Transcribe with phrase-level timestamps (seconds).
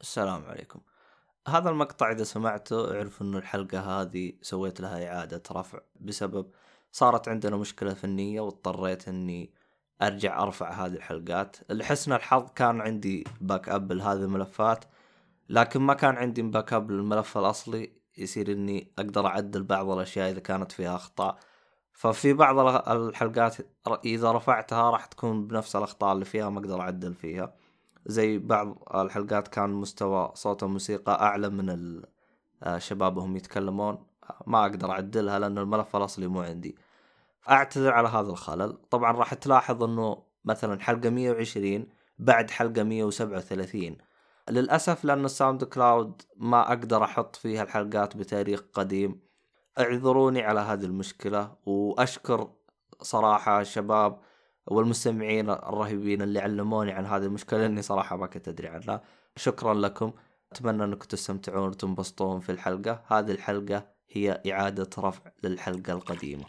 [0.00, 0.80] السلام عليكم.
[1.48, 6.50] هذا المقطع إذا سمعته اعرف إنه الحلقة هذه سويت لها إعادة رفع بسبب
[6.92, 9.50] صارت عندنا مشكلة فنية واضطريت إني
[10.02, 11.56] أرجع أرفع هذه الحلقات.
[11.70, 14.84] لحسن الحظ كان عندي backup لهذه الملفات
[15.48, 17.92] لكن ما كان عندي backup للملف الأصلي.
[18.18, 21.38] يصير إني أقدر أعدل بعض الأشياء إذا كانت فيها أخطاء.
[21.92, 22.58] ففي بعض
[22.88, 23.56] الحلقات
[24.04, 27.54] إذا رفعتها راح تكون بنفس الأخطاء اللي فيها ما أقدر أعدل فيها.
[28.08, 32.02] زي بعض الحلقات كان مستوى صوت الموسيقى أعلى من
[32.66, 34.06] الشباب وهم يتكلمون.
[34.46, 36.76] ما أقدر أعدلها لأن الملف الأصلي مو عندي.
[37.50, 38.78] اعتذر على هذا الخلل.
[38.90, 41.86] طبعا راح تلاحظ إنه مثلا حلقة 120
[42.18, 43.96] بعد حلقة 137
[44.50, 49.20] للأسف لأن ال SoundCloud ما أقدر أحط فيها الحلقات بتاريخ قديم.
[49.78, 52.50] اعذروني على هذه المشكلة وأشكر
[53.02, 54.18] صراحة الشباب
[54.70, 59.02] والمستمعين الرهيبين اللي علموني عن هذه المشكلة لأني صراحة ما كنت أدري عنها.
[59.36, 60.12] شكرا لكم.
[60.52, 63.04] أتمنى أنكم تستمتعون وتنبسطون في الحلقة.
[63.06, 66.44] هذه الحلقة هي إعادة رفع للحلقة القديمة.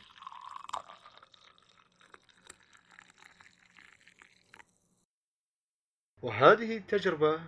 [6.22, 7.42] وهذه التجربة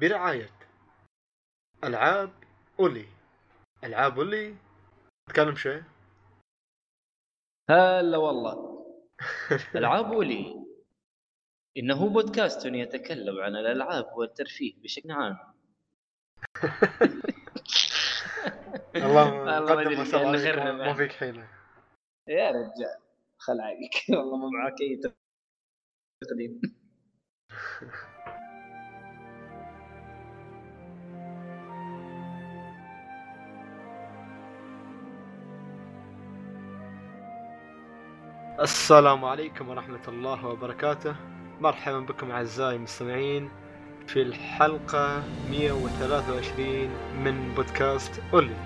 [0.00, 0.50] برعاية
[1.84, 2.30] ألعاب
[2.80, 3.08] أولي.
[3.84, 4.56] ألعاب أولي؟
[5.28, 5.82] تكلم شوي.
[7.70, 8.73] هلا والله.
[9.76, 10.66] ألعاب أولي
[11.78, 15.38] إنه بودكاست يتكلم عن الألعاب والترفيه بشكل عام.
[18.94, 21.48] الله ما قدم أدري ما شاء الله عليك، ما فيك حيلة.
[22.28, 23.00] يا رجال
[23.38, 25.00] خلعك والله ما معك أي
[26.24, 26.60] تقديم.
[38.60, 41.16] السلام عليكم ورحمة الله وبركاته.
[41.60, 43.50] مرحبا بكم أعزائي المستمعين
[44.06, 46.88] في الحلقة 123
[47.24, 48.56] من بودكاست أولي.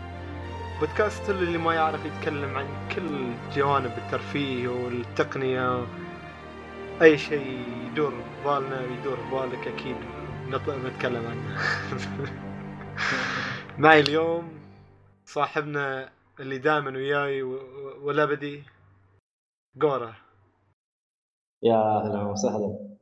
[0.81, 5.87] بودكاست أولي اللي ما يعرف يتكلم عن كل جوانب الترفيه والتقنية.
[7.03, 8.12] أي شيء يدور
[8.44, 9.97] ببالنا ويدور ببالك أكيد
[10.84, 11.59] نتكلم عنه.
[13.78, 14.59] معي اليوم
[15.26, 16.09] صاحبنا
[16.41, 17.43] اللي دائما وياي
[18.03, 18.62] ولا بدي
[19.77, 20.15] جورا
[21.62, 22.97] يا أهلا وسهلا.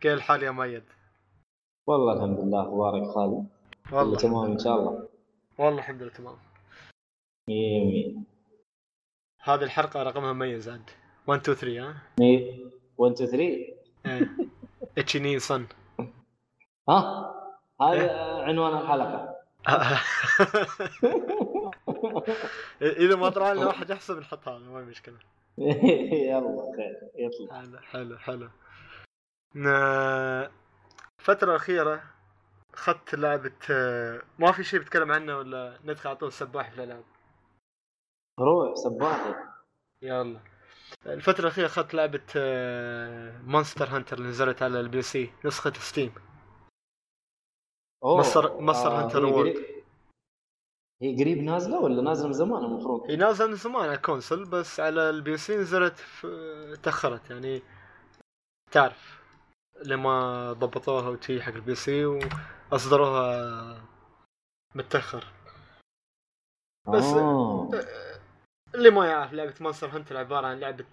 [0.00, 0.84] كيف الحال يا ميد؟
[1.86, 3.46] والله الحمد لله أخبارك خالد.
[3.92, 5.08] والله تمام إن شاء الله؟
[5.58, 6.36] والله الحمد لله تمام.
[7.48, 8.14] مية
[9.42, 10.90] هذه الحلقة رقمها مميز عاد.
[11.26, 12.64] 1 2 3 ها؟ مية
[12.98, 13.38] 1 2 3
[14.06, 14.30] إيه.
[14.98, 15.66] اتشيني صن.
[16.88, 17.34] ها؟
[17.80, 19.32] هذا عنوان الحلقة.
[22.82, 25.18] إذا ما طلع لنا واحد يحسب نحط هذا ما في مشكلة.
[26.28, 27.10] يلا خير.
[27.14, 27.80] يطلع.
[27.80, 28.48] حلو حلو حلو.
[31.20, 32.02] الفترة الأخيرة
[32.74, 33.52] أخذت لعبة
[34.38, 37.04] ما في شيء بتكلم عنه ولا ندخل على طول سباح في الألعاب؟
[38.40, 39.34] روح سباحي
[40.02, 40.40] يلا.
[41.06, 42.20] الفترة الأخيرة أخذت لعبة
[43.46, 46.14] Monster Hunter اللي نزلت على ال PC نسخة Steam.
[48.04, 49.56] مصر- مصر آه، Hunter World.
[51.02, 54.44] هي قريب نازلة ولا نازلة من زمان المفروض؟ هي نازلة من زمان على ال console
[54.44, 56.76] بس على ال PC نزلت في...
[56.82, 57.62] تأخرت يعني
[58.70, 59.20] تعرف
[59.84, 63.82] لما ضبطوها وتي حق ال PC وأصدروها
[64.74, 65.24] متأخر
[66.88, 67.70] بس- آه.
[68.74, 70.84] اللي ما يعرف لعبة Monster Hunter عبارة عن لعبة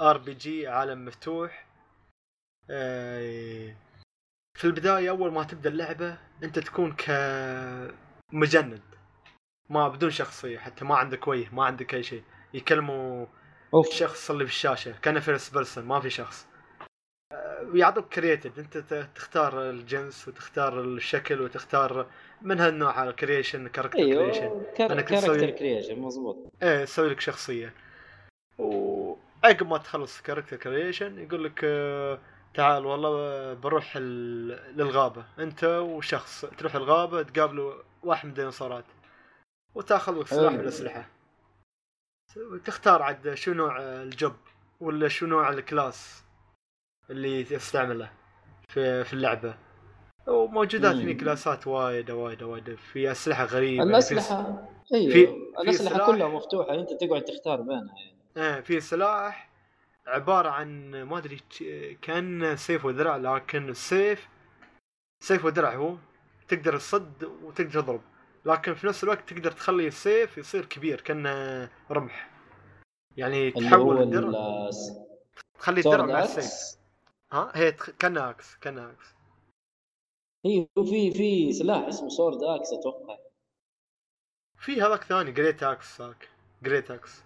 [0.00, 1.66] RPG عالم مفتوح
[2.70, 3.76] آه،
[4.58, 6.92] في البداية أول ما تبدأ اللعبة أنت تكون
[8.32, 8.80] كمجند
[9.72, 12.22] ما بدون شخصية حتى ما عندك وجه ما عندك أي شيء.
[12.54, 13.26] يكلموا
[13.74, 13.88] أوف.
[13.88, 16.46] الشخص اللي في الشاشه كان first person ما في شخص.
[17.32, 22.06] آه، ويعطوك created أنت ت- تختار الجنس وتختار الشكل وتختار
[22.42, 24.92] من هالنوع ال creation character creation char...
[24.92, 27.74] أنا كنت character أسوي- creation مضبوط إيه تسوي لك شخصية.
[28.58, 32.18] وعقب ما تخلص character creation يقول لك آه،
[32.54, 35.24] تعال والله بروح ال- للغابة.
[35.38, 38.84] أنت وشخص تروح الغابة تقابلوا واحد من الديناصورات.
[39.74, 40.52] وتاخذ لك سلاح.
[40.52, 41.08] من الأسلحة
[42.64, 44.32] تختار عاد شو نوع ال job
[44.80, 46.24] ولا شو نوع ال class
[47.10, 48.10] اللي تستعمله
[48.68, 49.54] في في اللعبة
[50.26, 50.94] وموجودات.
[50.94, 55.28] هني كلاسات وايد وايد وايد في أسلحة غريبة الأسلحة أيوه في-
[55.62, 56.06] الأسلحة سلاح.
[56.06, 59.48] كلها مفتوحة أنت تقعد تختار بينها يعني إيه في سلاح
[60.06, 61.40] عبارة عن ما أدري
[62.02, 64.28] كأن سيف ودرع لكن السيف
[65.20, 65.96] سيف ودرع هو
[66.48, 68.00] تقدر تصد وتقدر تضرب
[68.46, 72.30] لكن في نفس الوقت تقدر تخلي السيف يصير كبير كأنه رمح.
[73.16, 74.70] يعني تحول الدرع ال-
[75.58, 76.80] تخلي الدرع مع السيف.
[77.32, 79.06] ها؟ هي كانها إكس كانها إكس
[80.46, 83.18] اي وفي في سلاح اسمه sword axe أتوقع.
[84.58, 86.28] في هذاك ثاني great axe ذاك
[86.62, 87.22] great axe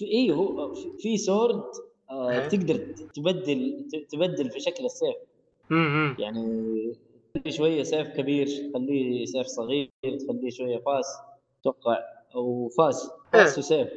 [0.00, 1.64] في اي هو في- في sword
[2.10, 2.48] آه إيه.
[2.48, 2.76] تقدر
[3.14, 5.16] تبدل تبدل في شكل السيف.
[6.18, 6.44] يعني
[7.34, 11.18] تخليه شوية سيف كبير تخليه سيف صغير تخليه شوية فاس
[11.60, 11.98] أتوقع
[12.34, 13.58] أو فاس فاس إيه.
[13.58, 13.88] وسيف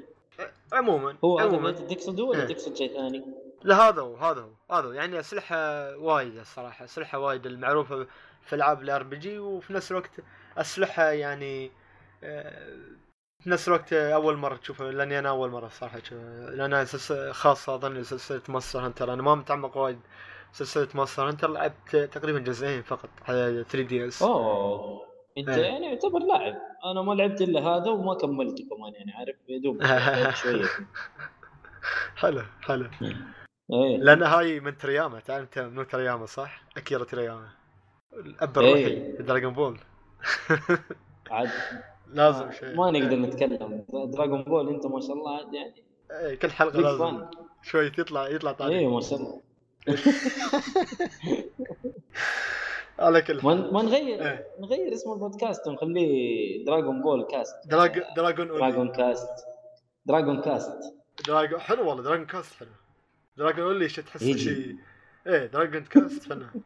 [0.74, 2.48] عموما هو هذا عموما تقصده ولا إيه.
[2.48, 3.26] تقصد شيء ثاني؟
[3.64, 5.58] لا هذا هو هذا هو هذا هو يعني أسلحة
[5.98, 8.08] وايد الصراحة أسلحة وايد المعروفة
[8.42, 10.12] في ألعاب ال RPG وفي نفس الوقت
[10.58, 11.72] أسلحة يعني
[12.24, 12.78] آه،
[13.44, 17.76] في نفس الوقت أول مرة تشوفها لأني أنا أول مرة صراحة أشوفها لأن سلسله خاصه
[17.76, 20.00] أظن سلسله مونستر هانتر أنا ما متعمق وايد
[20.54, 25.02] سلسلة مونستر هانتر لعبت تقريبا جزئين فقط على 3DS أوه.
[25.38, 25.64] انت إيه.
[25.66, 26.56] يعني يعتبر لاعب.
[26.86, 29.84] أنا ما لعبت إلا هذا وما كملته كمان يعني عارف يا دوب
[30.42, 30.66] شوية.
[32.16, 32.86] حلو حلو.
[33.74, 33.98] إيه.
[33.98, 37.48] لأن هاي من تورياما تعرف أنت من تورياما صح؟ أكيرا تورياما.
[38.14, 38.58] الأب.
[38.58, 39.80] الروحي في دراغون بول
[41.32, 41.50] عاد.
[42.14, 42.76] لازم شيء.
[42.76, 43.86] ما نقدر نتكلم.
[43.94, 45.84] دراغون بول أنت ما شاء الله عاد يعني.
[46.12, 47.28] إيه، كل حلقة لازم fan
[47.62, 49.42] شوي يطلع يطلع إيه طالع ما شاء الله.
[53.00, 54.48] على كل ما نغير إيه.
[54.60, 58.02] نغير اسم البودكاست ونخليه دراغون بول cast drag...
[58.16, 59.30] dragon اولي dragon cast
[60.06, 60.78] dragon cast
[61.28, 62.70] dragon حلو والله dragon cast حلو.
[63.38, 64.24] dragon اولي شي تحس.
[64.24, 64.76] شيء
[65.28, 66.62] إيه dragon cast فنان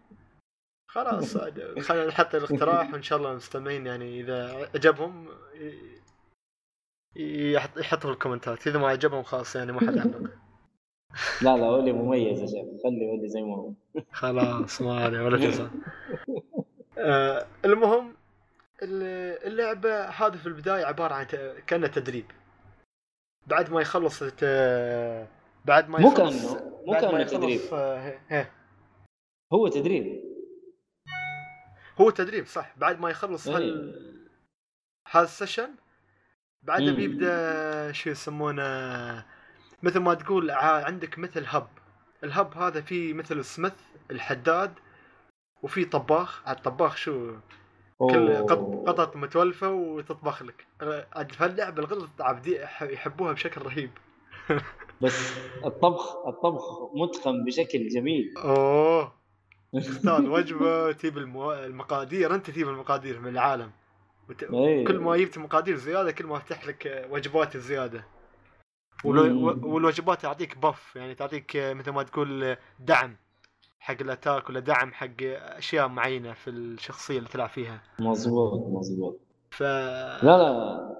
[0.87, 1.37] خلاص
[1.79, 5.27] خلينا نحط الاقتراح وإن شاء الله المستمعين يعني إذا عجبهم
[7.15, 8.67] يحطوا في ال comment ات.
[8.67, 10.29] إذا ما عجبهم خلاص يعني ما حد يعلق
[11.41, 12.83] لا لا اولي مميز يا شيخ.
[12.83, 13.73] خلي اولي زي ما هو.
[14.11, 15.69] خلاص ما عليه ولا جزاء
[16.97, 18.13] آه المهم
[18.83, 21.25] ال- اللعبة هذه في البداية عبارة عن
[21.67, 22.25] كأنه تدريب.
[23.47, 24.23] بعد ما يخلص
[25.65, 27.59] بعد ما مو يخلص كأنه مو بعد ما كأنه تدريب.
[27.73, 28.47] آه، هي-.
[29.53, 30.23] هو تدريب.
[32.01, 32.73] هو تدريب صح.
[32.77, 33.57] بعد ما يخلص إيه.
[33.57, 34.17] هال
[35.11, 35.69] هذا السيشن
[36.63, 36.93] بعدها.
[36.93, 39.25] بيبدأ شو يسمونه؟
[39.83, 41.67] مثل ما تقول ع- عندك مثل هب.
[42.23, 43.73] الهب هذا فيه مثل سميث
[44.11, 44.73] الحداد
[45.63, 46.41] وفي طباخ.
[46.47, 47.35] على الطباخ شو؟
[47.97, 48.33] كل
[48.87, 50.67] قطط متولفة وتطبخ لك.
[51.15, 53.91] عاد في اللعبه القطط عابدي يح- يحبوها بشكل رهيب.
[55.01, 56.63] بس الطبخ الطبخ
[56.95, 58.33] متقن بشكل جميل.
[58.37, 59.17] أوه.
[59.87, 61.53] تختار وجبة تجيب المو...
[61.53, 62.35] المقادير.
[62.35, 63.71] أنت تجيب المقادير من العالم.
[64.29, 64.43] وت...
[64.43, 64.85] إيه.
[64.85, 68.03] كل ما جبت مقادير زيادة كل ما فتح لك وجبات زيادة.
[69.05, 73.15] والوجبات تعطيك buff يعني تعطيك مثل ما تقول دعم
[73.79, 79.19] حق ال attack ولا دعم حق أشياء معينة في الشخصية اللي تلعب فيها مظبوط مظبوط
[79.51, 80.97] ف لا لا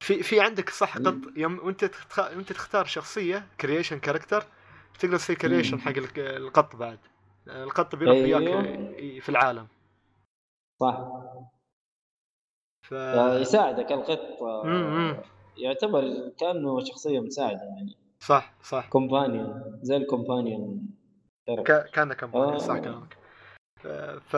[0.00, 1.14] في في عندك صح قط.
[1.36, 2.18] يوم وانت تخ...
[2.18, 4.44] انت تختار شخصية creation character
[4.98, 5.80] تقدر تسوي creation.
[5.80, 6.98] حق القط بعد
[7.48, 8.38] القط بيروح أيوه.
[8.40, 9.66] وياك في العالم
[10.80, 10.98] صح
[12.82, 12.92] ف
[13.40, 15.22] يساعدك القط آه،.
[15.58, 17.96] يعتبر كأنه شخصية مساعدة يعني.
[18.20, 18.88] صح صح.
[18.88, 20.86] companion زي ال companion.
[21.48, 21.90] ك...
[21.90, 22.58] كان companion آه.
[22.58, 23.16] صح كلامك.
[24.20, 24.36] ف...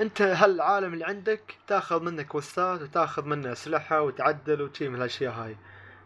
[0.00, 5.32] أنت هالعالم اللي عندك تاخذ منه quest ات وتاخذ منه أسلحة وتعدل وشي من الاشياء
[5.32, 5.56] هاي؟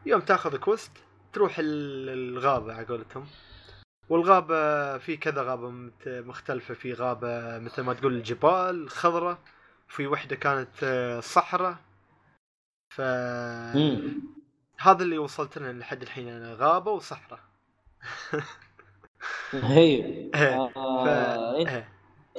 [0.07, 0.91] يوم تاخذ quest
[1.33, 3.27] تروح ال- الغابة على قولتهم.
[4.09, 6.75] والغابة في كذا غابة مختلفة.
[6.75, 9.39] في غابة مثل ما تقول الجبال خضرة.
[9.89, 11.77] في وحدة كانت آه، صحراء.
[12.95, 13.01] ف.
[14.81, 17.41] هذا اللي وصلت لنا لحد الحين أنا غابة وصحراء.
[19.53, 19.97] هي.
[20.35, 20.69] إيه.
[20.69, 20.79] ف...
[20.79, 21.89] آه، إيه.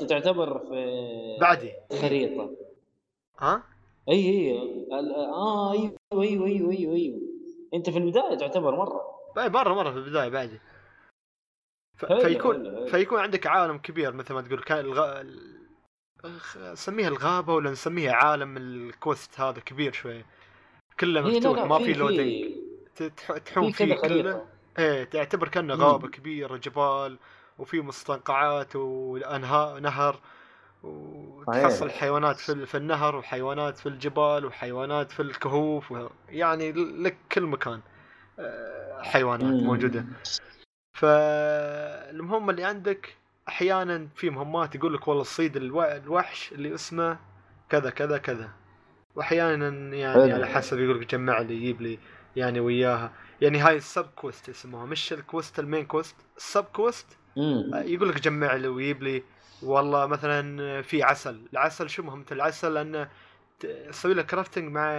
[0.02, 1.74] أنت تعتبر في بعدي.
[2.02, 2.52] خريطة.
[3.40, 3.64] ها؟
[4.10, 4.88] أي أي.
[4.92, 7.20] آه أيوه أيوه أيوه أيوه أيوه.
[7.74, 9.02] أنت في البداية تعتبر مرة.
[9.38, 10.60] مرة مرة في البداية بعدي.
[11.98, 12.06] ف...
[12.06, 12.86] فيكون.
[12.86, 15.24] فيكون عندك عالم كبير مثل ما تقول كان الغ...
[16.72, 20.26] نسميها الغابة ولا نسميها عالم الكوست هذا كبير شوي.
[21.00, 21.94] كله إيه، لا، مفتوح ما في
[23.18, 24.46] تح- تحوم في فيه كله
[24.80, 25.74] إيه تعتبر كأنه.
[25.74, 27.18] غابة كبيرة جبال
[27.60, 30.20] وفي مستنقعات وانهار نهر
[30.84, 32.00] وتحصل صحيح.
[32.00, 36.10] حيوانات في, ال- في النهر وحيوانات في الجبال وحيوانات في الكهوف و...
[36.30, 37.82] يعني لك كل مكان
[38.40, 39.64] آه، حيوانات مم.
[39.64, 40.06] موجودة
[40.94, 43.16] فالمهمه اللي عندك
[43.48, 45.84] أحيانا في مهمات يقول لك والله صيد ألو...
[45.84, 47.18] الوحش اللي اسمه
[47.70, 48.50] كذا كذا كذا
[49.16, 50.36] واحيانا يعني حلو.
[50.36, 52.00] على حسب يقول لك جمع لي يجيب لي
[52.36, 53.12] يعني وياها.
[53.42, 54.86] يعني هاي السب كوست اسمها.
[54.86, 56.16] مش الكوست المين كوست.
[56.38, 57.72] السب كوست مم.
[57.74, 59.24] يقول لك جمع لي ويجيب لي.
[59.64, 61.42] والله مثلا في عسل.
[61.54, 63.10] العسل شو مهمة العسل لأنه
[63.60, 64.92] ت- تسوي له crafting مع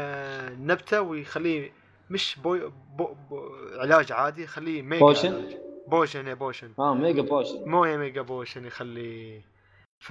[0.61, 1.73] نبتة ويخليه
[2.11, 5.57] مش po po po علاج عادي يخليه mega potion؟ علاج.
[5.89, 6.71] potion يا potion.
[6.79, 9.41] آه mega potion مو يا mega potion يخلي
[9.99, 10.11] ف.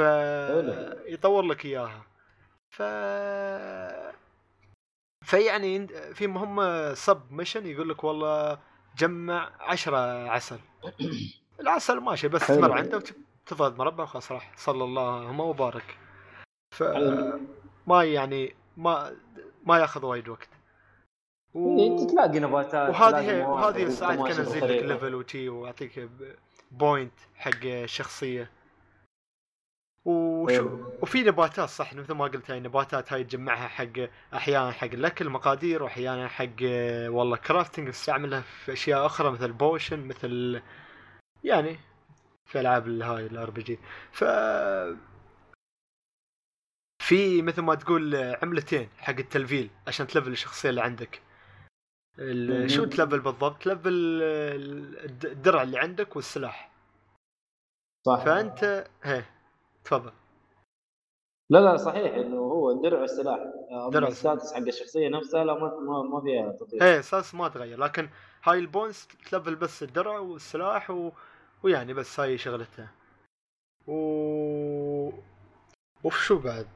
[1.07, 2.05] يطور لك إياها.
[2.74, 2.82] ف
[5.25, 8.60] فيعني في مهمة sub mission يقول لك والله
[8.98, 10.60] جمع عشرة عسل
[11.62, 12.48] العسل ماشي بس.
[12.48, 15.98] تمر عنده وتضغط مربع وخلاص راح صلى اللهم وبارك
[16.75, 16.84] ف.
[17.88, 19.15] ما يعني ما
[19.63, 20.50] ما ياخذ وايد وقت
[21.53, 21.80] و...
[21.80, 24.84] إيه، تلاقي نباتات وهذه وهذه ساعات كان ينزل لك.
[24.84, 26.36] level وشي ويعطيك ب-
[26.72, 28.51] point حق الشخصيه
[30.05, 30.69] وشو.
[31.01, 33.93] وفي نباتات صح مثل ما قلت هاي النباتات هاي تجمعها حق
[34.33, 36.62] أحيانا حق الأكل مقادير وأحيانا حق
[37.07, 40.62] والله crafting تستعملها في أشياء أخرى مثل potion مثل
[41.43, 41.77] يعني
[42.50, 43.80] في ألعاب هاي ال RPG
[44.12, 44.24] ف
[47.03, 51.22] في مثل ما تقول عملتين حق التلفيل عشان تلفل الشخصية اللي عندك.
[52.67, 54.22] شو تلفل بالضبط؟ تلفل
[55.03, 56.72] الد- الدرع اللي عندك والسلاح
[58.05, 59.24] صح فأنت هي
[59.86, 60.12] تفضل.
[61.50, 63.40] لا لا صحيح إنه هو الدرع والسلاح
[63.72, 66.84] آه، درع أما ال stats حق الشخصية نفسها لا ما ما, فيها تطوير.
[66.84, 68.10] إيه أساس ما تغير لكن
[68.44, 71.12] هاي ال points تلفل بس الدرع والسلاح و...
[71.63, 72.92] ويعني بس هاي شغلتها.
[73.88, 73.94] و
[76.04, 76.68] وف شو بعد؟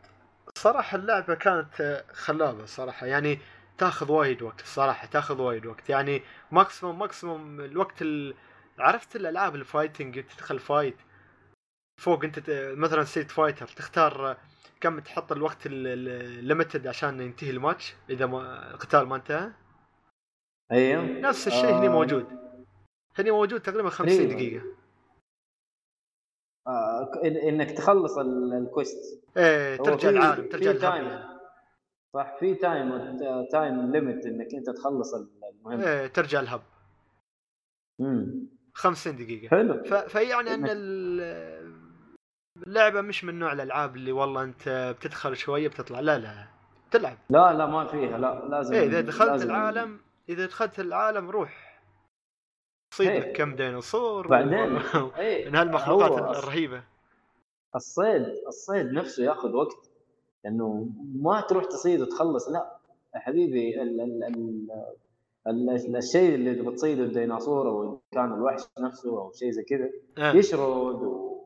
[0.58, 3.40] صراحة اللعبة كانت خلابة صراحة يعني
[3.78, 5.90] تاخذ وايد وقت الصراحة تاخذ وايد وقت.
[5.90, 8.34] يعني maximum maximum الوقت ال...
[8.80, 10.96] عرفت الألعاب ال fighting تدخل fight
[11.98, 12.40] فوق انت
[12.78, 14.38] مثلا ستريت فايتر تختار
[14.82, 19.52] كم تحط الوقت ال limited عشان ينتهي الماتش إذا ما القتال ما انتهى؟
[20.72, 21.04] أيوه.
[21.06, 22.26] نفس الشيء هني آه، موجود.
[23.16, 24.34] هني موجود تقريبا 50 تقريباً.
[24.34, 24.64] دقيقة.
[26.68, 31.06] آه إنك تخلص ال- ال quest إيه ترجع العالم ترجع ال hub time.
[31.08, 31.38] يعني.
[32.14, 33.18] صح في time
[33.52, 36.62] time limit إنك أنت تخلص المهمه إيه ترجع ال hub
[38.02, 39.48] امم 50 دقيقة.
[39.50, 39.84] حلو.
[40.08, 40.66] فيعني أن
[42.58, 46.00] إنك- ال- اللعبة مش من نوع الألعاب اللي والله أنت بتدخل شوية بتطلع.
[46.00, 46.48] لا لا.
[46.92, 47.18] تلعب.
[47.30, 48.18] لا لا ما فيها.
[48.18, 50.00] لا لازم إيه إذا دخلت لازم- العالم
[50.30, 51.82] إذا دخلت العالم روح.
[52.94, 53.20] صيد إيه.
[53.20, 54.76] لك كم ديناصور بعدين.
[54.76, 54.80] و...
[55.18, 55.50] إيه.
[55.50, 56.84] من هالمخلوقات هو الرهيبة.
[57.76, 59.90] الصيد الصيد نفسه ياخذ وقت.
[60.46, 60.90] لأنه
[61.22, 62.50] ما تروح تصيد وتخلص.
[62.50, 62.78] لا
[63.16, 64.24] يا حبيبي ال ال
[65.48, 69.90] ال ال الشيء اللي تبغى تصيده الديناصور أو كان الوحش نفسه أو شيء زي كذا
[70.18, 70.34] آه.
[70.34, 71.37] يشرد و...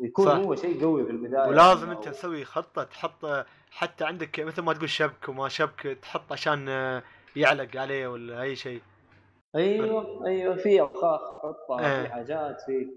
[0.00, 0.32] ويكون صح.
[0.32, 1.48] هو شيء قوي في البداية.
[1.48, 6.32] ولازم يعني أنت تسوي خطة تحط حتى عندك مثل ما تقول شبك وما شبك تحط
[6.32, 6.68] عشان
[7.36, 8.82] يعلق عليه ولا أي شيء.
[9.56, 12.02] أيوه أيوه في أوقات خطة إيه.
[12.02, 12.88] في حاجات في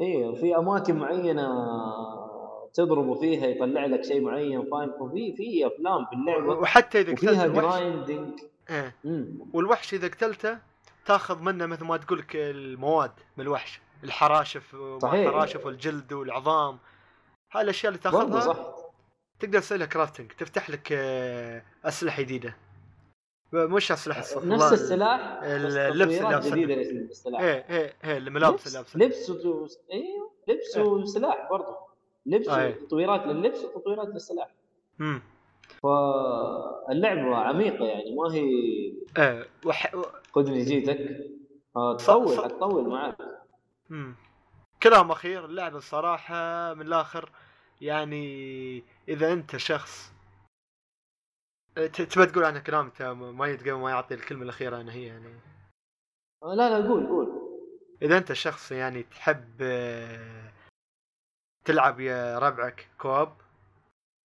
[0.00, 1.48] أيوه في أماكن معينة
[2.74, 7.50] تضربه فيها يطلع لك شيء معين فاهم؟ وفي في أفلام في اللعبة وحتى إذا قتلت
[7.50, 8.94] جرايندنج إيه.
[9.52, 10.58] والوحش إذا قتلته
[11.06, 13.80] تاخذ منه مثل ما تقول المواد من الوحش.
[14.04, 15.26] الحراشف صحيح.
[15.28, 16.78] الحراشف والجلد والعظام
[17.52, 18.56] هاي الأشياء اللي تاخذها صح
[19.40, 22.56] تقدر تسوي لها كرافتنج تفتح لك آه، أسلحة جديدة
[23.52, 24.72] مش أسلحة استغفر نفس.
[24.72, 26.50] السلاح ال- بس اللبس اللي لابسه.
[26.50, 29.66] جديدة للسلاح إيه إيه إيه الملابس اللي لبس لابسه لبس و...
[29.92, 31.76] أيوه لبس وسلاح برضه
[32.26, 32.72] لبس أي.
[32.72, 34.48] تطويرات لللبس وتطويرات للسلاح
[35.00, 35.22] امم
[35.82, 38.40] فاللعبة عميقة يعني ما هي
[39.18, 39.92] إيه وح...
[40.38, 40.98] جيتك
[41.76, 42.44] آه، تطول صح.
[42.44, 43.16] حتطول معك
[44.82, 47.30] كلام أخير اللعبة الصراحه من الآخر
[47.80, 50.12] يعني إذا أنت شخص
[51.76, 55.34] تبى تقول عنها كلام؟ انت ما يتقبل ما يعطي الكلمة الأخيرة أنا هي يعني.
[56.42, 57.46] آه، لا لا قول قول.
[58.02, 59.62] إذا أنت شخص يعني تحب
[61.64, 63.28] تلعب يا ربعك كوب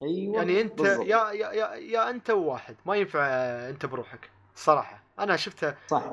[0.03, 1.06] أيوه يعني أنت بالضبط.
[1.08, 3.25] يا يا يا, يا أنت وواحد ما ينفع
[3.70, 5.03] أنت بروحك صراحة.
[5.20, 6.03] أنا شفتها صح.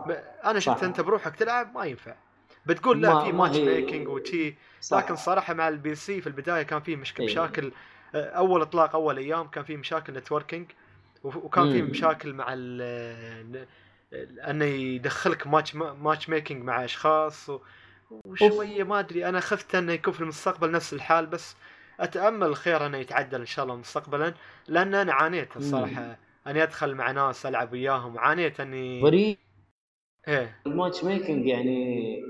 [0.45, 0.85] أنا شفت صح.
[0.85, 2.15] أنت بروحك تلعب ما ينفع.
[2.69, 4.55] بتقول لا ما- في ما matchmaking وشي.
[4.93, 7.33] لكن صراحة مع ال PC في البداية كان فيه مشكله إيه.
[7.33, 7.73] مشاكل.
[8.15, 10.67] أول إطلاق أول أيام كان فيه مشاكل networking
[11.25, 11.91] وكان مم.
[11.91, 12.47] مشاكل مع
[14.51, 17.51] أنه يدخلك match matchmaking مع أشخاص.
[18.11, 21.57] وشوية ما أدري أنا خفت أنه يكون في المستقبل نفس الحال بس
[22.01, 24.35] أتأمل خير أنه يتعدل إن شاء الله مستقبلا.
[24.69, 26.17] لأن أنا عانيت الصراحة.
[26.47, 28.19] أني أدخل مع ناس ألعب وياهم.
[28.19, 29.39] عانيت أني غريب.
[30.29, 30.61] إيه.
[30.67, 32.21] ال matchmaking يعني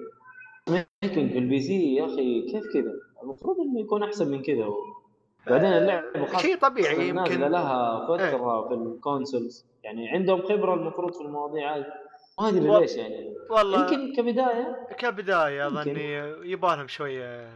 [0.70, 4.66] making في ال PC يا أخي كيف كذا؟ المفروض إنه يكون أحسن من كذا
[5.46, 7.40] بعدين اللعبة شيء طبيعي يمكن.
[7.40, 11.84] لها فترة في ال consoles يعني عندهم خبرة المفروض في المواضيع هذه.
[12.40, 13.34] ما أدري و- ليش يعني.
[13.50, 14.86] والله يمكن كبداية.
[14.98, 15.66] كبداية.
[15.66, 16.12] أظني
[16.52, 17.48] يبالهم شوية.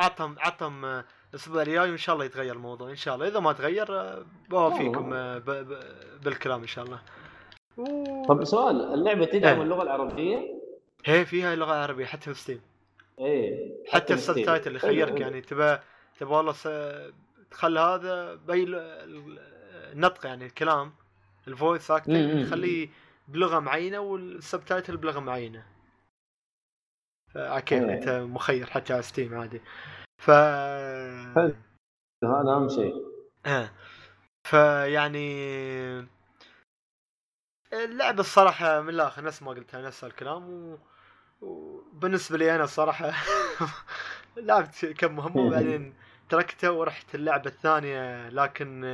[0.00, 3.28] عطهم عطهم الأسبوع الجاي وإن شاء الله يتغير الموضوع إن شاء الله.
[3.28, 4.14] إذا ما تغير
[4.50, 5.78] بوافيكم ب- ب-
[6.24, 6.98] بالكلام إن شاء الله.
[7.78, 9.62] و- طب سؤال اللعبة تدعم إيه.
[9.62, 10.57] اللغة العربية؟
[11.04, 12.60] هي فيها لغة عربية حتى في ستيم
[13.18, 14.34] إيه حتى في ستيم.
[14.34, 15.20] ال subtitle اللي حلو، يخيرك.
[15.20, 15.78] يعني تبى
[16.18, 16.68] تبى والله س...
[17.50, 19.38] تخلي هذا بي ال-
[19.92, 20.92] النطق يعني الكلام
[21.48, 22.46] ال voice acting.
[22.46, 22.88] تخليه
[23.28, 25.66] بلغة معينة وال subtitle بلغة معينة
[27.36, 27.58] إيه.
[27.94, 29.60] أنت مخير حتى على Steam عادي
[30.22, 30.30] ف
[31.34, 31.54] حلو.
[32.24, 32.94] هذا أهم شيء
[33.46, 33.70] آه.
[34.44, 35.28] فيعني
[37.72, 40.78] اللعبة الصراحة من الآخر نفس ما قلتها نفس الكلام و...
[41.40, 43.12] وبالنسبة لي أنا الصراحة
[44.36, 45.94] لعبت كم مهمة وبعدين
[46.28, 48.84] تركته ورحت اللعبة الثانية لكن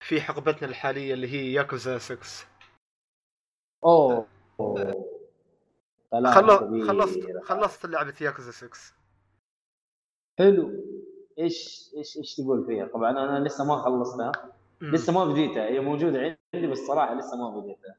[0.00, 2.18] في حقبتنا الحالية اللي هي ياكوزا 6
[3.84, 4.26] أوه
[4.60, 5.06] أوه.
[6.12, 6.86] طلعت خلص كبيرة.
[6.86, 8.68] خلصت خلصت لعبة ياكوزا 6
[10.38, 10.70] حلو
[11.38, 14.55] إيش إيش إيش تقول فيها؟ طبعا أنا لسه ما خلصتها.
[14.80, 17.96] لسه ما بديتها هي موجودة عندي بس صراحة لسه ما بديتها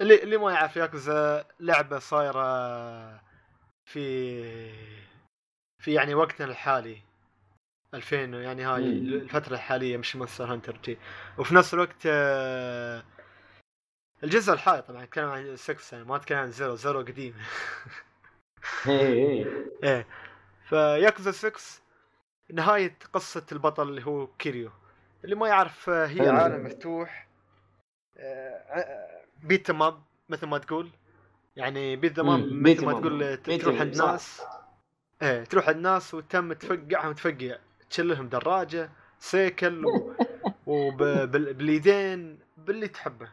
[0.00, 2.46] اللي اللي ما يعرف ياكوزا لعبة صايرة
[3.84, 4.06] في
[5.78, 6.98] في يعني وقتنا الحالي
[7.94, 9.14] 2000 يعني هاي مم.
[9.14, 10.98] الفترة الحالية مش Monster Hunter جي.
[11.38, 13.02] وفي نفس الوقت آه،
[14.24, 17.34] الجزء الحالي طبعا اتكلم عن 6 يعني ما اتكلم عن Zero Zero قديم.
[18.86, 19.46] إيه إيه
[19.84, 20.06] إيه.
[20.68, 21.60] فياكوزا 6
[22.52, 24.70] نهاية قصة البطل اللي هو كيريو.
[25.26, 26.30] اللي ما يعرف آه، هي حلو.
[26.36, 27.26] عالم مفتوح
[29.42, 30.90] beat 'em up مثل ما تقول
[31.56, 32.92] يعني beat 'em up مثل ما.
[32.92, 33.96] تقول آه، تروح عند.
[33.96, 34.42] ناس
[35.22, 37.56] إيه تروح عند ناس وتم تفقعهم تفقع
[37.90, 40.14] تشيل لهم دراجة سيكل و...
[40.66, 43.28] وباليدين باللي تحبه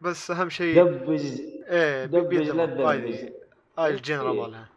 [0.00, 2.64] بس أهم شيء دبج إيه دبج لا.
[2.64, 3.32] هاي تدبج
[3.78, 4.40] هاي ال genre إيه.
[4.42, 4.68] مالها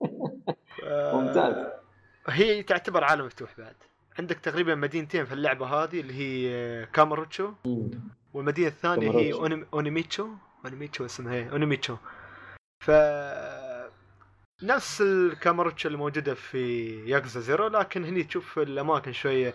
[0.84, 1.66] آه، ممتاز
[2.28, 3.74] هي تعتبر عالم مفتوح بعد
[4.18, 7.90] عندك تقريبا مدينتين في اللعبة هذه اللي هي كاماروتشو مم.
[8.34, 9.66] والمدينة الثانية هي كاماروتشو.
[9.72, 10.28] أونيميتشو
[10.64, 11.96] أونيميتشو اسمها هي أونيميتشو
[12.84, 12.90] ف
[14.62, 19.54] نفس الكاماروتشو اللي موجودة في ياكوزا Zero لكن هني تشوف الأماكن شوية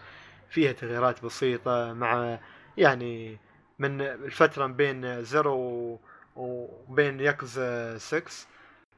[0.49, 2.39] فيها تغييرات بسيطة مع
[2.77, 3.37] يعني
[3.79, 5.99] من الفترة بين Zero
[6.35, 8.23] وبين ياكوزا 6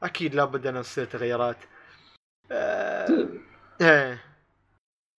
[0.04, 1.58] أكيد لابد أن تصير تغيرات
[2.52, 3.28] آه،
[3.82, 4.33] إيه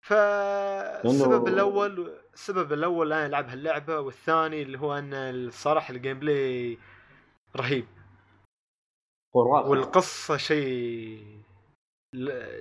[0.04, 6.78] فالسبب الأول السبب الأول أنا ألعب هاللعبة والثاني اللي هو أن الصراحة ال gameplay
[7.56, 7.86] رهيب.
[9.34, 9.68] خرافي.
[9.68, 11.26] والقصة شيء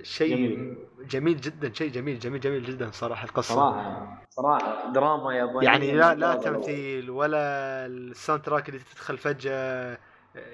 [0.02, 0.76] شيء جميل.
[1.08, 3.54] جميل جدا شيء جميل جميل جميل جدا صراحة القصة.
[3.54, 6.34] صراحة صراحة دراما يابانيه يعني لا لا.
[6.34, 7.38] تمثيل ولا
[7.86, 9.98] ال soundtrack اللي تدخل فجأة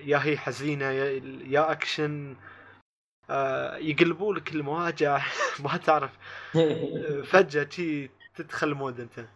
[0.05, 2.37] يا هي حزينة يا, يا أكشن.
[3.81, 5.23] يقلبوا لك المواجع.
[5.65, 6.11] ما تعرف.
[7.31, 9.27] فجأة شي تدخل mood انت.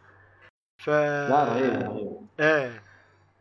[0.83, 2.27] ف لا رهيب رهيب.
[2.41, 2.83] إيه.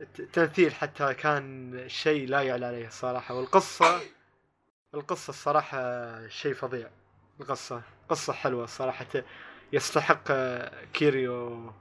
[0.02, 3.36] الت- التمثيل حتى كان شيء لا يعلى عليه الصراحة.
[3.36, 4.02] والقصة
[4.96, 5.78] القصة الصراحة
[6.28, 6.90] شيء فظيع.
[7.40, 9.06] القصة قصة حلوة الصراحه
[9.74, 11.72] يستحق آه، كيريو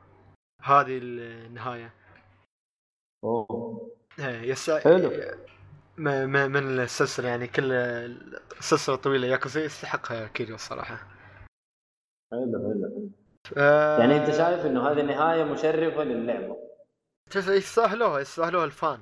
[0.63, 1.91] هذه النهاية.
[3.25, 3.91] أوه.
[4.19, 4.71] إيه، يس...
[4.71, 5.13] حلو.
[5.99, 7.73] من السلسلة يعني كل
[8.59, 11.07] السلسلة الطويلة ياكوزا يستحقها كيريو الصراحة.
[12.33, 13.11] حلو حلو.
[13.57, 16.57] آه، يعني انت شايف إنه هذه نهاية مشرفة للعبة؟
[17.37, 19.01] يستاهلوها يستاهلوها الفان.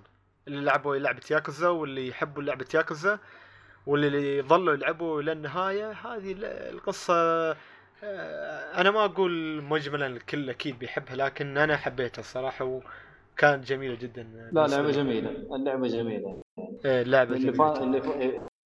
[0.48, 3.18] اللي لعبوا لعبة ياكوزا واللي يحبوا لعبة ياكوزا
[3.86, 7.14] واللي يظلوا يلعبوا للنهاية هذه ال- القصة
[8.04, 12.64] آه، أنا ما أقول مجملا الكل أكيد بيحبها لكن أنا حبيتها الصراحة
[13.34, 14.22] وكانت جميلة جدا.
[14.52, 16.42] لا لعبة جميلة اللعبة جميلة.
[16.84, 17.82] إيه اللعبة اللي فا...
[17.82, 18.06] اللي, ف...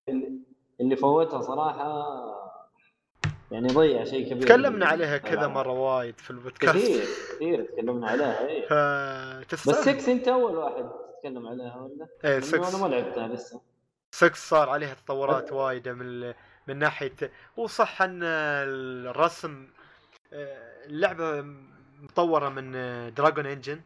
[0.09, 0.35] اللي-
[0.81, 2.05] اللي فوتها صراحة
[3.51, 5.47] يعني ضيع شيء كبير تكلمنا عليها كذا.
[5.47, 6.77] مرة وايد في البودكاست.
[6.77, 7.05] كثير
[7.37, 8.63] كثير تكلمنا عليها إيه.
[9.41, 10.85] بس فتستاهل 6 أنت أول واحد
[11.17, 13.61] تتكلم عليها ولا؟ إيه لأنه 6 أنا ما لعبتها لسه.
[14.13, 16.35] 6 صار عليها تطورات وايدة من ال-
[16.69, 17.13] من ناحية
[17.57, 19.67] وصح أن الرسم
[20.33, 21.45] آه، اللعبة
[22.03, 22.73] مطورة من
[23.15, 23.81] Dragon Engine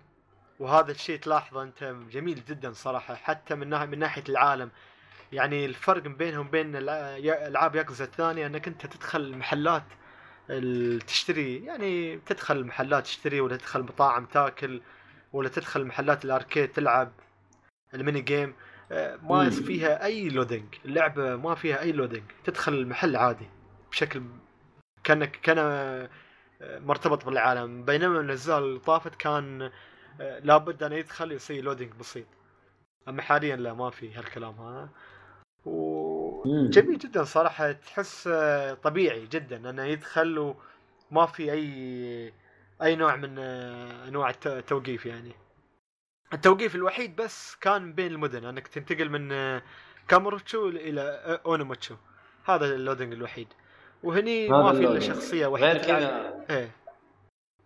[0.59, 4.71] وهذا الشيء تلاحظه أنت جميل جدا صراحة حتى من ناحيه من ناحية العالم.
[5.33, 6.55] يعني الفرق بينهم
[7.17, 9.83] يا- ألعاب ياكوزا الثانية أنك أنت تدخل المحلات
[10.51, 11.65] ال- تشتري.
[11.65, 14.81] يعني تدخل المحلات تشتري ولا تدخل مطاعم تاكل
[15.33, 17.13] ولا تدخل محلات ال arcade تلعب
[17.95, 18.55] ال mini game.
[18.93, 19.51] آه، ما.
[19.51, 23.47] فيها أي loading اللعبة ما فيها أي loading تدخل المحل عادي
[23.91, 24.23] بشكل
[25.05, 26.09] كانك كان آه،
[26.63, 27.85] مرتبط بالعالم.
[27.85, 29.71] بينما الأجزاء اللي طافت كان
[30.19, 32.27] لابد أن يدخل يصير loading بسيط.
[33.09, 34.89] أما حاليا لا ما في هالكلام هذا.
[35.65, 38.29] وجميل جدا صراحة تحس
[38.83, 40.55] طبيعي جدا أنه يدخل
[41.11, 42.33] وما في أي
[42.83, 45.33] أي نوع من انواع الت- التوقيف يعني.
[46.33, 49.29] التوقيف الوحيد بس كان بين المدن أنك تنتقل من
[50.09, 51.01] كاموروتشو إلى
[51.47, 51.95] أونوموتشو.
[52.45, 53.49] هذا ال loading الوحيد.
[54.03, 55.01] وهني ما في إلا.
[55.01, 56.71] شخصية واحدة غير كذا إيه.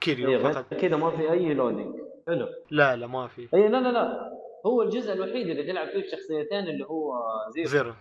[0.01, 0.75] كيريو إيه، فقط.
[0.75, 2.49] كذا ما في أي loading حلو.
[2.71, 3.49] لا لا ما في.
[3.55, 4.33] اي لا لا لا.
[4.67, 7.15] هو الجزء الوحيد اللي تلعب فيه بشخصيتين اللي هو
[7.51, 7.69] زيرو.
[7.69, 7.93] زيرو.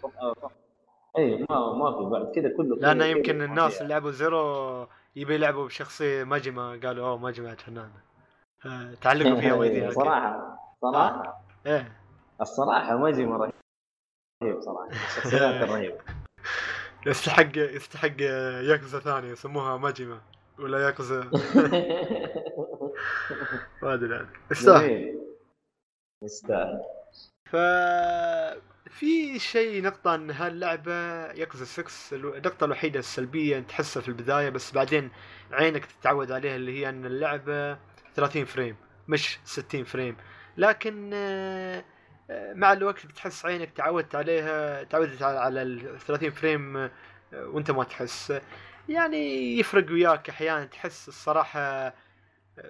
[1.18, 3.82] اي ما ما في بعد كذا كله لأن كذا يمكن الناس.
[3.82, 8.02] اللي لعبوا زيرو يبي يلعبوا بشخصية ماجيما قالوا أوه ماجيما فنانه
[8.66, 11.44] آه، تعلقوا فيها وايديها إيه، صراحة صراحة.
[11.66, 11.92] إيه.
[12.42, 13.38] الصراحة ماجيما
[14.44, 15.98] رهيب صراحة الشخصيات الرهيبة.
[17.06, 18.22] يستحق يستحق
[18.70, 20.22] ياكوزا ثانية يسموها ماجيما
[20.60, 21.22] ولا ياكوزا
[23.84, 24.28] ما أدري عاد.
[24.52, 25.20] يستاهل
[26.24, 26.82] يستاهل
[27.46, 27.56] ف
[28.90, 30.94] في شيء نقطة إن هاللعبة
[31.32, 35.12] ياكوزا 6 الو- النقطة الوحيدة السلبية تحسها في البداية بس بعدين
[35.52, 37.78] عينك تتعود عليها اللي هي إن اللعبة
[38.16, 38.76] 30 frame
[39.08, 40.18] مش 60 frame.
[40.58, 41.84] لكن آه،
[42.54, 46.92] مع الوقت بتحس عينك تعودت عليها تعودت على- على ال 30 frame آه،
[47.34, 48.34] وأنت ما تحس.
[48.90, 51.94] يعني يفرق وياك أحيانا تحس الصراحة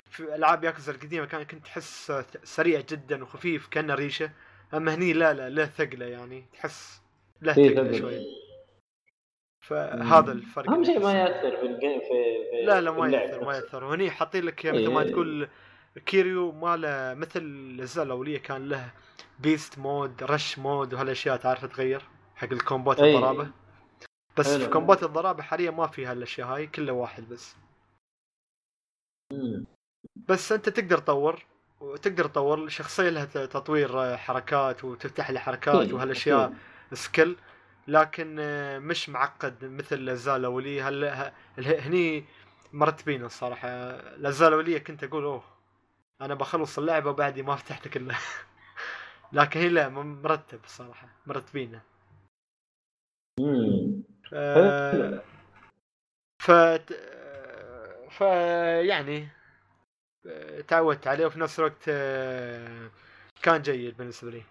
[0.06, 4.32] في ألعاب ياكوزا القديمة كان كنت تحس سريع جدا وخفيف كأنه ريشة
[4.74, 7.02] أما هني لا لا له ثقلة يعني تحس
[7.42, 8.00] له في ثقلة ثقل.
[8.00, 8.26] شوي
[9.62, 11.14] فهذا الفرق أهم شيء ما.
[11.14, 12.08] يأثر في ال game في,
[12.52, 13.56] في لا لا ما يأثر ما.
[13.56, 15.12] يأثر وهني حاطين لك مثل ما إيه.
[15.12, 15.50] تقول
[16.06, 18.92] كيريو ما له مثل الأجزاء الأولية كان له
[19.40, 22.02] beast mode rush mode وهالأشياء تعرف تغير
[22.36, 23.16] حق ال combat إيه.
[23.16, 23.52] الضرابة
[24.38, 24.58] بس.
[24.58, 27.56] في combat الضرابة حاليا ما في هالأشياء هاي كله واحد بس.
[30.16, 31.46] بس أنت تقدر تطور
[31.80, 36.54] وتقدر تطور الشخصيه لها تطوير آه، حركات وتفتح لي حركات وهالأشياء.
[36.94, 37.38] skill
[37.88, 42.26] لكن آه، مش معقد مثل الاجزاء الاوليه هل هني
[42.74, 45.44] مرتبين الصراحة الاجزاء الاوليه كنت أقول أوه
[46.22, 48.20] أنا بخلص اللعبة وبعدي ما فتحت كلها
[49.34, 51.82] لكن هي لا مرتب الصراحة مرتبينه.
[54.32, 54.36] ف.
[56.44, 56.52] ف
[58.10, 58.22] ف
[58.86, 59.28] يعني
[60.68, 62.90] تعودت عليه وفي نفس الوقت آه،
[63.42, 64.44] كان جيد بالنسبة لي.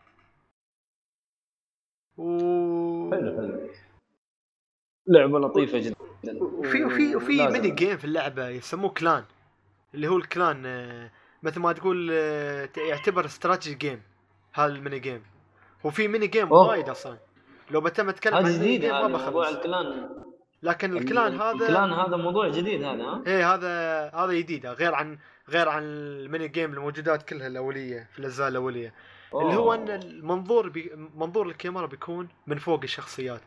[2.16, 3.10] و...
[3.10, 3.70] حلو حلو.
[5.06, 5.94] لعبة لطيفة جدا.
[6.42, 7.48] وفي وفي وفي.
[7.48, 9.24] ميني جيم في اللعبة يسموه كلان
[9.94, 11.10] اللي هو ال clan آه،
[11.42, 14.02] مثل ما تقول آه، يعتبر strategy game
[14.52, 15.22] هذا ال mini game
[15.84, 16.52] وفي mini game.
[16.52, 17.18] وايد أصلا.
[17.70, 19.56] لو بتم أتكلم عن جديد ما موضوع بخلص.
[19.56, 20.08] ال clan
[20.62, 23.70] لكن ال clan هذا ال clan هذا موضوع جديد هذا ها؟ إيه هذا
[24.14, 25.18] هذا جديد غير عن
[25.50, 28.94] غير عن ال mini game الموجودات كلها الأولية في الأجزاء الأولية.
[29.34, 33.40] اللي هو إن المنظور بي منظور الكاميرا بيكون من فوق الشخصيات.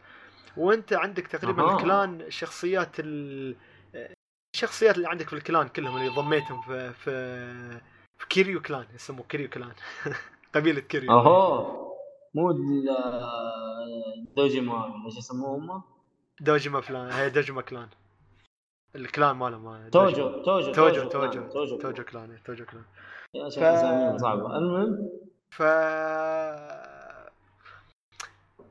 [0.58, 1.76] وأنت عندك تقريبا أها.
[1.76, 3.56] ال clan شخصيات ال...
[4.56, 7.80] الشخصيات اللي عندك في ال clan كلهم اللي ضميتهم في في,
[8.18, 9.74] في كيريو clan يسموه كيريو clan.
[10.56, 11.12] قبيلة كيريو.
[11.12, 11.84] اهو
[12.34, 12.52] مو
[14.38, 15.84] دوجيما إيش يسموهم؟
[16.42, 17.88] دوجيما clan هي دوجيما clan.
[18.96, 22.84] ال clan ماله ما توجو توجو توجو توجو توجو توجو clan إيه، توجو clan.
[23.34, 25.10] يا شيخ اساميهم صعبه المهم؟
[25.50, 25.62] ف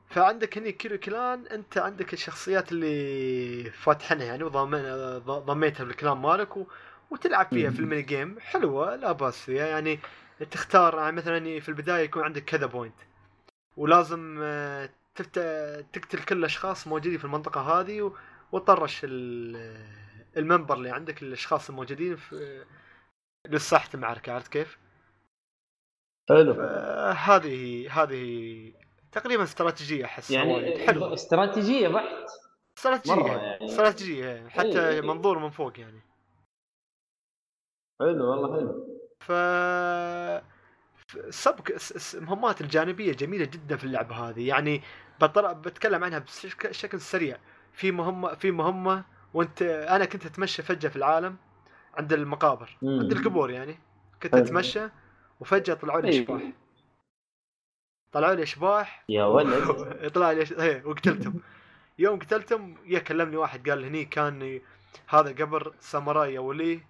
[0.08, 4.82] فعندك هني كيريو clan أنت عندك الشخصيات اللي فاتحينها يعني وضامن
[5.26, 6.66] ضميتها بالكلان مالك و...
[7.10, 7.80] وتلعب فيها في.
[7.80, 9.66] الميني جيم حلوة لا بأس فيها.
[9.66, 9.98] يعني
[10.50, 12.94] تختار يعني مثلا في البداية يكون عندك كذا بوينت
[13.76, 15.38] ولازم آه، تفت...
[15.92, 18.12] تقتل كل الأشخاص موجودين في المنطقة هذه و...
[18.52, 20.01] وتطرش ال...
[20.36, 22.64] المنبر اللي عندك الاشخاص الموجودين في
[23.48, 24.78] لصحة المعركة عرفت كيف؟
[26.28, 26.52] حلو.
[27.12, 28.74] هذه هذه
[29.12, 30.30] تقريبا استراتيجية أحس.
[30.30, 32.28] يعني حلوة استراتيجية بحت.
[32.78, 33.64] استراتيجية يعني.
[33.64, 35.00] استراتيجية حتى إيه.
[35.00, 36.00] منظور من فوق يعني.
[38.00, 38.88] حلو والله حلو.
[39.20, 39.32] ف
[41.30, 41.68] سبق
[42.14, 44.48] المهمات الجانبية جميلة جدا في اللعبة هذه.
[44.48, 44.82] يعني
[45.20, 45.52] بطر...
[45.52, 47.38] بتكلم عنها بشك- بشكل سريع.
[47.72, 51.36] في مهمه في مهمة وانت أنا كنت اتمشى فجأة في العالم
[51.94, 52.76] عند المقابر.
[52.82, 52.98] مم.
[53.00, 53.78] عند القبور يعني.
[54.22, 54.44] كنت حلو.
[54.44, 54.88] اتمشى
[55.40, 56.22] وفجأة طلعوا لي إيه.
[56.22, 56.42] أشباح.
[58.12, 59.64] طلعوا لي أشباح يا ولد.
[60.14, 61.40] طلع لي إيه، وقتلتهم.
[61.98, 64.60] يوم قتلتهم يا كلمني واحد قال هني كان
[65.08, 66.80] هذا قبر ساموراي اولي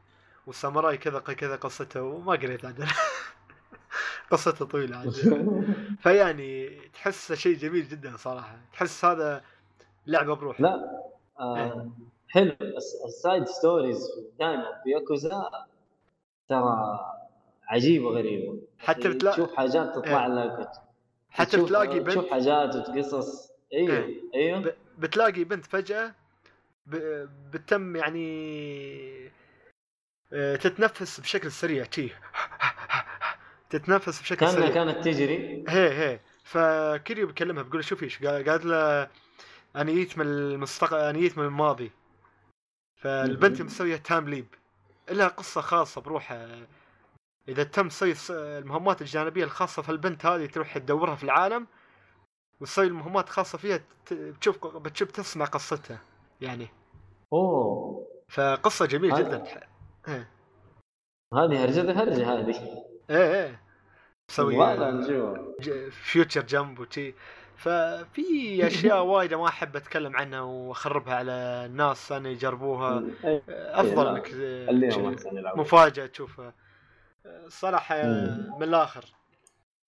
[0.46, 2.86] والساموراي كذا كذا قصته وما قريت عدل
[4.30, 5.64] قصته طويلة عدل
[6.02, 8.58] فيعني تحس شيء جميل جدا صراحة.
[8.72, 9.44] تحس هذا
[10.06, 10.74] لعبة بروح لا
[11.40, 11.90] آه
[12.32, 15.50] حلو الس- ال side stories دائما في ياكوزا
[16.48, 17.00] ترى
[17.68, 20.32] عجيبه غريبه حتى بتلا- تشوف حاجات تطلع إيه.
[20.44, 20.68] لك
[21.30, 24.22] حتى تشوف- بتلاقي تشوف بنت حاجات وقصص أيوه إيه.
[24.34, 26.14] أيوه بتلاقي بنت فجأة
[26.86, 29.32] ب- بتم يعني
[30.32, 32.08] آه، تتنفس بشكل سريع شي.
[33.70, 34.68] تتنفس بشكل كأنها سريع.
[34.70, 35.64] كانت تجري.
[35.68, 36.20] هي هي.
[36.44, 39.08] فكيريو بيكلمها بيقول شوفي إيش قال- قالت له
[39.76, 41.90] أنا جيت من المستقبل أنا جيت من الماضي.
[43.02, 43.62] فالبنت.
[43.62, 44.46] مسوية time leap
[45.10, 46.66] لها قصة خاصة بروحها
[47.48, 51.66] إذا تم تسوي المهمات الجانبية الخاصة في البنت هذه تروح تدورها في العالم
[52.60, 53.80] وتسوي المهمات الخاصه فيها
[54.12, 56.00] بتشوف بتشوف تسمع قصتها
[56.40, 56.68] يعني.
[57.32, 58.06] أوه.
[58.28, 59.44] فقصة جميلة جدا.
[60.08, 60.30] إيه.
[61.34, 62.84] هذه هرجة هرجه هذه.
[63.10, 63.62] إيه
[64.30, 65.38] مسوي والله نشوف
[65.90, 67.14] future jump وشي.
[67.62, 71.32] ففي أشياء وايده ما أحب أتكلم عنها وأخربها على
[71.66, 73.02] الناس ان يجربوها.
[73.48, 74.06] أفضل.
[74.08, 74.30] إنك
[75.56, 76.54] مفاجأة تشوفها.
[77.26, 78.02] الصراحه.
[78.58, 79.04] من الآخر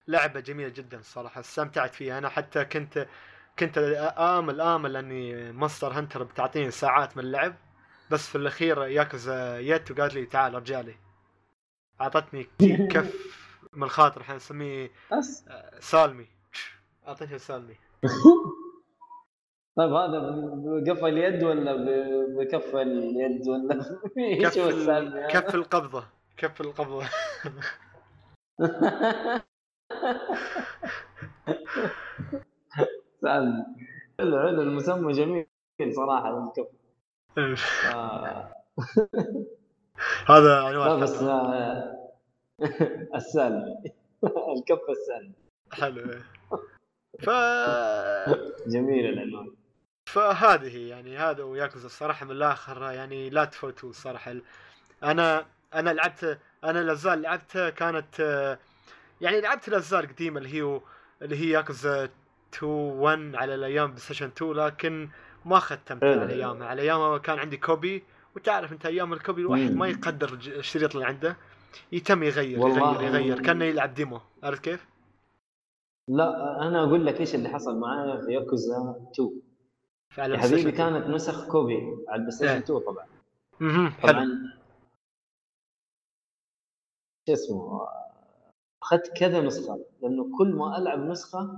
[0.09, 2.19] لعبة جميلة جدا الصراحه استمتعت فيها.
[2.19, 3.07] أنا حتى كنت
[3.59, 3.79] كنت
[4.19, 7.55] آمل آمل أني ماستر هنتر بتعطيني ساعات من اللعب.
[8.11, 10.95] بس في الأخير ياكوزا جت وقالت لي تعال رجالي
[12.01, 12.49] أعطتني
[12.93, 13.15] كف
[13.73, 14.91] من الخاطر إحنا نسميه
[15.81, 16.27] سالمي.
[17.09, 17.75] اعطيتها سالمي
[19.77, 20.19] طيب هذا
[20.65, 21.73] بقف اليد ولا
[22.39, 23.75] بكف اليد ولا
[24.43, 24.59] كف؟
[25.35, 26.05] كف القبضة.
[26.37, 27.07] كف القبضة.
[33.23, 33.67] سالفة
[34.19, 34.63] حلو حلو.
[34.63, 35.47] المسمى جميل
[35.97, 36.69] صراحة الكف.
[40.29, 41.23] هذا عنوان بس.
[41.23, 42.13] آه،
[43.15, 43.83] السالفة.
[44.57, 45.35] الكف السالفة.
[45.73, 46.11] حلو.
[47.21, 47.31] ف
[48.67, 49.51] جميل العنوان
[50.07, 54.35] فهذه يعني هذا وياكوزا الصراحة من الآخر يعني لا تفوتوا الصراحة
[55.03, 58.21] أنا أنا لعبت أنا اللي لعبتها كانت
[59.21, 60.81] يعني لعبت الاجزاء القديمه اللي هي
[61.23, 62.09] اللي هي ياكوزا
[62.55, 65.09] 2 1 على الأيام بلاي ستيشن 2 لكن
[65.45, 66.21] ما ختمتها.
[66.21, 68.03] على أيامها على أيامها كان عندي copy
[68.37, 69.77] وتعرف أنت أيام ال copy الواحد.
[69.77, 71.37] ما يقدر الشريط اللي عنده
[71.93, 72.59] يتم يغير.
[72.59, 74.92] يغير يغير كأنه يلعب demo عرفت كيف؟
[76.17, 79.43] لا أنا أقول لك إيش اللي حصل معايا في ياكوزا 2
[80.11, 81.01] فعلى يا البلاي حبيبي ستيشن 2.
[81.03, 81.77] كانت نسخ copy
[82.09, 82.59] على البلاي ستيشن إيه.
[82.59, 83.07] 2 طبعا
[83.61, 83.89] مهم.
[83.91, 84.53] حلو طبعا
[87.27, 87.89] شو اسمه
[88.83, 91.57] أخذت كذا نسخة لأنه كل ما ألعب نسخة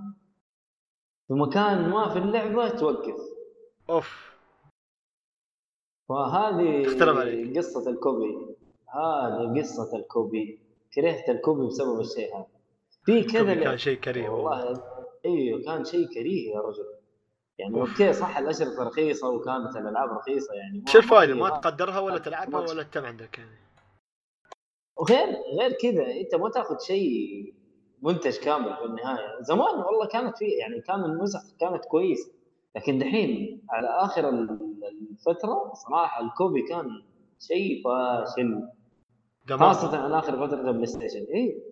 [1.29, 3.17] في مكان ما في اللعبة توقف
[3.90, 4.35] أوف
[6.09, 7.57] فهذه.
[7.59, 8.57] قصة ال copy
[8.88, 10.61] هذه قصة ال copy
[10.95, 12.47] كرهت ال copy بسبب الشيء هذا
[13.05, 13.79] في كذا كان.
[13.79, 14.83] شيء كريه والله
[15.27, 16.85] أيوه كان شيء كريه يا رجل.
[17.59, 17.81] يعني.
[17.81, 22.83] okay صح الاشرطه رخيصة وكانت الألعاب رخيصة يعني شو الفائده ما تقدرها ولا تلعبها ولا
[22.83, 23.51] تم عندك يعني؟
[24.97, 25.27] وغير
[25.61, 27.55] غير كذا أنت ما تاخذ شيء
[28.03, 29.43] منتج كامل في النهاية.
[29.43, 32.33] زمان والله كانت في يعني كان النسخ كانت كويسة.
[32.77, 34.59] لكن دحين على آخر ال-
[35.11, 37.03] الفترة صراحة ال copy كان
[37.40, 38.69] شيء فاشل.
[39.51, 41.62] خاصة على آخر فترة ال PlayStation اي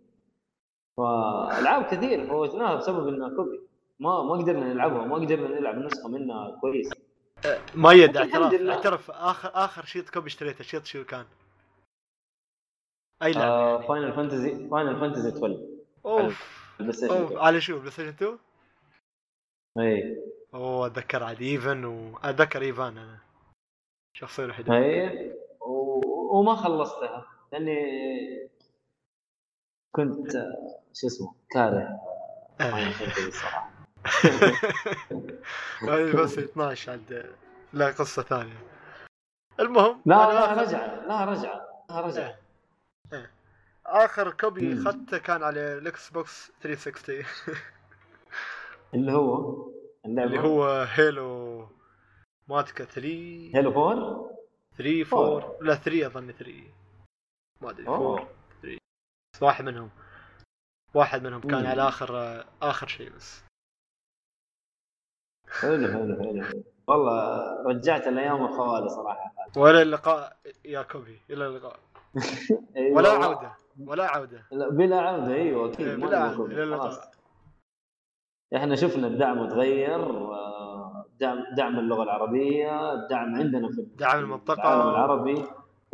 [0.96, 2.26] فألعاب كثير.
[2.26, 3.60] فوتناها بسبب انها copy؟
[4.00, 6.90] ما ما قدرنا نلعبها ما قدرنا نلعب نسخة منها كويس.
[7.74, 8.74] ما يد الحمد اعتراف لله.
[8.74, 11.24] اعترف آخر آخر شريط copy اشتريته شريط شو كان؟
[13.22, 13.88] أي لعبة؟ آه يعني.
[13.88, 15.60] Final Fantasy Final Fantasy 12
[16.06, 16.80] اوف أوف.
[16.80, 18.38] 2 على شو PlayStation 2؟
[19.78, 20.22] اي
[20.54, 21.42] أوه أتذكر عاد.
[21.42, 23.18] ايفن واتذكر ايفان أنا.
[24.16, 27.26] شخصيه الوحيده اي و- وما خلصتها.
[27.52, 27.78] لأني
[29.96, 30.36] كنت
[30.94, 32.00] شو اسمه كاره
[32.58, 33.70] Fantasy الصراحة.
[35.88, 37.34] هذه بس 12 عاد.
[37.72, 38.58] لا قصة ثانية.
[39.60, 42.38] المهم لا لا رجعه لا رجعه لا رجعه
[43.86, 44.72] آخر copy.
[44.72, 47.24] اخذته كان على ال Xbox 360
[48.94, 49.56] اللي هو؟
[50.06, 51.68] اللعبة؟ اللي هو Halo
[52.48, 53.08] ما أتذكر 3
[53.54, 54.30] Halo 4
[54.78, 56.52] 3 4 لا 3 أظن 3
[57.60, 58.28] ما أدري 4 أوه.
[58.62, 58.78] 3
[59.34, 59.90] بس واحد منهم.
[60.94, 61.66] واحد منهم كان مم.
[61.66, 63.42] على آخر آخر شيء بس
[65.60, 66.62] حلو حلو حلو.
[66.86, 71.78] والله رجعت الأيام الخوالي صراحة ولا اللقاء يا copy إلى اللقاء
[72.76, 73.08] أيوة ولا.
[73.10, 77.10] عودة ولا عودة لا بلا عودة أيوه أكيد إيه، بلا copy، إلى اللقاء.
[78.56, 84.34] إحنا شفنا الدعم تغير آه، دعم دعم اللغة العربية الدعم عندنا في دعم.
[84.50, 85.44] العالم العربي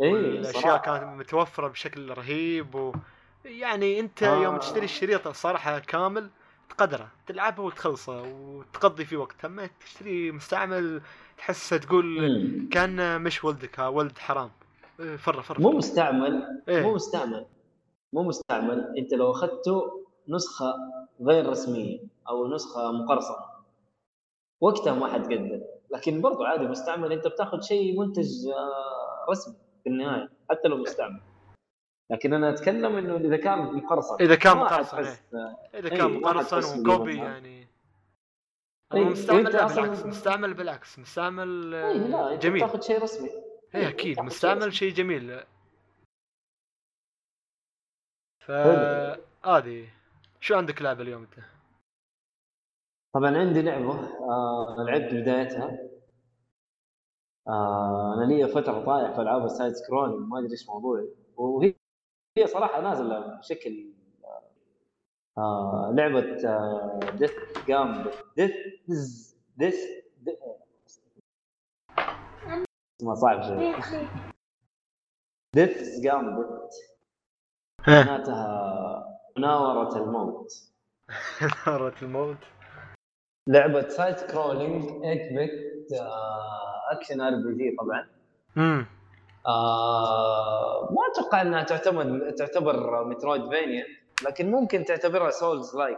[0.01, 0.77] إي الاشياء.
[0.77, 2.93] كانت متوفرة بشكل رهيب و
[3.45, 4.43] يعني انت آه.
[4.43, 6.29] يوم تشتري الشريط الصراحه كامل
[6.69, 11.01] تقدره تلعبه وتخلصه وتقضي فيه وقت أما تشتري مستعمل
[11.37, 12.69] تحسه تقول.
[12.71, 14.49] كأن مش ولدك ها ولد حرام
[14.99, 15.71] إيه، فرة فرة مو.
[15.71, 16.81] مستعمل إيه.
[16.81, 17.45] مو مستعمل
[18.13, 20.73] مو مستعمل انت لو أخذته نسخة
[21.21, 21.99] غير رسمية
[22.29, 23.45] أو نسخة مقرصنة
[24.61, 25.61] وقتها ما حتقدر
[25.93, 31.21] لكن برضو عادي مستعمل انت بتاخذ شيء منتج آه، رسمي في النهاية حتى لو مستعمل
[32.11, 35.57] لكن أنا أتكلم إنه إذا كان مقرصن إذا كان مقرصن إيه.
[35.73, 37.17] إذا إيه، كان مقرصن وكوبي.
[37.17, 37.67] يعني
[38.93, 43.29] إيه، هو مستعمل بالعكس مستعمل بالعكس مستعمل آه، إيه لا أنت جميل تاخذ شيء رسمي
[43.75, 44.73] إيه أكيد تاخذ شيء مستعمل.
[44.73, 45.43] شيء جميل
[48.45, 48.51] ف.
[49.45, 49.89] هذه
[50.39, 51.45] شو عندك لعبة اليوم أنت؟
[53.13, 55.89] طبعا عندي لعبة آه لعبت بدايتها
[57.47, 61.73] آه أنا لي فترة طايح في ألعاب السايد سكرول ما أدري إيش موضوعي وهي
[62.39, 63.85] هي صراحة نازلة بشكل
[65.37, 67.31] آه لعبة آه Death's
[67.67, 68.05] Gam
[68.37, 68.51] Death
[69.57, 69.75] Death
[73.01, 73.75] اسمها صعب شوي.
[75.55, 76.45] Death's Gambit
[77.87, 80.51] معناتها مناورة الموت.
[81.67, 82.37] مناورة الموت.
[83.47, 85.91] لعبة side scrolling 8 bit
[86.91, 88.07] action RPG طبعا.
[88.57, 88.85] امم
[89.47, 93.85] آه ما أتوقع إنها تعتمد تعتبر Metroidvania
[94.25, 95.97] لكن ممكن تعتبرها Souls-like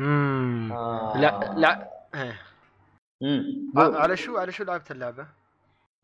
[0.00, 1.16] امم آه.
[1.20, 1.90] لا لا.
[2.14, 2.40] إيه.
[3.76, 5.26] على شو على شو لعبت اللعبة؟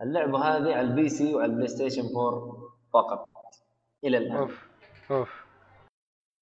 [0.02, 3.28] اللعبة هذه على ال PC وعلى ال PlayStation 4 فقط
[4.04, 4.36] إلى الآن.
[4.36, 4.68] أوف
[5.10, 5.44] أوف.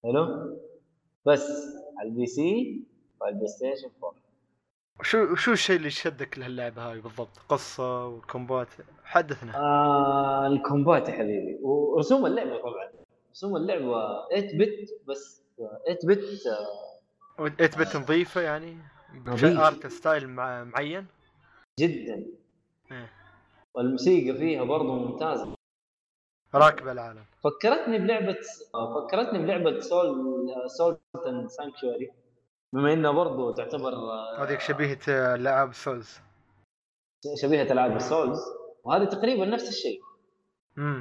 [0.04, 0.56] حلو؟
[1.26, 1.50] بس
[1.98, 2.82] على ال PC
[3.20, 4.14] وعلى ال PlayStation 4
[5.02, 8.68] شو شو الشيء اللي شدك لهاللعبة هاي بالضبط؟ قصة و combat
[9.04, 9.56] حدثنا.
[9.56, 11.58] آه ال combat يا حبيبي.
[11.62, 12.90] ورسوم اللعبة طبعا.
[13.32, 16.24] رسوم اللعبة 8 bit بس 8 bit
[17.38, 18.76] آه 8 bit نظيفة يعني.
[19.42, 21.06] art style مع معين؟
[21.80, 22.26] جدا.
[22.92, 23.10] إيه.
[23.74, 25.54] والموسيقى فيها برضو ممتازة.
[26.54, 27.24] راكبة العالم.
[27.44, 28.36] فكرتني بلعبة
[28.94, 30.16] فكرتني بلعبة Salt
[30.66, 30.98] Salt
[31.48, 32.10] Sanctuary
[32.72, 36.20] بما انها برضو تعتبر آه، هذيك شبيهة آه، العاب Souls.
[37.42, 38.38] شبيهة العاب ال Souls
[38.84, 40.02] وهذه تقريبا نفس الشيء.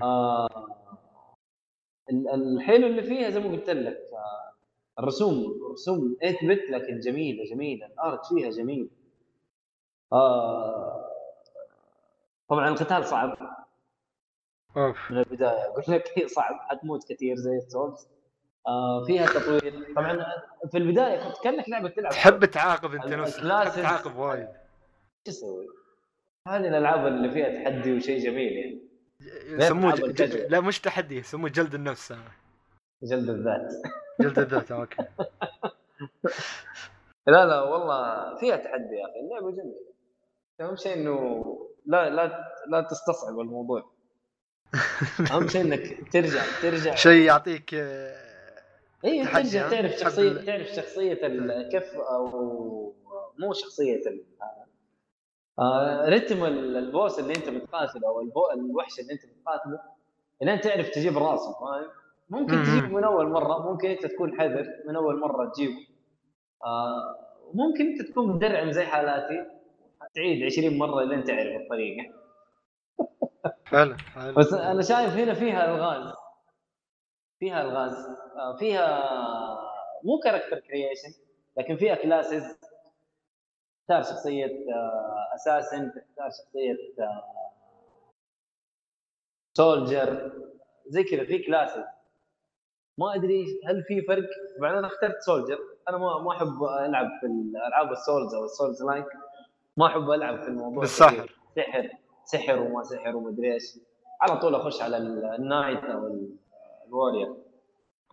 [0.03, 0.47] آه
[2.09, 4.51] ال- الحلو اللي فيها زي ما قلت لك آه
[4.99, 7.85] الرسوم رسوم 8 bit لكن جميلة جميلة.
[7.85, 8.89] ال art فيها جميل.
[10.13, 11.11] آه
[12.49, 13.37] طبعا القتال صعب.
[14.77, 15.11] أوف.
[15.11, 18.14] من البداية أقول لك صعب حتموت كثير زي ال Souls آه
[19.07, 19.93] فيها تطوير.
[19.95, 20.25] طبعا
[20.71, 22.11] في البداية كنت كانك لعبة تلعب.
[22.11, 24.47] تحب تعاقب أنت نفسك تحب تعاقب وايد.
[25.27, 25.67] شو أسوي؟
[26.47, 28.79] هذه الألعاب اللي فيها تحدي وشيء جميل يعني.
[29.45, 30.51] يسموه ألعاب ج- ج- الكاجوال.
[30.51, 32.11] لا مش تحدي يسموه جلد النفس.
[32.11, 32.17] آه.
[33.03, 33.73] جلد الذات.
[34.21, 34.95] جلد الذات آه، أوكي.
[37.27, 39.19] لا لا والله فيها تحدي يا أخي.
[39.25, 39.85] اللعبة جميلة.
[40.61, 41.43] أهم شيء إنه
[41.85, 43.91] لا لا لا تستصعب الموضوع.
[45.31, 46.95] أهم شيء إنك ترجع ترجع.
[46.95, 48.24] شيء يعطيك آه،
[49.05, 51.13] اي تحدي، ترجع؟ تعرف شخصيه ال- تعرف شخصية
[51.71, 52.95] كيف أو
[53.39, 54.25] مو شخصية ال-
[55.59, 58.41] آه رتم ال- البوس اللي أنت بتقاتله أو البو...
[58.53, 59.79] الوحش اللي أنت بتقاتله
[60.41, 61.85] لين تعرف تجيب راسه فاهم
[62.29, 62.63] ممكن مم.
[62.63, 65.87] تجيبه من أول مرة ممكن أنت تكون حذر من أول مرة تجيبه
[66.65, 67.15] آه
[67.53, 69.45] ممكن أنت تكون مدرعم زي حالاتي
[70.15, 72.13] تعيد 20 مرة لين تعرف الطريقة
[73.71, 73.97] فعلا.
[74.37, 76.13] بس أنا شايف هنا فيها إلغاز
[77.39, 78.05] فيها الغاز
[78.37, 79.09] آه، فيها
[80.03, 81.09] مو character creation
[81.57, 82.57] لكن فيها classes
[83.81, 84.45] تختار شخصية
[85.35, 86.77] اساسن تختار شخصية
[89.57, 90.31] soldier
[90.87, 91.83] زي كذا في classes
[92.97, 97.25] ما أدري هل في فرق؟ طبعا أنا اخترت soldier أنا ما ما أحب ألعب في
[97.25, 99.05] الألعاب ال Souls أو ال Souls-like
[99.77, 101.89] ما أحب ألعب في الموضوع بالسحر سحر
[102.25, 103.79] سحر وما سحر ومدري إيش.
[104.21, 106.07] على طول أخش على ال- ال knight أو
[106.85, 107.35] ال- ال warrior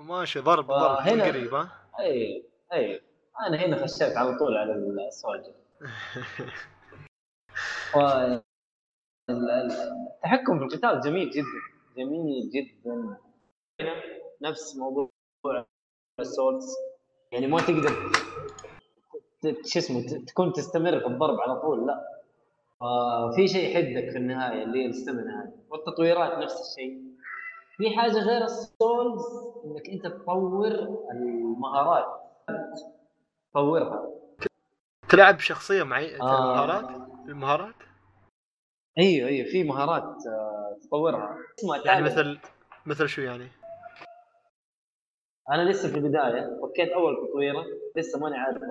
[0.00, 1.68] ماشي ضرب ضرب من قريب ها؟
[2.00, 3.02] اي اي
[3.46, 4.72] أنا هنا خشيت على طول على
[5.08, 5.52] ال soldier
[7.96, 8.42] و ال-
[9.30, 9.72] ال-
[10.16, 11.46] التحكم في القتال جميل جدا
[11.96, 13.16] جميل جدا.
[13.80, 13.94] هنا
[14.42, 15.10] نفس موضوع
[16.20, 16.74] ال Souls.
[17.32, 17.90] يعني ما تقدر
[19.66, 22.08] شو اسمه تكون تستمر في الضرب على طول لا.
[23.36, 27.11] في شيء يحدك في النهاية اللي هي الستامنا هذه والتطويرات نفس الشيء.
[27.76, 29.22] في حاجة غير السولز
[29.64, 30.66] إنك أنت تطور
[31.12, 32.06] المهارات.
[33.50, 34.08] تطورها.
[35.08, 36.24] تلعب شخصية معي آه.
[36.24, 37.74] مهارات؟ المهارات
[38.98, 41.36] أيوه أيوه في مهارات آه، تطورها.
[41.84, 42.04] يعني.
[42.04, 42.38] مثل
[42.86, 43.48] مثل شو يعني؟
[45.50, 46.60] أنا لسه في البداية.
[46.62, 47.64] فكيت أول تطويرة.
[47.96, 48.62] لسه ماني عارف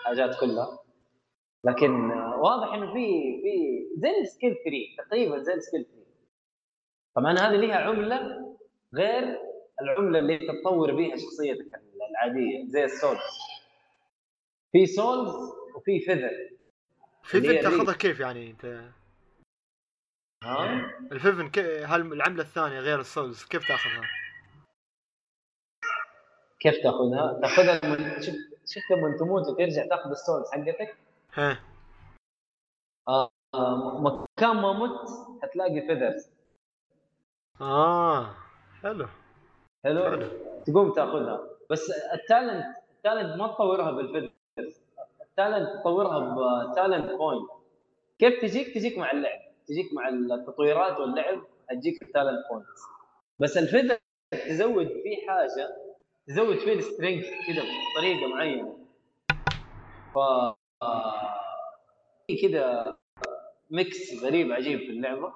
[0.00, 0.78] الحاجات كلها.
[1.64, 3.06] لكن آه، واضح إنه في
[3.42, 5.99] في زي ال skill tree تقريبا زي ال skill tree
[7.14, 8.20] طبعا هذه ليها عملة
[8.94, 9.38] غير
[9.80, 13.20] العملة اللي انت تطور بيها شخصيتك العادية زي ال Souls.
[14.72, 15.34] في souls
[15.76, 16.50] وفي feather.
[17.22, 17.94] في اللي في هي تأخذها.
[17.94, 18.90] كيف يعني أنت؟
[20.44, 21.84] ها؟ الفيفن كي...
[21.84, 24.08] هل العملة الثانية غير ال souls كيف تأخذها؟
[26.60, 28.34] كيف تأخذها؟ تأخذها من شوف
[28.66, 30.96] شفت لما تموت وترجع تأخذ ال souls حقتك؟
[31.34, 31.60] ها.
[33.08, 33.30] آه،
[34.00, 35.08] مكان ما مت
[35.42, 36.39] حتلاقي feathers
[37.60, 38.34] آه
[38.82, 39.06] حلو.
[39.84, 40.04] حلو.
[40.04, 40.28] حلو.
[40.66, 41.40] تقوم تاخذها.
[41.70, 42.64] بس ال talent
[42.96, 44.32] ال talent ما تطورها بال feathers
[45.22, 46.18] ال talent تطورها
[46.72, 47.48] ب talent point
[48.18, 49.40] كيف تجيك؟ تجيك مع اللعب.
[49.66, 52.66] تجيك مع التطويرات واللعب تجيك ال talent point
[53.40, 53.98] بس ال feather
[54.48, 55.76] تزود فيه حاجة
[56.26, 57.62] تزود فيه ال strength كذا
[57.96, 58.76] بطريقة معينة.
[60.14, 60.18] ف
[60.82, 61.40] آه،
[62.42, 62.96] كذا
[63.70, 65.32] mix غريب عجيب في اللعبة.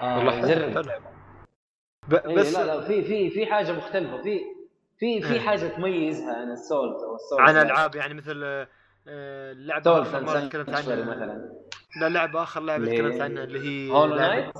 [0.00, 0.88] آه والله جرب.
[2.26, 4.22] إيه بس لا لا في في في حاجة مختلفة.
[4.22, 4.40] في
[4.98, 5.40] في في إيه.
[5.40, 9.90] حاجة تميزها عن ال souls أو ال souls عن ألعاب يعني مثل آه، اللعبة
[10.20, 11.04] مره تكلمت عنها.
[11.04, 11.52] مثلا.
[12.00, 14.54] لا لعبة آخر لعبة اللي- تكلمت عنها اللي هي Hollow Knight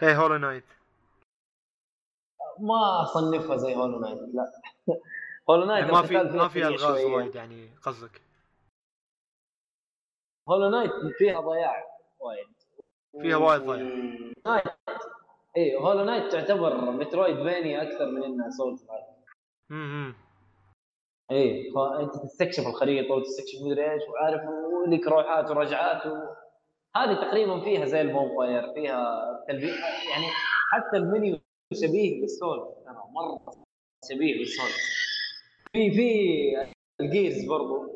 [0.00, 0.64] هي Hollow Knight
[2.60, 4.52] ما أصنفها زي Hollow Knight لا.
[5.50, 7.04] Hollow Knight يعني ما في ما فيها سريع ألغاز.
[7.04, 8.22] وايد يعني قصدك.
[10.48, 11.84] Hollow Knight فيها ضياع
[12.20, 12.46] وايد.
[13.20, 14.32] فيها وايد ضياع.
[14.46, 14.64] Knight.
[15.56, 18.86] اي Hollow Knight تعتبر metroidvania أكثر من إنها souls
[19.70, 20.14] امم
[21.30, 26.16] اي فانت تستكشف الخريطة وتستكشف مدري إيش وعارف ولك روحات ورجعات و...
[26.96, 29.72] هذه تقريبا فيها زي ال bonfire فيها تلقيه
[30.10, 30.26] يعني
[30.72, 31.38] حتى المنيو
[31.72, 33.54] شبيه بال souls ترى مرة
[34.10, 34.70] شبيه بال souls
[35.72, 36.56] في في
[37.00, 37.92] ال gears برضو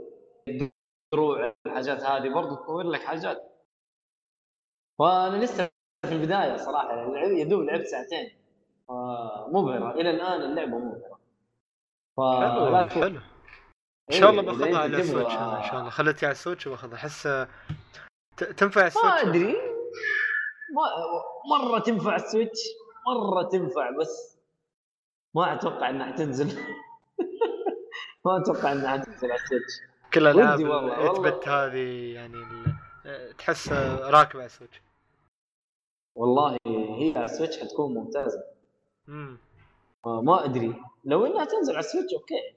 [0.48, 3.55] الدروع الحاجات هذه برضو تطور لك حاجات.
[4.98, 5.70] وأنا لسه
[6.06, 8.30] في البداية صراحة اللعب- يا دوب لعبت ساعتين.
[9.48, 9.90] مبهرة.
[9.92, 11.18] إلى الآن اللعبة مبهرة.
[12.18, 13.20] حلو فلا حلو.
[14.10, 15.90] إن شاء الله إيه، باخذها على تبغى- السويتش إن شاء الله.
[15.90, 17.22] خليتها على السويتش باخذها أحس
[18.56, 19.52] تنفع السويتش ما أدري.
[20.76, 20.84] ما
[21.58, 22.58] مرة تنفع السويتش
[23.06, 24.38] مرة تنفع بس
[25.34, 26.46] ما أتوقع إنها حتنزل
[28.24, 29.80] ما أتوقع إنها حتنزل على السويتش.
[30.14, 31.30] كل الالعاب ودي والله، ال 8 والله.
[31.30, 32.34] بت هذه يعني
[33.06, 33.68] ال- تحس
[34.02, 34.80] راكبة على السويتش.
[36.16, 38.44] والله هي على ال Switch حتكون ممتازة.
[39.08, 39.38] امم
[40.06, 40.74] ما أدري.
[41.04, 42.54] لو إنها تنزل على ال Switch okay.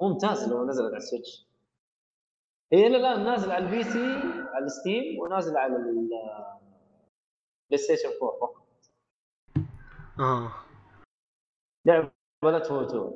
[0.00, 1.46] ممتاز لو نزلت على ال Switch.
[2.72, 4.06] هي إلى الآن نازلة على ال PC
[4.54, 6.08] على ال Steam ونازلة على ال
[7.70, 8.62] PlayStation 4 فقط.
[10.20, 10.52] آه.
[11.84, 12.10] لعبة
[12.42, 13.12] لا تفوتوها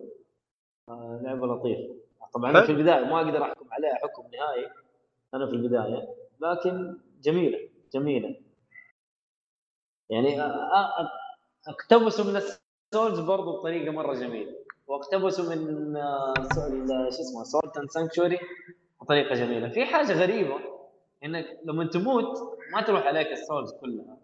[0.89, 1.95] آه، لعبة لطيفة.
[2.35, 2.51] طبعا.
[2.51, 4.71] أنا في البداية ما أقدر أحكم عليها حكم نهائي.
[5.35, 6.15] أنا في البداية.
[6.41, 8.37] لكن جميلة جميلة.
[10.11, 11.11] يعني آه، آه، آه،
[11.69, 14.53] اقتبسوا من ال souls برضو بطريقة مرة جميلة
[14.87, 18.39] واقتبسوا من آه، Sol- شو اسمه Salt and Sanctuary
[19.01, 20.59] بطريقة جميلة في حاجة غريبة
[21.25, 24.17] إنك لما تموت ما تروح عليك ال souls كلها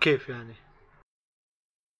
[0.00, 0.54] كيف يعني؟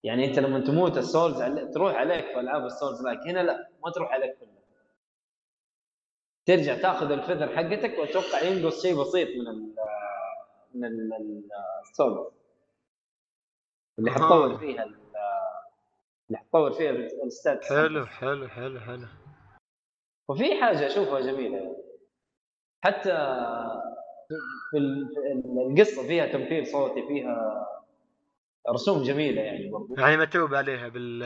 [0.04, 1.42] يعني أنت لما تموت ال souls.
[1.74, 4.54] تروح عليك في ألعاب ال souls like هنا لا ما تروح عليك كلها
[6.46, 9.74] ترجع تاخذ ال feather حقتك وأتوقع ينقص شيء بسيط من ال
[10.74, 11.48] من ال- ال-
[11.90, 12.26] ال souls
[13.98, 14.10] اللي.
[14.10, 14.94] حتطور فيها ال-
[16.28, 16.90] اللي حتطور فيها
[17.24, 19.06] ال stats حلو حلو حلو حلو.
[20.28, 21.56] وفي حاجة أشوفها جميلة.
[21.56, 21.76] يعني.
[22.84, 23.10] حتى
[24.70, 25.48] في ال- في
[25.80, 27.66] القصة فيها تمثيل صوتي فيها
[28.70, 29.94] رسوم جميلة يعني برضو.
[29.98, 31.18] يعني متعوب عليها بال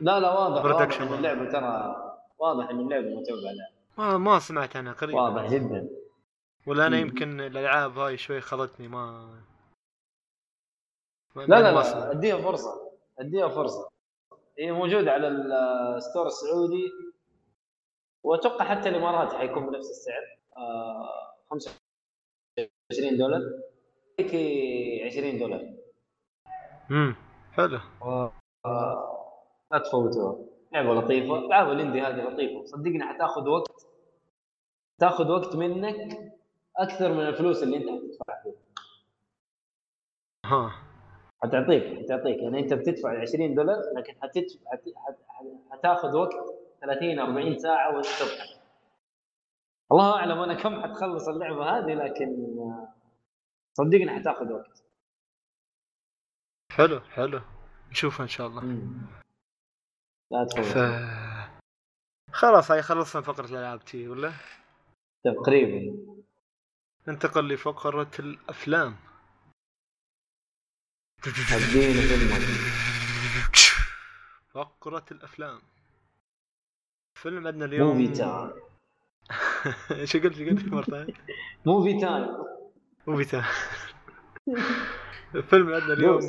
[0.00, 1.00] لا لا واضح.
[1.00, 1.96] إن اللعبة ترى
[2.38, 3.70] واضح إن اللعبة متعوب عليها.
[3.98, 5.88] ما ما سمعت عنها قريب واضح جدا.
[6.66, 6.98] ولا أنا.
[6.98, 9.34] يمكن الألعاب هاي شوي خذتني ما
[11.36, 12.10] لا لا لا.
[12.10, 12.90] أديها فرصة.
[13.18, 13.90] أديها فرصة.
[14.58, 16.90] هي موجودة على الستور السعودي.
[18.24, 20.38] وأتوقع حتى الإمارات حيكون بنفس السعر.
[20.56, 23.40] آه 25 دولار.
[24.18, 24.34] هيك
[25.12, 25.74] 20 دولار.
[26.90, 27.16] امم
[27.52, 27.78] حلو.
[28.02, 28.32] آه،
[29.72, 30.38] لا تفوتوها.
[30.72, 31.38] لعبة لطيفة.
[31.38, 32.64] العاب الاندي هذه لطيفة.
[32.64, 33.86] صدقني حتاخذ وقت
[34.98, 36.32] تاخذ وقت منك
[36.78, 38.54] أكثر من الفلوس اللي أنت حتدفعها فيها.
[40.46, 40.72] ها.
[41.42, 42.38] حتعطيك حتعطيك.
[42.42, 44.82] يعني أنت بتدفع 20 دولار لكن حتدفع حت...
[44.96, 45.16] حت...
[45.70, 46.34] حتاخذ وقت
[46.80, 48.06] 30 40 ساعة وأنت
[49.92, 52.94] الله أعلم أنا كم حتخلص اللعبة هذه لكن آه،
[53.78, 54.84] صدقني حتاخذ وقت.
[56.72, 57.40] حلو حلو.
[57.90, 58.62] نشوفها إن شاء الله.
[60.30, 60.76] لا ف تفوت
[62.32, 64.32] خلاص هاي خلصنا فقرة الألعاب تي ولا؟
[65.24, 65.96] تقريبا.
[67.08, 68.96] ننتقل لفقرة الأفلام.
[71.26, 73.56] اديني فيلمك
[74.54, 75.60] فقرة الأفلام.
[77.14, 77.98] فيلم عندنا اليوم.
[77.98, 78.50] movie time.
[80.10, 81.14] شو قلت؟ شو قلت مرة ثانية؟
[81.66, 82.28] movie time.
[83.06, 83.44] movie time.
[85.34, 86.20] الفيلم اللي عندنا اليوم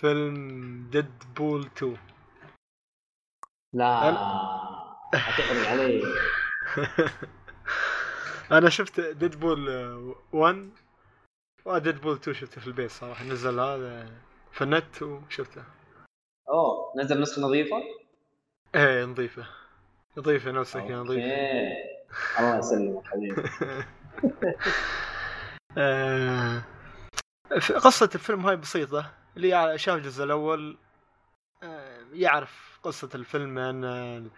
[0.00, 1.96] فيلم Deadpool 2
[3.72, 4.10] لا
[5.14, 6.02] هتحرق علي
[8.52, 9.68] أنا شفت Deadpool
[10.32, 10.70] 1
[11.64, 13.24] و Deadpool 2 شفته في البيت صراحة.
[13.24, 14.10] نزل هذا
[14.52, 15.64] في النت وشفته.
[16.48, 17.76] أوه نزل نسخة نظيفة؟
[18.74, 19.46] إيه نظيفة.
[20.16, 21.22] نظيفة نفسك يا نظيفة.
[21.22, 21.72] أوكي
[22.38, 23.42] الله يسلمك حبيبي.
[25.78, 26.62] آه،
[27.84, 29.10] قصة الفيلم هاي بسيطة.
[29.36, 30.76] اللي شاف الجزء الأول
[31.62, 34.30] آه، يعرف قصة الفيلم أن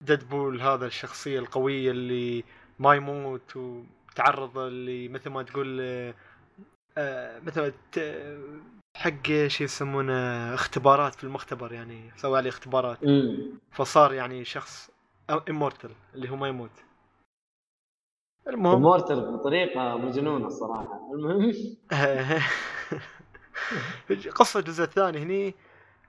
[0.00, 2.44] ديدبول هذا الشخصية القوية اللي
[2.78, 5.80] ما يموت وتعرض اللي مثل ما تقول
[6.98, 7.72] آه، مثل
[8.96, 12.98] حق شي يسمونه اختبارات في المختبر يعني سوى عليه اختبارات.
[13.70, 14.90] فصار يعني شخص
[15.48, 16.70] امورتل اللي هو ما يموت.
[18.48, 18.82] المهم.
[18.82, 21.52] مورتر بطريقة مجنونة الصراحه المهم.
[24.34, 25.54] قصة الجزء الثاني هني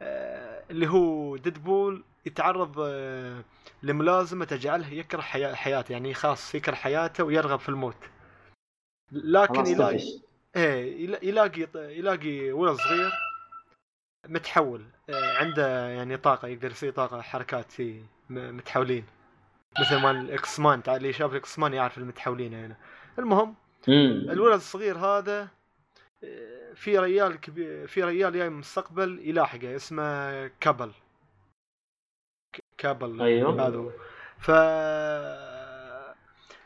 [0.02, 3.44] آه، اللي هو ديدبول يتعرض آه،
[3.84, 7.96] لملازمة تجعله يكره حياته يعني خاص يكره حياته ويرغب في الموت.
[9.12, 10.00] لكن يلاقي
[10.56, 13.12] إيه يلا- يلاقي يلاقي ولد صغير
[14.28, 19.06] متحول آه، عنده يعني طاقة يقدر يسوي طاقة حركات في متحولين.
[19.80, 22.76] مثل ما ال X-Men تعال اللي شاف ال X-Men يعرف المتحولين هنا.
[23.20, 23.56] المهم
[23.90, 25.48] امم الولد الصغير هذا
[26.24, 30.92] آه، في ريال كبير في ريال جاي من المستقبل يلاحقه اسمه Cable.
[32.78, 33.68] Cable أيوه.
[33.68, 33.92] هذا.
[34.40, 34.52] ف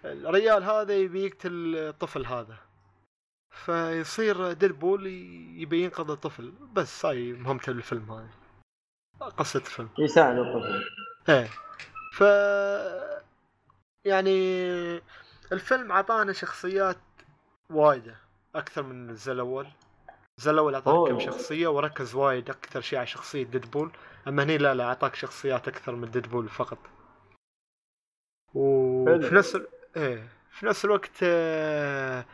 [0.06, 2.58] الريال هذا يبي يقتل الطفل هذا.
[3.52, 5.08] فيصير ديدبول
[5.58, 6.54] يبي ينقذ الطفل.
[6.74, 8.28] بس هاي مهمته الفيلم هاي.
[9.38, 9.90] قصة الفيلم.
[10.00, 10.84] يساعد الطفل.
[11.30, 11.50] إيه.
[12.14, 12.22] ف
[14.06, 14.62] يعني
[15.52, 16.98] الفيلم عطانا شخصيات
[17.70, 18.16] وايدة
[18.56, 19.68] أكثر من الجزء الأول.
[20.76, 21.10] أعطاك أوه.
[21.10, 23.92] كم شخصية وركز وايد أكثر شيء على شخصية ديدبول
[24.28, 26.78] أما هني لا لا أعطاك شخصيات أكثر من Deadpool فقط.
[28.54, 29.36] وفي.
[29.36, 29.68] نفس ال...
[29.98, 32.26] إيه في نفس الوقت آه،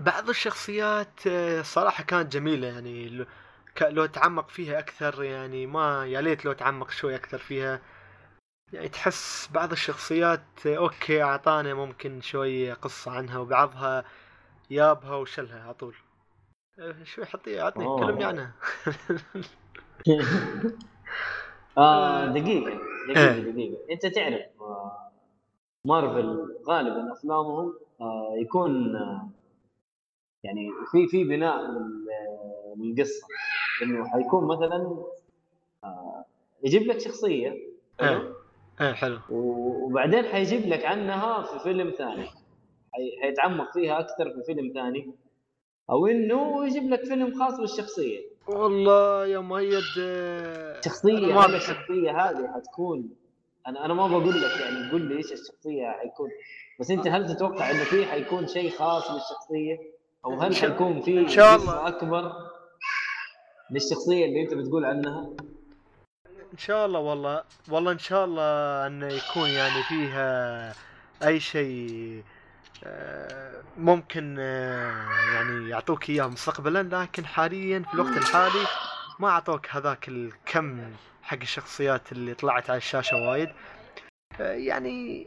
[0.00, 3.26] بعض الشخصيات آه، صراحة كانت جميلة يعني.
[3.74, 7.80] ك- لو تعمق فيها أكثر يعني ما يا ليت لو تعمق شوي أكثر فيها.
[8.72, 14.04] يعني تحس بعض الشخصيات آه، okay أعطانا ممكن شوي قصة عنها وبعضها
[14.70, 15.94] يابها وشلها على طول.
[16.80, 17.84] آه، شوي حطي عطني.
[17.84, 18.52] كلمني عنها
[21.78, 22.78] آه دقيقة
[23.08, 23.40] دقيقة إيه.
[23.52, 23.78] دقيقة.
[23.90, 25.10] أنت تعرف آه
[25.84, 29.28] مارفل غالبا أفلامهم آه يكون آه
[30.44, 32.06] يعني في في بناء لل-
[32.78, 33.26] للقصة
[33.82, 35.04] إنه حيكون مثلا
[35.84, 36.24] آه
[36.64, 37.50] يجيب لك شخصية
[38.00, 38.32] حلو؟ إيه.
[38.80, 39.18] إيه حلو.
[39.30, 42.26] وبعدين حيجيب لك عنها في فيلم ثاني.
[42.92, 45.14] حي- حيتعمق فيها أكثر في فيلم ثاني.
[45.90, 48.20] أو إنه يجيب لك فيلم خاص بالشخصية.
[48.46, 49.80] والله يا مؤيد
[50.84, 53.10] شخصية أنا ما هل بحب- الشخصية هذه حتكون
[53.66, 56.30] أنا أنا ما بقول لك يعني قول لي إيش الشخصية حيكون
[56.80, 59.78] بس أنت هل تتوقع إنه في حيكون شيء خاص بالشخصية
[60.24, 61.88] أو هل حيكون في إن شاء الله.
[61.88, 62.32] أكبر
[63.70, 65.30] للشخصية اللي أنت بتقول عنها؟
[66.52, 70.72] إن شاء الله والله والله إن شاء الله إنه يكون يعني فيها
[71.26, 72.22] أي شيء
[73.76, 78.66] ممكن آه، يعني يعطوك إياه مستقبلا لكن حاليا في الوقت الحالي
[79.18, 83.48] ما أعطوك هذاك الكم حق الشخصيات اللي طلعت على الشاشة وايد.
[84.40, 85.26] آه، يعني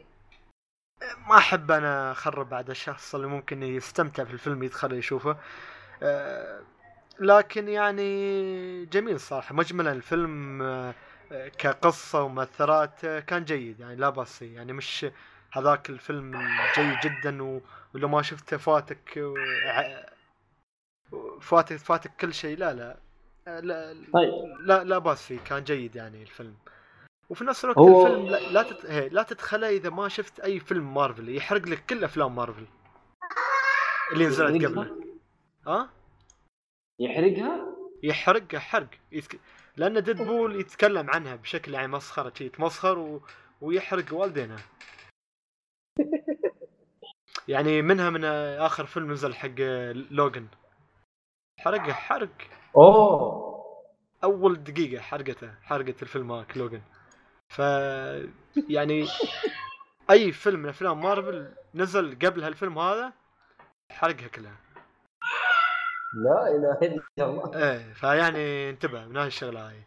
[1.02, 5.36] آه، ما أحب أنا أخرب بعد الشخص اللي ممكن يستمتع في الفيلم يدخل يشوفه.
[6.02, 6.60] آه،
[7.20, 9.54] لكن يعني جميل صراحة.
[9.54, 10.94] مجملا الفيلم آه،
[11.32, 15.06] آه، كقصة ومؤثرات آه، كان جيد يعني لا بأس يعني مش
[15.56, 17.42] هذاك الفيلم جيد جدا
[17.94, 19.20] ولو ما شفته فاتك
[21.40, 22.58] فاتك فاتك كل شيء.
[22.58, 22.96] لا لا
[23.60, 24.30] لا طيب.
[24.60, 26.54] لا لا بأس فيه كان جيد يعني الفيلم.
[27.30, 28.86] وفي نفس الوقت هو- الفيلم لا, لا, تت...
[28.86, 31.28] هي، لا تدخله إذا ما شفت أي فيلم مارفل.
[31.36, 32.66] يحرق لك كل أفلام مارفل.
[34.12, 35.04] اللي نزلت يحرقها؟ قبله.
[35.66, 35.90] ها؟
[36.98, 37.66] يحرقها؟
[38.02, 39.40] يحرق حرق يتك...
[39.76, 43.22] لأن Deadpool يتكلم عنها بشكل يعني مسخرة شي يتمسخر و...
[43.60, 44.56] ويحرق والدينا
[47.48, 48.24] يعني منها من
[48.58, 49.60] آخر فيلم نزل حق
[50.10, 50.46] Logan
[51.60, 52.28] حرقه حرق.
[52.76, 53.44] أوه.
[54.24, 56.80] أول دقيقة حرقته حرقت الفيلم حق Logan
[57.48, 57.58] ف
[58.68, 59.06] يعني
[60.10, 63.12] أي فيلم من أفلام مارفل نزل قبل هالفيلم هذا
[63.92, 64.56] حرقها كلها.
[66.14, 67.50] لا إله إلا الله.
[67.54, 69.82] إيه فيعني انتبه من هاي الشغلة هاي.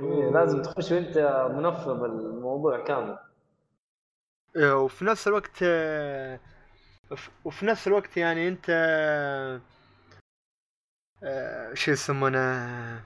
[0.00, 1.18] إيه، لازم تخش وأنت
[1.54, 3.18] منفض الموضوع كامل.
[4.56, 6.40] وفي نفس الوقت آه،
[7.10, 8.66] وف- وفي نفس الوقت يعني أنت
[11.22, 13.02] آه، شو يسمونه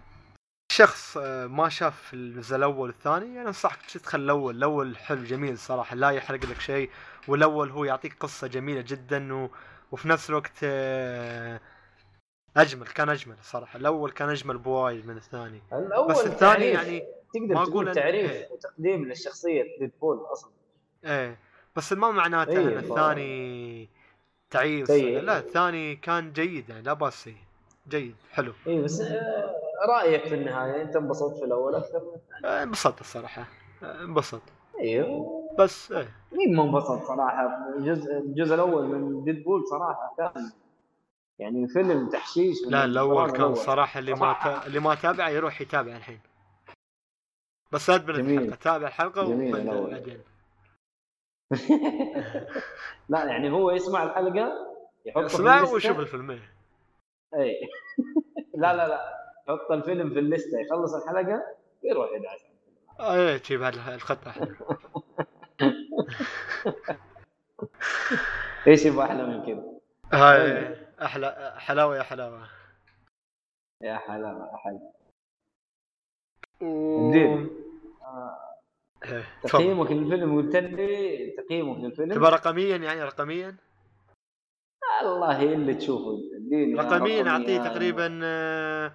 [0.72, 5.96] شخص آه، ما شاف الجزء الأول والثاني يعني أنصحك تدخل الأول الأول حلو جميل صراحة
[5.96, 6.90] لا يحرق لك شيء
[7.28, 9.50] والأول هو يعطيك قصة جميلة جدا و...
[9.92, 10.64] وفي نفس الوقت
[12.56, 16.64] أجمل كان أجمل صراحة الأول كان أجمل بوايد من الثاني الأول بس الثاني.
[16.66, 17.00] يعني
[17.34, 18.50] تقدر ما تقول تعريف.
[18.50, 20.50] وتقديم للشخصية ديدبول أصلا
[21.04, 21.38] إيه.
[21.76, 23.88] بس ما معناته إيه، إن الثاني
[24.50, 24.88] تعيس.
[24.88, 25.20] سيء.
[25.20, 27.30] لا الثاني كان جيد يعني لا بأس
[27.88, 28.52] جيد حلو.
[28.66, 29.54] اي بس آه،
[29.88, 33.44] رأيك في النهاية؟ أنت انبسطت في الأول أكثر؟ من الثاني آه، انبسطت الصراحة.
[33.82, 34.42] آه، انبسط
[34.80, 36.08] أيوه بس إيه.
[36.32, 37.58] مين ما انبسط صراحة.
[37.78, 40.50] الجزء الجزء الأول من ديدبول صراحة كان
[41.38, 43.54] يعني فيلم تحشيش لا الأول كان.
[43.54, 44.66] صراحة اللي ما.
[44.66, 46.20] اللي ما تابع يروح يتابع الحين.
[47.72, 48.40] بس جميل.
[48.42, 50.20] الحلقة تابع الحلقة جميل وبعدين.
[53.08, 54.52] لا يعني هو يسمع الحلقة
[55.04, 55.62] في اسمع.
[55.62, 56.30] وشوف الفيلم.
[57.34, 57.60] اي
[58.62, 59.14] لا لا لا.
[59.48, 61.42] يحط الفيلم في الليستة يخلص الحلقة
[61.84, 62.40] ويروح يدعس.
[63.00, 64.56] إيه تجيب هذا الخطه أحلى.
[68.66, 69.64] إيش يبغى أحلى من كذا
[70.12, 72.48] هاي أحلى حلاوة يا حلاوة.
[73.82, 74.92] يا حلاوة يا حلاوه
[76.62, 77.46] و...
[79.04, 79.24] إيه،.
[79.42, 82.14] تقييمك للفيلم قلت لي تقييمك للفيلم.
[82.14, 83.56] تبغى رقميا يعني رقميا؟
[85.04, 86.18] والله اللي تشوفه.
[86.76, 87.58] رقميا أعطيه.
[87.58, 88.92] تقريبا آه،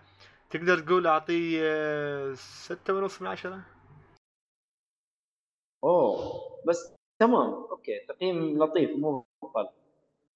[0.49, 3.62] تقدر تقول أعطيه آه، ستة ونص من عشرة؟
[5.84, 6.18] أوه
[6.68, 7.53] بس تمام.
[7.53, 9.70] okay تقييم لطيف مو مقل.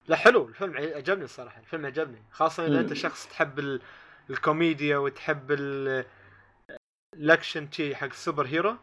[0.07, 0.47] لا حلو.
[0.47, 1.59] الفيلم عجبني الصراحة.
[1.59, 2.24] الفيلم عجبني.
[2.32, 2.80] خاصة إذا.
[2.80, 3.82] أنت شخص تحب ال...
[4.30, 6.05] الكوميديا وتحب ال...
[7.13, 8.75] الأكشن تي حق ال superhero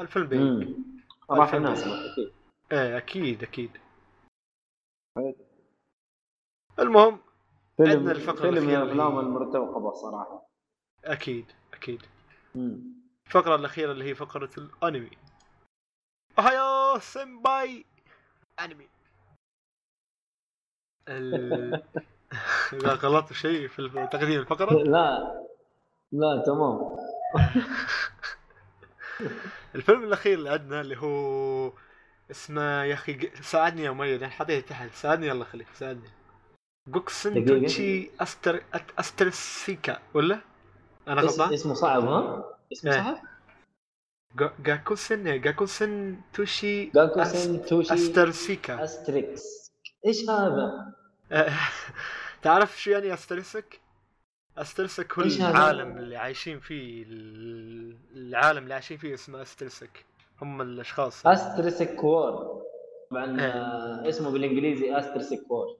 [0.00, 0.74] الفيلم امم
[1.30, 1.54] راح.
[1.54, 2.32] يناسبك أكيد
[2.72, 3.70] إيه أكيد أكيد.
[5.16, 5.34] حلو.
[6.78, 7.18] المهم
[7.76, 10.46] فيلم عندنا الفقرة فيلم من الافلام المرتقبه صراحة.
[11.04, 12.02] أكيد أكيد.
[12.56, 15.10] امم الفقرة الأخيرة اللي هي فقرة الأنمي.
[16.38, 17.84] أهايو سيمباي.
[18.60, 18.88] أنمي.
[21.08, 21.82] ال...
[22.72, 25.40] إذا غلطت شيء في تقديم الفقرة؟ لا
[26.12, 26.96] لا تمام.
[29.74, 31.72] الفيلم الأخير اللي عندنا اللي هو
[32.30, 36.08] اسمه يا أخي ج- ساعدني يا مؤيد أنا حطيته تحت ساعدني يلا خليك ساعدني
[36.88, 37.44] Gakusen.
[37.44, 40.40] Toshi Aster أت- Asterisk ولا؟
[41.08, 43.02] أنا اس- غلطان؟ اسمه صعب ها؟ اسمه إيه.
[43.02, 43.18] صعب؟
[44.38, 49.72] Ga- Gakusen Gakusen Toshi Gakusen Toshi Asterisk Asterisk
[50.06, 50.94] إيش هذا؟
[52.42, 53.80] تعرف شو يعني Asterisk؟
[54.60, 60.04] Asterisk هو؟ العالم اللي عايشين فيه ال- العالم اللي عايشين فيه اسمه Asterisk.
[60.42, 61.26] هم الأشخاص.
[61.26, 62.62] Asterisk War
[63.10, 63.46] طبعا إيه.
[63.46, 65.76] آه، اسمه بالإنجليزي Asterisk War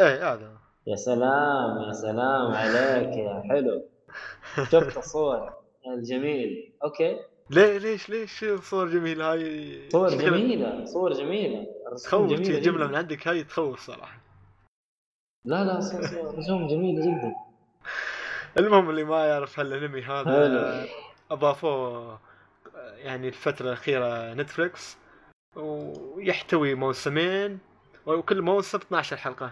[0.00, 0.52] إيه هذا.
[0.86, 3.84] يا سلام يا سلام عليك يا حلو.
[4.72, 5.52] شفت الصور؟
[5.96, 6.72] الجميل.
[6.84, 7.16] أوكي.
[7.50, 12.70] ليه ليش ليش صور جميلة؟ هاي صور جميلة صور الرسوم تخوف جميلة جداً.
[12.86, 13.28] من عندك.
[13.28, 14.20] هاي تخوف صراحة.
[15.44, 17.47] لا لا صور- صور- رسوم جميلة جدا.
[18.58, 20.86] المهم اللي ما يعرف هالانمي هذا.
[21.30, 22.18] أضافوه
[22.96, 24.96] يعني الفترة الأخيرة نتفلكس
[25.56, 27.58] ويحتوي موسمين
[28.06, 29.50] وكل موسم 12 حلقة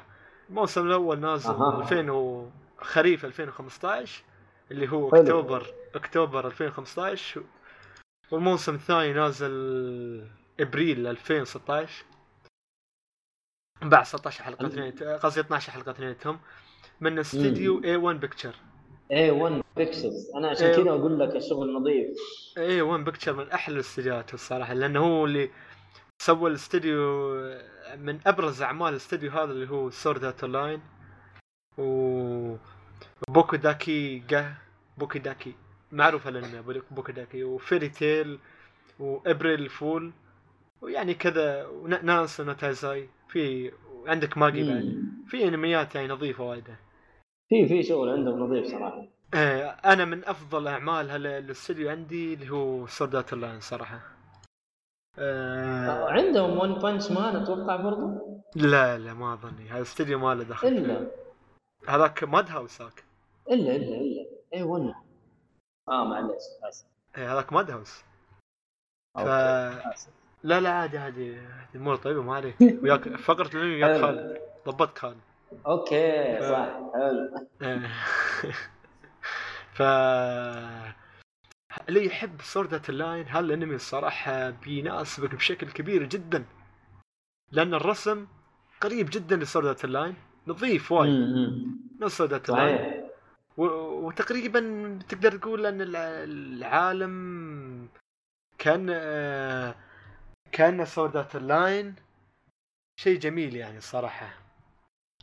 [0.50, 1.80] الموسم الأول نازل أها.
[1.82, 2.50] 2000 و...
[2.78, 4.22] خريف 2015
[4.70, 5.22] اللي هو حلو.
[5.22, 7.42] أكتوبر أكتوبر 2015
[8.30, 10.26] والموسم الثاني نازل
[10.60, 12.04] إبريل 2016
[13.82, 16.40] بعد 16 حلقة اثنين قصدي 12 حلقة اثنينهم
[17.00, 18.54] من استديو A1 Pictures
[19.12, 20.72] A1 Pictures أنا عشان.
[20.72, 22.08] كذا أقول لك الشغل نظيف.
[22.58, 25.50] A1 Pictures من أحلى الاستديوهات الصراحة لأنه هو اللي
[26.22, 27.34] سوى الاستديو
[27.98, 30.80] من أبرز أعمال الاستديو هذا اللي هو Sword Art Online
[31.78, 32.56] و
[33.28, 34.54] Boku Dake ga
[34.98, 35.54] Boku Dake
[35.92, 38.38] معروف الأنمي Boku Dake و Fairy Tail
[38.98, 40.12] وابريل فول
[40.80, 41.66] ويعني كذا
[42.02, 43.72] Nanatsu no Taizai في
[44.06, 45.04] عندك Magi بعد.
[45.28, 46.85] في أنميات يعني نظيفة وايدة.
[47.48, 49.04] في في شغل عندهم نظيف صراحة.
[49.34, 54.00] إيه، أنا من أفضل اعمال الاستوديو عندي اللي هو Sword Art Online صراحة.
[55.18, 59.68] آه عندهم One Punch Man أتوقع برضو؟ لا لا ما أظني.
[59.68, 60.68] هذا استوديو ما له دخل.
[60.68, 61.10] إلا.
[61.88, 63.04] هذاك Madhouse هاك.
[63.50, 64.26] إلا إلا إلا.
[64.54, 64.94] A1
[65.88, 66.86] آه معلش آسف.
[67.18, 68.02] إيه، هذاك Madhouse
[69.14, 69.26] ف.
[70.42, 71.38] لا لا عادي عادي
[71.74, 72.60] الأمور طيبه ما عليك.
[72.82, 74.06] وياك فقره الانمي وياك حلو.
[74.06, 74.40] خالد.
[74.66, 75.20] ضبطك خالد.
[75.66, 77.30] أوكي صح حلو.
[79.76, 79.82] ف
[81.88, 86.44] اللي يحب Sword Art Online هالانمي الصراحة بيناسبك بشكل كبير جدا؟
[87.52, 88.26] لأن الرسم
[88.80, 90.14] قريب جدا ل Sword Art Online
[90.46, 91.10] نظيف وايد.
[92.00, 93.04] نفس Sword Art Online صحيح
[93.56, 94.60] و- وتقريبا
[95.08, 97.88] تقدر تقول أن الع- العالم
[98.58, 99.74] كان آه،
[100.52, 101.94] كان Sword Art Online
[103.00, 104.45] شيء جميل يعني الصراحه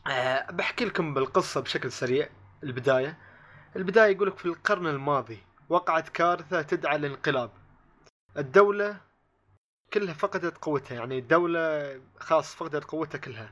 [0.08, 2.30] آه، بحكي لكم بالقصة بشكل سريع
[2.64, 3.18] البداية.
[3.76, 7.52] البداية يقول لك في القرن الماضي وقعت كارثة تدعى للانقلاب.
[8.38, 8.98] الدولة
[9.94, 13.52] كلها فقدت قوتها يعني الدولة خلاص فقدت قوتها كلها.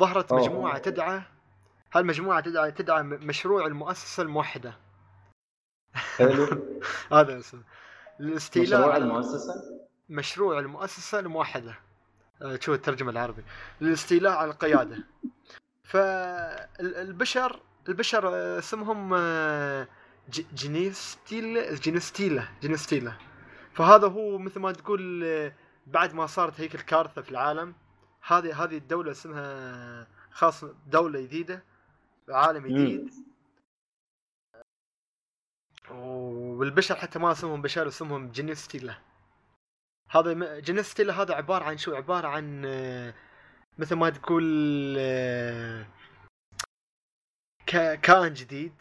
[0.00, 0.40] ظهرت أوه.
[0.40, 1.22] مجموعة تدعى
[1.92, 4.74] هالمجموعة تدعى تدعى مشروع المؤسسة الموحدة.
[5.94, 6.46] حلو.
[7.12, 7.62] هذا اسمه.
[8.20, 9.54] الاستيلاء مشروع على المؤسسة؟
[10.08, 11.74] مشروع المؤسسة الموحدة.
[12.60, 13.42] شو الترجمة العربي؟
[13.80, 15.04] للاستيلاء على القيادة.
[15.84, 19.88] فالبشر البشر آه، اسمهم آه،
[20.54, 23.12] جينيستيلا جينيستيلا جينيستيلا.
[23.74, 25.52] فهذا هو مثل ما تقول آه،
[25.86, 27.74] بعد ما صارت هيك الكارثة في العالم
[28.26, 31.62] هذه هذه الدولة اسمها خاص دولة جديدة
[32.28, 33.10] عالم جديد.
[35.90, 38.98] والبشر حتى ما اسمهم بشر اسمهم جينيستيلا.
[40.10, 43.14] هذا جينيستيلا هذا عبارة عن شو عبارة عن آه،
[43.78, 44.44] مثل ما تقول
[44.98, 45.86] آه،
[48.02, 48.72] كائن جديد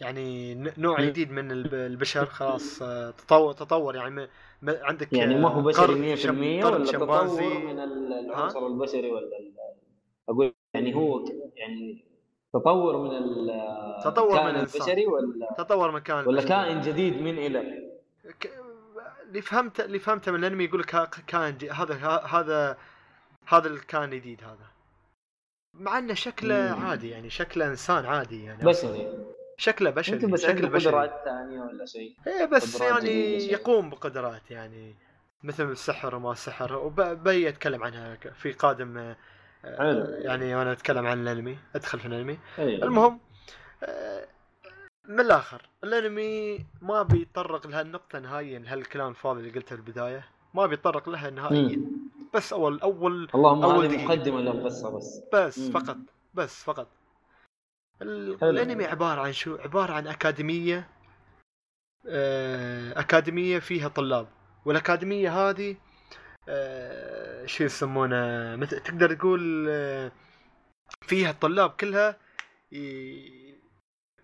[0.00, 1.00] يعني نوع.
[1.00, 4.28] جديد من الب- البشر خلاص آه، تطور تطور يعني
[4.68, 7.36] عندك يعني ما هو بشري قرد 100% شم- قرد ولا شمبانزي.
[7.50, 9.28] تطور من ال- العنصر البشري ولا
[10.28, 11.24] أقول يعني هو
[11.56, 12.04] يعني
[12.52, 13.10] تطور من
[14.04, 14.56] تطور من.
[14.56, 16.48] البشري ولا تطور مكان ولا البشر.
[16.48, 17.88] كائن جديد من إلى
[18.40, 18.69] ك-
[19.30, 21.94] اللي فهمته اللي فهمته من الأنمي يقول لك كان جي- هذا
[22.26, 22.76] هذا
[23.46, 24.70] هذا الكائن الجديد هذا
[25.74, 26.86] مع إنه شكله مم.
[26.86, 29.24] عادي يعني شكله إنسان عادي يعني بشري
[29.56, 33.36] شكله بشري يمكن بس شكل عنده بشري قدرات ثانية ولا شيء إيه بس يعني.
[33.52, 34.94] يقوم بقدرات يعني
[35.42, 39.16] مثل السحر وما السحر وبي اتكلم عنها في قادم آه،
[39.78, 40.04] حلو.
[40.04, 42.82] يعني وأنا أتكلم عن الأنمي أدخل في الأنمي أي.
[42.82, 43.20] المهم
[43.82, 44.26] آه،
[45.10, 51.08] من الآخر الأنمي ما بيتطرق لهالنقطه نهائيا لهالكلام الفاضي اللي قلته في البداية ما بيتطرق
[51.08, 52.10] لها نهائيا مم.
[52.34, 54.04] بس أول أول اللهم دقيقة.
[54.04, 55.70] مقدمة للقصة بس بس مم.
[55.70, 55.96] فقط
[56.34, 56.88] بس فقط.
[58.02, 60.88] الأنمي عبارة عن شو عبارة عن أكاديمية
[62.08, 64.28] آه، أكاديمية فيها طلاب
[64.64, 65.76] والأكاديمية هذه
[66.48, 70.12] آه، شو يسمونه مثل تقدر تقول آه،
[71.02, 72.16] فيها الطلاب كلها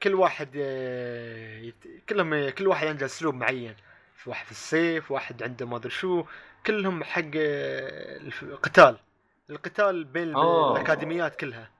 [0.02, 3.76] كل واحد آه، يت- كلهم كل واحد عنده أسلوب معين.
[4.14, 6.24] في واحد في السيف واحد عنده ما أدري شو.
[6.66, 8.96] كلهم حق آه، القتال.
[9.50, 10.72] القتال بين آه.
[10.76, 11.70] الأكاديميات كلها.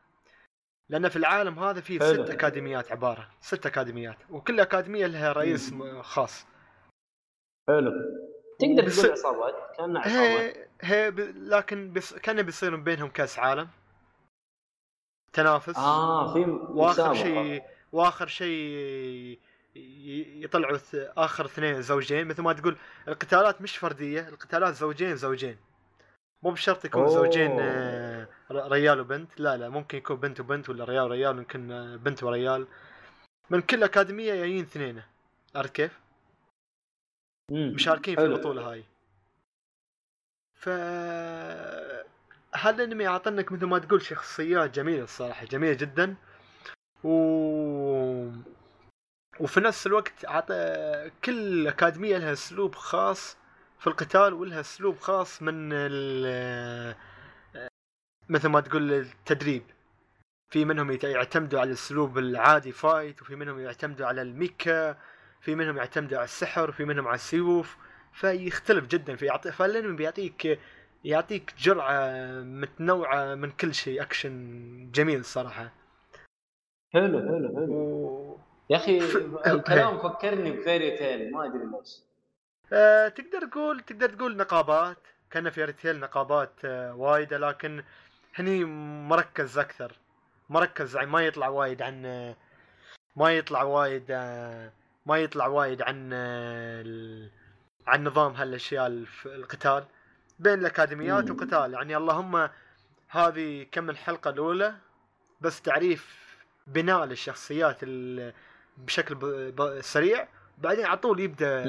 [0.89, 2.25] لأن في العالم هذا فيه حلو.
[2.25, 4.17] ست أكاديميات عبارة ست أكاديميات.
[4.31, 6.47] وكل أكاديمية لها رئيس م- خاص.
[7.69, 7.91] حلو.
[8.59, 10.57] تقدر بس- تقول عصابات؟ كانها عصابات.
[10.57, 10.67] هي
[11.05, 11.21] هي ب...
[11.37, 13.69] لكن بس كان بيصير بينهم كأس عالم.
[15.33, 15.77] تنافس.
[15.79, 16.41] آه في
[16.71, 17.15] وآخر.
[17.15, 17.63] شيء
[17.93, 19.39] واخر شيء
[20.45, 22.29] يطلعوا آخر اثنين زوجين.
[22.29, 22.77] مثل ما تقول
[23.09, 25.57] القتالات مش فردية القتالات زوجين زوجين.
[26.43, 27.11] مو بشرط يكون أوه.
[27.11, 29.41] زوجين آه، ريال وبنت.
[29.41, 32.67] لا لا ممكن يكون بنت وبنت ولا ريال وريال ممكن آه، بنت وريال.
[33.51, 35.03] من كل أكاديمية جايين اثنين.
[35.55, 36.01] عرفت كيف؟
[37.53, 38.23] مشاركين في.
[38.23, 38.85] البطولة هاي.
[40.55, 40.69] ف
[42.55, 46.17] هالانمي أعطنك مثل ما تقول شخصيات جميلة الصراحة جميلة جدا.
[47.05, 47.11] و
[49.41, 53.37] وفي نفس الوقت عطى كل أكاديمية لها أسلوب خاص
[53.79, 56.95] في القتال ولها أسلوب خاص من ال...
[58.29, 59.63] مثل ما تقول التدريب.
[60.51, 64.97] في منهم يعتمدوا على الأسلوب العادي فايت وفي منهم يعتمدوا على الميكا
[65.41, 67.77] في منهم يعتمدوا على السحر وفي منهم على السيوف.
[68.13, 70.59] فيختلف جدا في يعطي فالانمي بيعطيك
[71.05, 72.11] يعطيك جرعة
[72.43, 75.73] متنوعة من كل شيء أكشن جميل الصراحه
[76.97, 78.39] حلو حلو حلو.
[78.71, 78.99] يا أخي
[79.53, 82.03] الكلام فكرني ب Fairy Tail ما أدري ليش.
[82.73, 84.97] آه تقدر تقول تقدر تقول نقابات.
[85.31, 87.83] كان Fairy Tail نقابات آه وايدة لكن
[88.35, 88.65] هني
[89.09, 89.93] مركز أكثر.
[90.51, 92.37] مركز يعني ما يطلع وايد عن آه
[93.17, 94.73] ما يطلع وايد آه
[95.07, 97.29] ما يطلع وايد عن آه
[97.87, 98.87] عن نظام هالأشياء
[99.27, 99.85] القتال.
[100.39, 101.31] بين الأكاديميات.
[101.31, 101.75] وقتال.
[101.75, 102.49] يعني اللهم
[103.09, 104.75] هذه كم الحلقة الأولى؟
[105.41, 106.26] بس تعريف
[106.67, 107.81] بناء للشخصيات
[108.77, 109.17] بشكل
[109.81, 111.65] سريع بعدين على طول يبدأ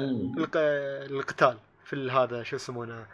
[1.10, 3.06] القتال في هذا شو يسمونه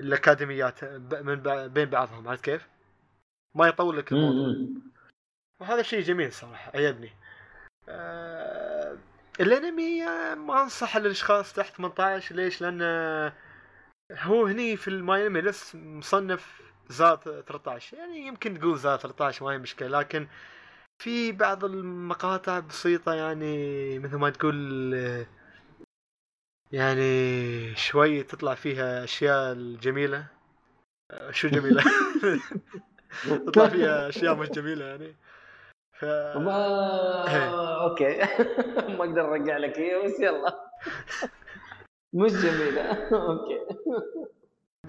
[0.00, 1.36] الأكاديميات من
[1.68, 2.68] بين بعضهم عرفت كيف؟
[3.54, 4.54] ما يطول لك الموضوع.
[5.60, 7.10] وهذا شيء جميل صراحة عجبني.
[7.88, 8.96] آه
[9.40, 10.04] الأنمي
[10.34, 12.82] ما أنصح للأشخاص تحت 18 ليش؟ لأن
[14.12, 19.58] هو هني في ال MyAnimeList مصنف زاد 13 يعني يمكن تقول زاد 13 ما هي
[19.58, 20.26] مشكلة لكن
[21.02, 24.94] في بعض المقاطع بسيطة يعني مثل ما تقول
[26.72, 30.26] يعني شوي تطلع فيها أشياء الجميلة.
[31.30, 31.82] شو جميلة؟
[33.46, 35.16] تطلع فيها أشياء مش جميلة يعني.
[35.92, 36.04] ف...
[36.36, 38.18] ما أوكي.
[38.98, 39.78] ما أقدر أرجع لك.
[39.78, 40.70] هي بس يلا.
[42.12, 42.82] مش جميلة.
[43.28, 43.58] أوكي.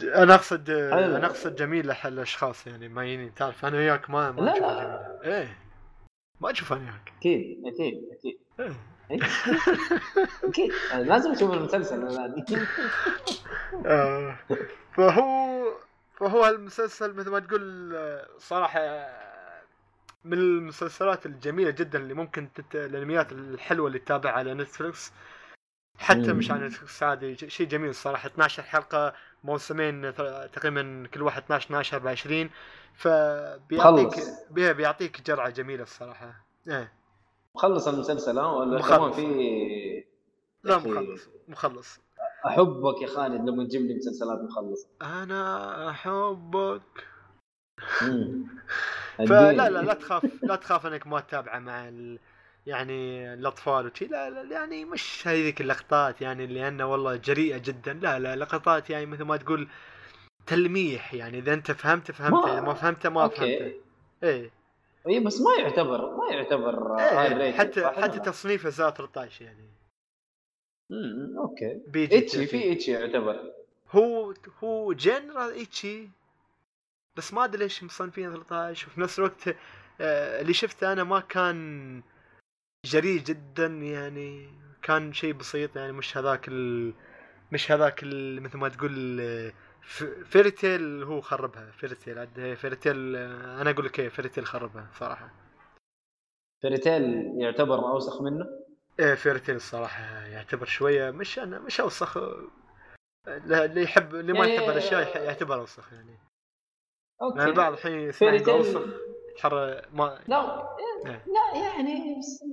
[0.04, 1.16] أنا أقصد حلو.
[1.16, 4.60] أنا أقصد جميلة حل الاشخاص يعني ما يني تعرف أنا وياك ما ما لا، لا.
[4.60, 5.38] جميلة.
[5.38, 5.69] إيه.
[6.42, 8.40] ما أشوف أنا وياك أكيد أكيد أكيد.
[8.60, 9.20] إيه.
[10.44, 10.72] أكيد.
[11.10, 12.04] لازم أشوف المسلسل
[13.86, 14.36] آه،
[14.94, 15.64] فهو
[16.16, 17.96] فهو المسلسل مثل ما تقول
[18.38, 18.80] صراحة
[20.26, 22.76] من المسلسلات الجميلة جدا اللي ممكن تت...
[22.76, 25.12] الأنميات الحلوة اللي تتابعها على Netflix
[25.98, 26.34] حتى.
[26.34, 29.14] مش على نتفلكس عادي شيء جميل الصراحه 12 حلقة
[29.44, 30.16] موسمين
[30.54, 32.50] تقريبا كل واحد 12 12 24
[32.94, 34.16] فبيعطيك
[34.52, 36.94] بيعطيك جرعة جميلة الصراحة إيه
[37.56, 38.82] مخلص المسلسل ها ولا.
[38.82, 40.04] كمان في
[40.64, 40.78] لا.
[40.78, 42.00] مخلص مخلص
[42.46, 47.08] أحبك يا خالد لما تجيب لي مسلسلات مخلصة أنا أحبك.
[49.18, 49.52] فلا.
[49.52, 52.20] لا لا تخاف لا تخاف إنك ما تتابعه مع ال...
[52.70, 58.20] يعني الأطفال وشي لا, لا يعني مش هذيك اللقطات يعني لأنه والله جريئة جدا لا
[58.20, 59.68] لا لقطات يعني مثل ما تقول
[60.46, 63.82] تلميح يعني إذا أنت فهمت فهمت ما- إذا ما فهمته ما فهمته أوكي
[64.24, 64.52] إيه,
[65.08, 69.70] اي بس ما يعتبر ما يعتبر إيه آه حتى حتى تصنيفه زاد 13 يعني.
[70.92, 71.82] امم أوكي.
[71.88, 73.40] بيجي ecchi في ecchi يعتبر.
[73.92, 76.10] هو هو genre ecchi
[77.16, 79.48] بس ما أدري ليش مصنفين 13 وفي نفس الوقت
[80.02, 82.02] آه، اللي شفته أنا ما كان
[82.86, 84.50] جريء جدا يعني
[84.82, 86.94] كان شيء بسيط يعني مش هذاك ال...
[87.52, 88.42] مش هذاك ال...
[88.42, 89.20] مثل ما تقول
[89.82, 90.04] ف...
[90.04, 94.30] Fairy Tail هو خربها Fairy Tail عاد Fairy Tail آه، أنا أقول لك إيه Fairy
[94.30, 95.30] Tail خربها صراحة.
[96.62, 97.04] Fairy Tail
[97.42, 98.46] يعتبر أوسخ منه؟
[99.00, 102.18] إيه Fairy Tail الصراحه يعتبر شوية مش أنا مش أوسخ.
[103.28, 106.18] اللي يحب اللي ما يعني- يحب الأشياء يح- يعتبر أوسخ يعني.
[107.22, 107.44] أوكي.
[107.44, 108.82] البعض الحين يسمع أوسخ.
[109.40, 110.68] يتحرى ما لا
[111.06, 111.26] إيه.
[111.28, 112.44] لا يعني بس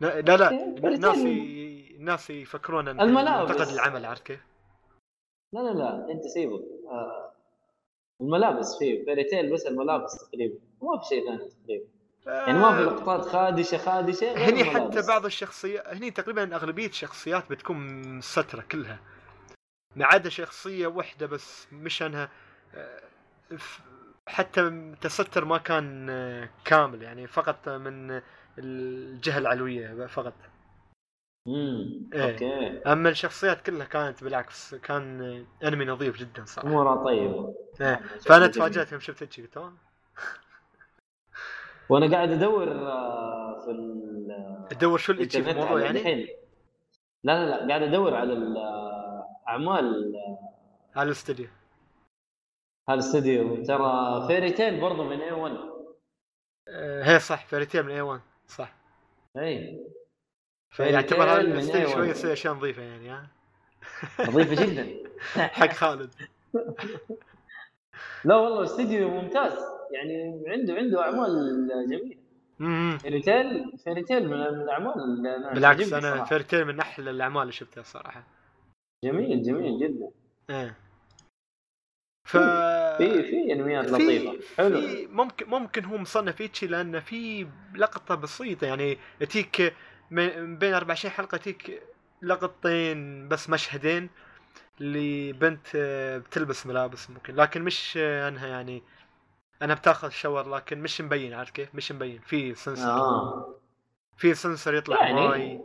[0.00, 0.50] لا لا, لا.
[0.50, 1.18] الناس.
[1.96, 3.14] الناس يفكرون إن.
[3.14, 4.40] منتقد العمل عارف كيف؟
[5.52, 6.56] لا لا لا أنت سيبه
[6.88, 7.32] آه.
[8.20, 11.86] الملابس فيه Fairy Tail بس الملابس تقريبا ما في شيء ثاني تقريبا
[12.26, 15.06] يعني ما في لقطات خادشة خادشة هني حتى.
[15.08, 19.00] بعض الشخصيات هني تقريبا أغلبية الشخصيات بتكون مستره كلها
[19.96, 22.30] ما عدا شخصية واحدة بس مش انها
[22.74, 23.00] آه،
[24.28, 28.20] حتى تستر ما كان آه، كامل يعني فقط من
[28.58, 30.32] الجهة العلوية فقط
[31.48, 32.32] امم إيه.
[32.32, 35.20] أوكي أما الشخصيات كلها كانت بالعكس كان
[35.62, 38.00] آه، أنمي نظيف جدا صراحة أمورها طيبة إيه.
[38.26, 38.46] فأنا.
[38.46, 39.72] تفاجأت يوم شفت هيك قلت.
[41.90, 46.28] وأنا قاعد أدور آه، في ال- تدور شو اللي الإنترنت الموضوع يعني الحين
[47.24, 50.12] لا لا لا قاعد أدور على ال- آه، أعمال
[50.96, 51.46] على الاستوديو
[52.88, 55.56] هالاستوديو ترى Fairy Tail برضه من A 1
[56.68, 58.74] آه، هي صح Fairy Tail من A 1 صح.
[59.36, 59.80] اي
[60.70, 61.92] فيعتبر هذا Fairy Tail الاستوديو A1.
[61.92, 63.26] شوي يسوي أشياء نظيفة يعني ها؟
[64.20, 65.10] نظيفة جدا.
[65.58, 66.10] حق خالد.
[68.24, 69.52] لا والله استوديو ممتاز.
[69.92, 72.16] يعني عنده عنده أعمال جميلة.
[72.58, 72.98] مم.
[72.98, 76.24] Fairy Tail Fairy Tail من الأعمال اللي أنا بالعكس أنا.
[76.24, 78.24] Fairy Tail من أحلى الأعمال اللي شفتها صراحة.
[79.04, 80.10] جميل جميل جدا.
[80.50, 80.76] إيه.
[82.26, 82.36] ف
[82.98, 84.38] في في أنميات لطيفة.
[84.56, 84.80] حلو.
[84.80, 88.98] في ممكن ممكن هو مصنف ecchi لأن في لقطة بسيطة يعني
[89.30, 89.74] تيك
[90.10, 91.82] من بين 24 حلقة تيك
[92.22, 94.08] لقطتين بس مشهدين
[94.80, 97.34] لبنت آه، بتلبس ملابس ممكن.
[97.36, 98.82] لكن مش آه، أنها يعني
[99.62, 102.20] أنا بتاخذ shower لكن مش مبين عارف كيف؟ مش مبين.
[102.26, 103.54] في سنسر آه.
[104.16, 105.60] في سنسر يطلع يعني- ماي.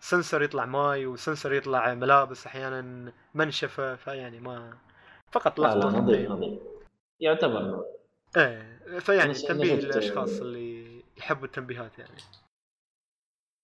[0.00, 4.72] سنسر يطلع ماي وسنسر يطلع ملابس أحيانا منشفة فيعني ما
[5.32, 6.30] فقط لا لا لقطة نظيف.
[6.30, 6.58] نظيف.
[7.22, 7.84] يعتبر.
[8.36, 12.16] إيه فيعني تنبيه للأشخاص اللي يحبوا التنبيهات يعني.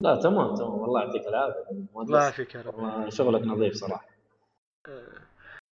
[0.03, 0.71] لا تمام تمام.
[0.71, 1.65] والله يعطيك العافية
[1.97, 2.23] الله.
[2.23, 3.09] يعافيك يا رب.
[3.11, 4.07] شغلك نظيف صراحة.
[4.89, 5.23] آه،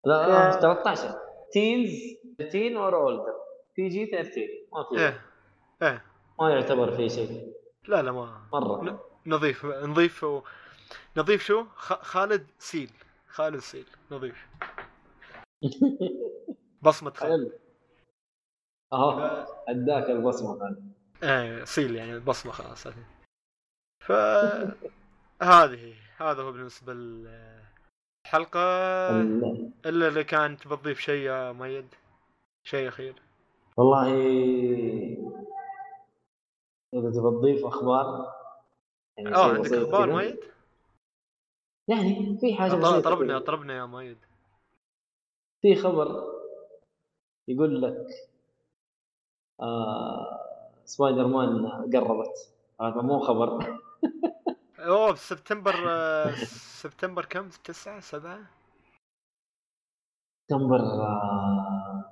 [0.05, 1.19] لا ف- 13
[1.51, 1.89] teens
[2.37, 3.33] 13 or older
[3.77, 4.41] PG 13
[4.73, 4.99] ما في.
[4.99, 5.21] إيه
[5.81, 6.05] إيه.
[6.39, 7.53] ما يعتبر في شيء.
[7.87, 8.41] لا لا ما.
[8.53, 9.09] مرة.
[9.25, 10.41] نظيف نظيف و...
[11.17, 11.93] نظيف شو؟ خ...
[11.93, 12.89] خالد seal.
[13.27, 14.47] خالد seal نظيف.
[16.81, 17.51] بصمة خالد.
[19.67, 20.77] اداك البصمة
[21.23, 22.87] إيه seal يعني البصمة خلاص.
[22.87, 23.05] هذه
[24.05, 24.11] ف
[25.43, 28.59] هذه هذا هو بالنسبة للحلقة.
[29.21, 31.87] ال- إلا اللي كانت بتضيف شيء يا ميد
[32.63, 33.21] شيء أخير.
[33.77, 34.07] والله
[36.93, 38.33] إذا تبغى تضيف أخبار
[39.17, 40.09] يعني آه عندك أخبار.
[40.09, 40.39] مايد؟
[41.87, 43.39] يعني في حاجة طلبنا كذا.
[43.39, 44.17] طلبنا يا مايد
[45.61, 46.23] في خبر
[47.47, 48.07] يقول لك
[49.61, 50.39] آه
[50.85, 52.51] سبايدر مان قربت
[52.81, 53.59] هذا مو خبر
[54.79, 56.31] أوه بسبتمبر آه،
[56.81, 58.39] سبتمبر كم؟ 9 7
[60.49, 62.11] سبتمبر آه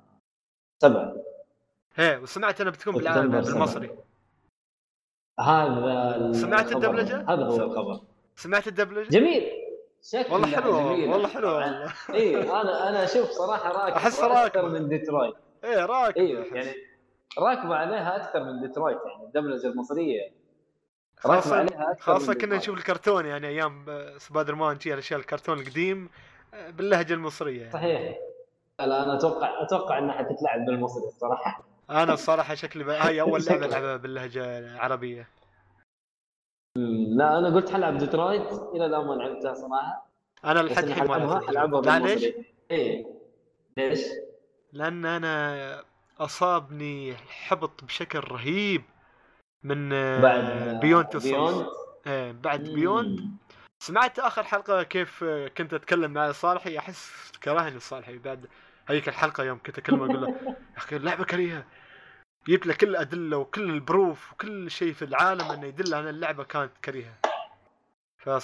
[0.83, 1.15] سبعة
[1.95, 3.41] هي وسمعت أنها بتكون سبتمبر.
[3.41, 3.97] بالمصري
[5.39, 6.75] هذا سمعت الخبر.
[6.77, 7.99] الدبلجة؟ هذا هو الخبر
[8.35, 9.43] سمعت الدبلجة؟ جميل
[10.31, 11.09] والله حلوة جميل.
[11.09, 14.67] والله حلوة والله اي أنا أنا أشوف صراحة راكب أحس أكثر راكبة.
[14.67, 15.33] من ديترويت
[15.63, 16.45] إيه راكب أيوه.
[16.45, 16.71] يعني
[17.39, 20.31] راكبه عليها أكثر من ديترويت يعني الدبلجة المصرية
[21.25, 22.57] راكبه خاصة عليها أكثر خاصة كنا.
[22.57, 26.09] نشوف الكرتون يعني أيام آه، سبايدر مان شي الأشياء الكرتون القديم
[26.53, 27.73] آه، باللهجة المصرية يعني.
[27.73, 28.19] صحيح
[28.79, 32.89] لا أنا أتوقع أتوقع إنها حتتلعب بالمصري الصراحة أنا الصراحة شكلي ب...
[32.89, 33.65] هاي أول لعبة.
[33.67, 35.29] ألعبها باللهجة العربية
[37.07, 40.09] لا أنا قلت حلعب ديترويت إلى الآن ما لعبتها صراحة
[40.45, 42.25] أنا لحد الحين ما حلعبها لعبت حلعبها لا ليش؟
[42.71, 43.05] إيه
[43.77, 44.05] ليش؟
[44.73, 45.83] لأن أنا
[46.19, 48.83] أصابني حبط بشكل رهيب
[49.63, 51.65] من آه، بعد Beyond Two Beyond
[52.43, 53.37] بعد Beyond
[53.83, 56.77] سمعت آخر حلقة كيف آه، كنت أتكلم مع صالحي.
[56.77, 58.47] أحس كرهني صالحي بعد
[58.87, 60.27] هيك الحلقة يوم كنت أكلمه أقول له
[60.73, 61.63] يا أخي اللعبة كريهة.
[62.47, 66.43] جبت له كل الأدلة وكل ال proof وكل شيء في العالم إنه يدل على اللعبة
[66.43, 67.13] كانت كريهة.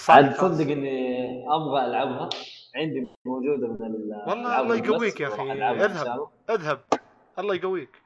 [0.09, 2.29] عاد تصدق إني أبغى ألعبها.
[2.75, 6.27] عندي موجودة من ال والله الله يقويك يا إن اذهب.
[6.49, 6.79] اذهب.
[7.39, 8.01] الله يقويك.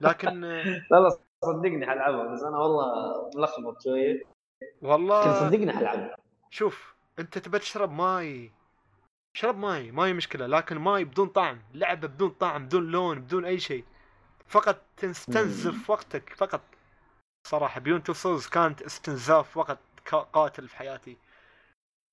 [0.00, 0.40] لكن
[0.90, 1.08] لا لا
[1.44, 4.22] صدقني حلعبها بس أنا والله ملخبط شوية.
[4.82, 6.16] والله صدقني حلعبها.
[6.50, 8.52] شوف أنت تبى تشرب ماي
[9.36, 13.58] شرب ماي ماي مشكلة لكن ماي بدون طعم لعبة بدون طعم بدون لون بدون أي
[13.58, 13.84] شيء.
[14.46, 16.60] فقط تستنزف وقتك فقط.
[17.46, 19.78] صراحة Beyond Two Souls كانت استنزاف وقت
[20.32, 21.16] قاتل في حياتي.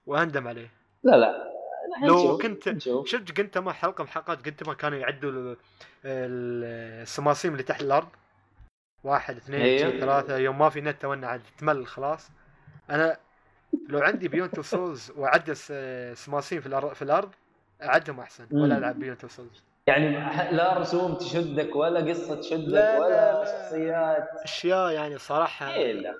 [0.07, 0.71] وأندم عليه.
[1.03, 1.58] لا لا.
[2.03, 5.57] لو كنت- شفت قلت ما حلقة من حلقات قلت ما كانوا يعدوا ال-
[6.05, 8.07] ال- السماسيم اللي تحت الأرض
[9.03, 9.77] واحد اثنين.
[9.91, 12.29] شي، ثلاثة يوم ما في نت وأنا عاد تمل خلاص
[12.89, 13.17] أنا
[13.89, 15.73] لو عندي Beyond Two Souls وأعدل س-
[16.25, 17.29] سماسيم في الأرض في الأرض
[17.83, 18.77] أعدهم أحسن ولا.
[18.77, 20.09] ألعب Beyond Two Souls يعني
[20.55, 23.45] لا رسوم تشدك ولا قصة تشدك لا، لا، ولا لا.
[23.45, 26.15] شخصيات أشياء يعني صراحة إيه لا.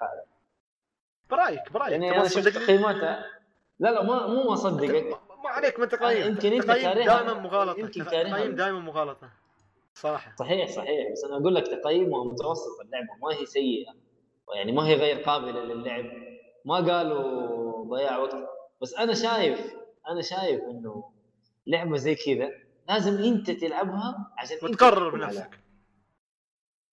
[1.29, 3.25] برايك برايك يعني أنا شفت؟ تقييماتها
[3.79, 6.93] لا لا ما مو اصدقك ما- عليك من تقييم يمكن كارهها.
[7.05, 8.05] دائما مغالطة يمكن.
[8.05, 9.29] تقييم دائما مغالطة
[9.93, 13.93] صراحة صحيح صحيح بس أنا أقول لك تقييمها متوسط اللعبة ما هي سيئة
[14.55, 16.05] يعني ما هي غير قابلة للعب
[16.65, 18.35] ما قالوا ضياع وقت
[18.81, 19.73] بس أنا شايف
[20.09, 21.11] أنا شايف إنه
[21.67, 22.49] لعبة زي كذا
[22.89, 25.09] لازم أنت تلعبها عشان أنت وتقرر.
[25.17, 25.59] بنفسك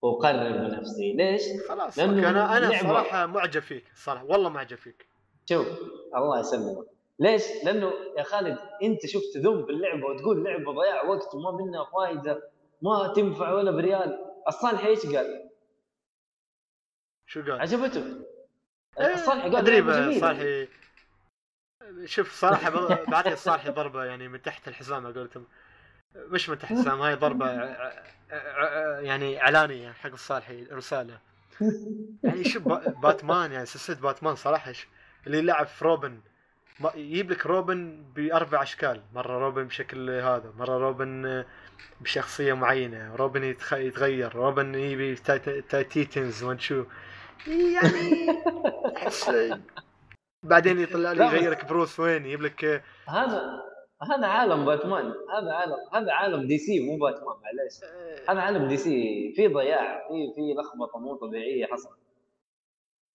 [0.03, 2.29] وقرر بنفسي ليش؟ خلاص لأنه okay.
[2.29, 2.83] أنا أنا.
[2.83, 5.07] صراحة معجب فيك صراحة والله معجب فيك
[5.47, 5.67] شوف
[6.17, 6.87] الله يسلمك
[7.19, 12.51] ليش؟ لأنه يا خالد أنت شوف تذم باللعبه وتقول لعبه ضياع وقت وما منها فائده
[12.83, 15.51] ما تنفع ولا بريال الصالح إيش قال؟
[17.27, 18.05] شو قال؟ عجبته
[19.01, 20.21] إيه، الصالح قال أدري.
[20.21, 20.69] صالحي
[22.05, 25.47] شوف ب- بعطي الصالحي ضربة يعني من تحت الحزام على قولتهم
[26.17, 27.51] مش من تحت الحزام هاي ضربة
[29.01, 31.19] يعني إعلانية حق الصالحي رسالة
[32.25, 34.73] يعني شوف با- باتمان يعني سلسلة باتمان صراحة
[35.27, 36.21] اللي لعب في روبن
[36.95, 39.03] يجيب لك روبن بأربع أشكال.
[39.15, 41.45] مرة روبن بشكل هذا مرة روبن
[42.01, 46.85] بشخصية معينة روبن يتخ- يتغير روبن يبي تايت- تايت- تيتنز ونشو
[47.47, 48.27] يعني
[50.43, 52.65] بعدين يطلع لي يغيرك Bruce Wayne يجيب لك
[53.09, 53.43] هذا
[54.03, 55.05] هذا عالم باتمان.
[55.07, 57.75] هذا عالم هذا عالم DC مو باتمان معليش.
[58.29, 59.33] هذا عالم DC.
[59.37, 61.99] في ضياع في في لخبطة مو طبيعية حصلت.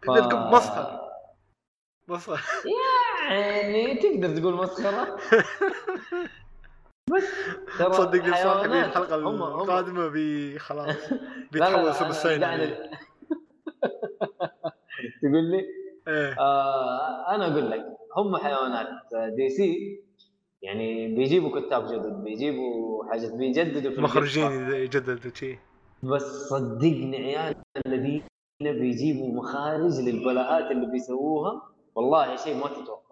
[0.01, 0.99] ف- تقول مسخر
[2.07, 2.41] مسخر
[3.30, 5.17] يعني تقدر تقول مسخرة
[7.15, 7.24] بس
[7.80, 8.80] ترى صدقني صاحبي.
[8.80, 12.91] الحلقة القادمة بي خلاص لا، لا، بيتحول سوبر عليه.
[15.22, 15.65] تقول لي
[16.07, 17.86] إيه آه أنا أقول لك
[18.17, 18.88] هم حيوانات
[19.36, 19.99] دي سي
[20.61, 24.01] يعني بيجيبوا كتاب جدد بيجيبوا حاجات بيجددوا في.
[24.01, 25.59] مخرجين يجددوا شي
[26.03, 27.55] بس صدقني عيال
[27.88, 28.24] الذين
[28.61, 31.61] بيجيبوا مخارج للبلاءات اللي بيسووها
[31.95, 33.11] والله شيء ما تتوقعه مهم.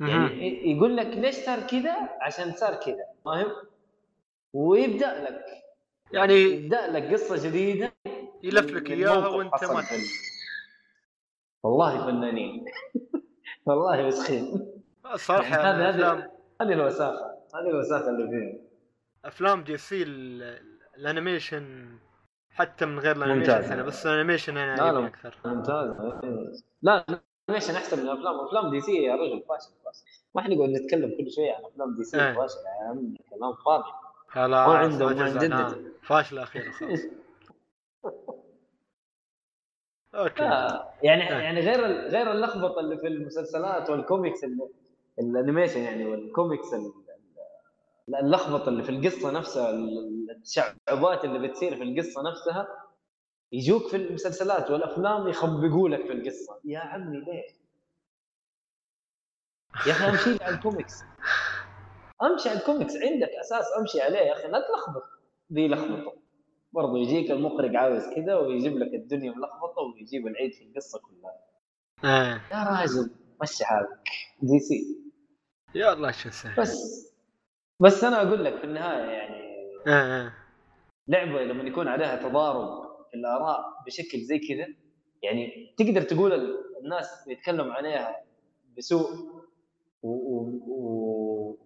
[0.00, 3.04] يعني يقول لك ليش صار كذا؟ عشان صار كذا.
[3.24, 3.52] فاهم
[4.52, 5.44] ويبدأ لك.
[6.12, 7.92] يعني يبدأ لك قصة جديدة.
[8.42, 9.84] يلف لك إياها وأنت ما
[11.62, 12.64] والله فنانين.
[13.66, 14.72] والله مسخين.
[15.14, 16.30] الصراحه يعني هذا- الافلام
[16.60, 17.24] هذه الوساخة.
[17.54, 18.66] هذه الوساخة اللي فيهم
[19.24, 20.62] أفلام DC ال-
[20.96, 21.88] الـ animation
[22.50, 23.80] حتى من غير الـ animation ممتاز.
[23.80, 25.06] بس الـ animation أنا لا، عجبني لا.
[25.08, 25.36] أكثر.
[25.44, 26.64] ممتاز.
[26.82, 27.04] لا.
[27.50, 31.10] الـ animation احسن من الافلام أفلام DC يا رجل فاشل فاشل ما إحنا نقعد نتكلم
[31.18, 32.32] كل شوية عن أفلام DC إيه.
[32.32, 33.84] فاشلة يا عم كلام فاضي.
[34.28, 35.06] خلاص ما عنده
[35.48, 35.92] ما.
[36.02, 37.00] فاشلة أخيرا خلاص.
[40.14, 40.42] okay.
[40.42, 41.36] لا، يعني إيه.
[41.36, 44.40] يعني غير غير اللخبطة اللي في المسلسلات والـ comics
[45.18, 46.92] الـ animation يعني والكوميكس ال-
[48.08, 52.68] ال- اللخبطة اللي في القصة نفسها ال- التشعبات اللي بتصير في القصة نفسها
[53.52, 56.60] يجوك في المسلسلات والأفلام يخبصوا لك في القصة.
[56.64, 57.60] يا عمي ليه؟
[59.86, 61.02] يا أخي أمشي لي على الكوميكس.
[62.22, 62.96] أمشي على الكوميكس.
[62.96, 64.48] عندك أساس أمشي عليه يا أخي.
[64.48, 65.02] لا تلخبط.
[65.52, 66.16] ذي لخبطة.
[66.72, 71.36] برضه يجيك المخرج عاوز كذا ويجيب لك الدنيا ملخبطة ويجيب العيد في القصة كلها.
[72.04, 73.10] إيه يا راجل
[73.42, 74.08] مشي حالك.
[74.42, 75.00] DC.
[75.74, 76.60] يا الله شو سهل.
[76.60, 77.06] بس
[77.80, 79.36] بس أنا أقول لك في النهاية يعني
[79.86, 80.34] إيه إيه
[81.08, 84.66] لعبة لما يكون عليها تضارب الآراء بشكل زي كذا.
[85.22, 88.24] يعني تقدر تقول ال- الناس يتكلموا عليها
[88.78, 89.08] بسوء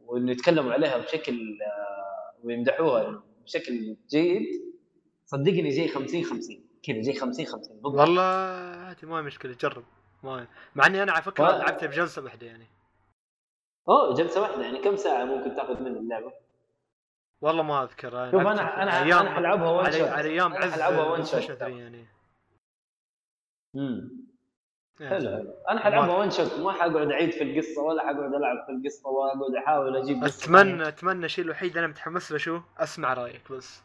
[0.07, 4.43] وانه يتكلموا عليها بشكل آه، ويمدحوها بشكل جيد
[5.27, 8.01] صدقني جاي 50 50 كذا جاي 50 50 بالضبط.
[8.01, 8.23] والله
[8.91, 9.85] هاتي ما هي مشكلة جرب.
[10.25, 11.51] ما مع إني أنا على فكرة.
[11.59, 12.67] لعبتها بجلسة واحدة يعني.
[13.89, 16.33] أوه جلسة واحدة يعني كم ساعة ممكن تأخذ من اللعبة؟
[17.41, 18.31] والله ما أذكر.
[18.31, 20.77] شوف أنا في أنا أيام- أنا حلعبها وان على شوت على أيام عز shot.
[20.77, 22.07] PlayStation 3 يعني
[23.77, 24.11] امم
[25.01, 25.09] إيه.
[25.09, 25.21] حلو.
[25.31, 29.09] حلو أنا حلعبها وان شوت ما حقعد أعيد في القصة ولا حقعد ألعب في القصة
[29.09, 33.83] واقعد أحاول أجيب اتمنى أتمنى الشيء الوحيد أنا متحمس له شو؟ أسمع رأيك بس.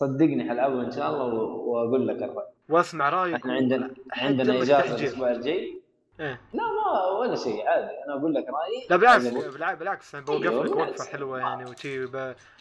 [0.00, 2.46] صدقني حلعبها ان شاء الله وأقول لك الرأي.
[2.68, 4.94] وأسمع رأيك إحنا عندنا عندنا إجازة.
[4.96, 5.77] الأسبوع الجاي.
[6.20, 6.40] إيه.
[6.52, 8.04] لا ما ولا شيء عادي.
[8.06, 8.86] أنا أقول لك رأيي.
[8.90, 11.00] لا بالعكس بالعكس أنا أيوة، بوقف لك بالعكس.
[11.00, 12.06] وقفه حلوة يعني وشي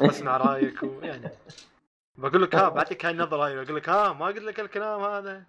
[0.02, 1.30] بسمع رأيك ويعني
[2.18, 5.44] بقول لك ها بعطيك هاي النظرة بقول لك ها ما قلت لك الكلام هذا.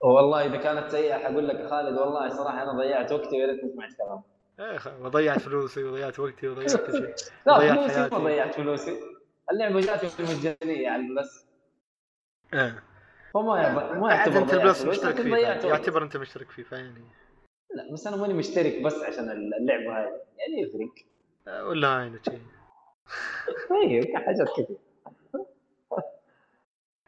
[0.00, 3.90] والله إذا كانت سيئة حقول لك خالد والله صراحة أنا ضيعت وقتي ويا ريتني سمعت
[3.98, 4.22] كلام.
[4.60, 7.14] إيه وضيعت فلوسي وضيعت وقتي وضيعت كل شيء.
[7.46, 8.14] لا ضيعت فلوسي حياتي.
[8.14, 9.00] ما ضيعت فلوسي.
[9.50, 11.46] اللعبة جاتني مجانيه على البلس
[12.54, 12.82] إيه.
[13.34, 15.32] فما ما يعتبر أنت فلوس، مشترك فيه.
[15.32, 15.64] وقت.
[15.64, 17.04] يعتبر أنت مشترك فيه فيعني.
[17.78, 20.94] لا بس أنا ماني مشترك بس عشان اللعبه هذه يعني يفرق.
[21.66, 22.40] ولا هاي شيء
[23.70, 24.76] طيب حاجات كثير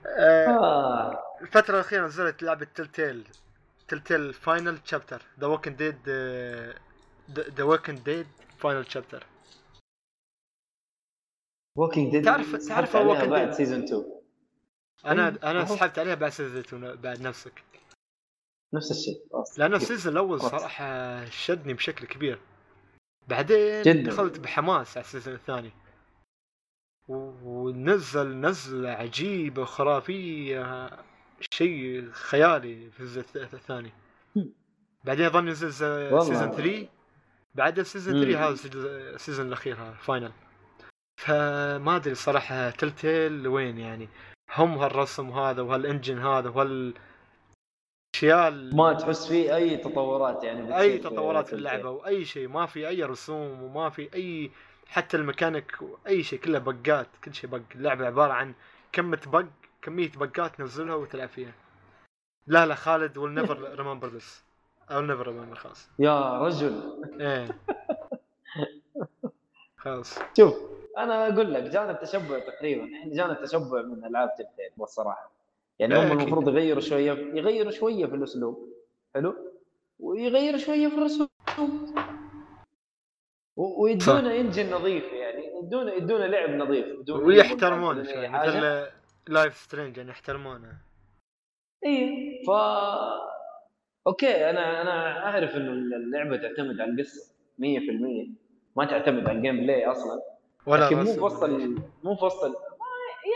[0.06, 1.22] آه، آه.
[1.40, 3.24] الفترة الأخيرة نزلت لعبة Telltale
[3.88, 6.08] Telltale final chapter The Walking Dead
[7.30, 8.26] The Walking Dead
[8.58, 9.26] final chapter
[11.76, 14.04] Walking Dead تعرف- تعرف Walking بعد Dead؟ season 2
[15.06, 15.64] أنا أنا.
[15.64, 17.62] سحبت عليها بعد season بعد نفسك.
[18.74, 19.58] نفس الشيء خلاص.
[19.58, 20.40] لأن الـ season الأول.
[20.40, 22.38] صراحة شدني بشكل كبير
[23.28, 24.10] بعدين جداً.
[24.10, 25.70] دخلت بحماس على الـ season الثاني
[27.08, 30.90] ونزل نزلة عجيبة خرافية
[31.52, 33.92] شيء خيالي في الث- الثاني
[35.04, 36.24] بعدين ز- والله.
[36.24, 36.88] season 3
[37.54, 38.22] بعد الـ season مم.
[38.24, 38.76] 3 هذا السيز-
[39.14, 40.32] الـ season الأخير هذا final
[41.16, 44.08] فما أدري صراحة Telltale وين يعني
[44.56, 46.94] هم هالرسم هذا وهال engine هذا وهال
[48.22, 51.52] الأشياء ال- ما تحس فيه أي تطورات يعني أي تطورات في.
[51.52, 54.50] اللعبة وأي شيء ما في أي رسوم وما في أي
[54.88, 57.60] حتى الميكانيك وأي شيء كله bugات كل شيء bug.
[57.74, 58.54] اللعبة عبارة عن
[58.92, 59.44] كمية bug
[59.82, 61.52] كمية bugات تنزلها وتلعب فيها.
[62.46, 64.42] لا لا خالد will never remember this.
[64.90, 65.88] I'll never remember خلاص.
[65.98, 67.02] يا رجل.
[67.20, 67.48] إيه.
[69.76, 70.18] خلاص.
[70.36, 70.54] شوف
[70.98, 75.30] أنا أقول لك جانا التشبع تقريبا إحنا جانا التشبع من ألعاب Telltale والصراحه
[75.80, 76.20] يعني إيه، هم أكيد.
[76.20, 78.68] المفروض يغيروا شوية يغيروا شوية في الأسلوب.
[79.14, 79.34] حلو؟
[79.98, 81.28] ويغيروا شوية في الرسوم
[83.56, 85.44] ويدونا engine نظيف يعني.
[85.62, 87.10] يدونا يدونا لعب نظيف.
[87.10, 88.28] ويحترمون شوي.
[88.28, 88.86] مثل
[89.28, 90.76] Life is Strange يعني يحترمونه.
[91.86, 92.50] اي ف
[94.06, 98.28] okay أنا أنا أعرف إنه اللعبة تعتمد على القصة 100%
[98.76, 100.22] ما تعتمد على الـ gameplay أصلا.
[100.66, 101.44] ولا لكن مو في وسط
[102.04, 102.56] مو في وسط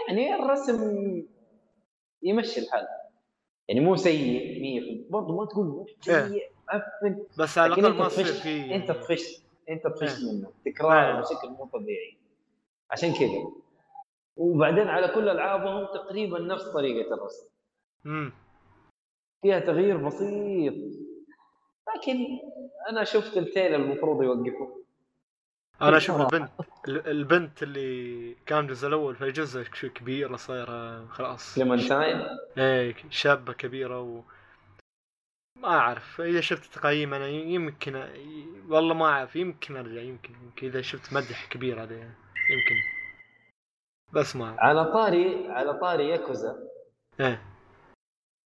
[0.09, 1.23] يعني الرسم
[2.25, 2.87] يمشي الحال.
[3.69, 8.43] يعني مو سيء 100% برضه ما تقول سيء معفن بس على الأقل ما تصير طفشت
[8.43, 10.33] في أنت طفشت أنت طفشت إيه.
[10.33, 10.53] منه.
[10.65, 11.21] تكرار إيه.
[11.21, 12.19] بشكل مو طبيعي.
[12.91, 13.53] عشان كذا.
[14.37, 17.47] وبعدين على كل ألعابهم تقريبا نفس طريقة الرسم.
[18.07, 18.33] امم
[19.43, 20.75] فيها تغيير بسيط.
[21.97, 22.17] لكن
[22.91, 24.84] أنا شفت التيل المفروض يوقفوا
[25.83, 26.37] أنا أشوف صراحة.
[26.37, 26.51] البنت
[26.89, 31.55] ال- البنت اللي كان الجزء الأول في الجزء شو كبيرة صايرة خلاص.
[31.55, 32.23] كليمنتاين
[32.59, 34.23] إيه شابة كبيرة و
[35.63, 36.21] ما أعرف.
[36.21, 37.95] إذا شفت تقييم أنا يمكن
[38.69, 39.37] والله ما أعرف.
[39.37, 40.67] يمكن أرجع يمكن يمكن.
[40.67, 41.95] إذا شفت مدح كبير هذا
[42.51, 42.77] يمكن.
[44.13, 46.69] بس ما على طاري على طاري ياكوزا.
[47.21, 47.43] إيه.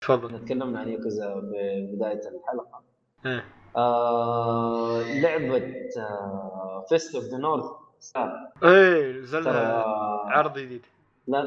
[0.00, 0.44] تفضل.
[0.44, 2.82] تكلمنا عن ياكوزا ببدايه الحلقة.
[3.26, 3.44] إيه.
[3.78, 7.64] آه لعبة آه Fist of the North
[8.64, 9.82] إيه نزلنا
[10.26, 10.86] عرض جديد.
[11.26, 11.42] لا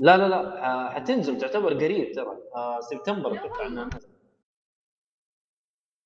[0.00, 2.36] لا لا لا آه، حتنزل تعتبر قريب ترى.
[2.56, 4.10] آه سبتمبر أتوقع إنها نازلة.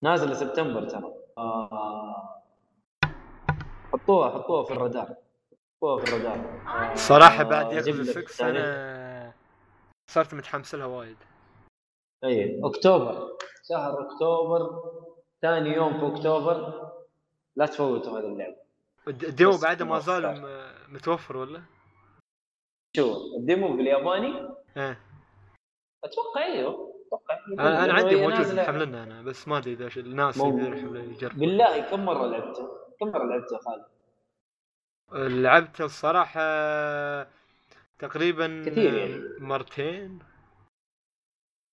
[0.02, 1.14] نازلة سبتمبر ترى.
[1.38, 2.42] آه
[3.92, 5.14] حطوها حطوها في الرادار.
[5.76, 6.62] حطوها في الرادار.
[6.66, 8.64] آه صراحة بعد ياكوزا 6 التاريخ.
[8.64, 9.32] أنا
[10.10, 11.16] صرت متحمس لها وايد.
[12.24, 13.36] أي أكتوبر.
[13.68, 14.82] شهر أكتوبر.
[15.45, 16.57] ثاني يوم في أكتوبر
[17.57, 18.57] لا تفوتوا هذه اللعبة.
[19.09, 20.25] الد- الـ demo بس بعده ما زال
[20.89, 21.62] متوفر ولا؟
[22.97, 25.01] شو الـ demo بالياباني؟ إيه.
[26.05, 30.99] أتوقع إيوه أتوقع أنا, أنا عندي موجود محملنا أنا بس ما أدري إذا الناس يقدروا
[30.99, 32.69] يجربوا بالله كم مرة لعبته؟
[33.01, 33.85] كم مرة لعبته خالد؟
[35.43, 36.41] لعبت الصراحة
[37.99, 39.23] تقريبا كثير يعني.
[39.39, 40.19] مرتين.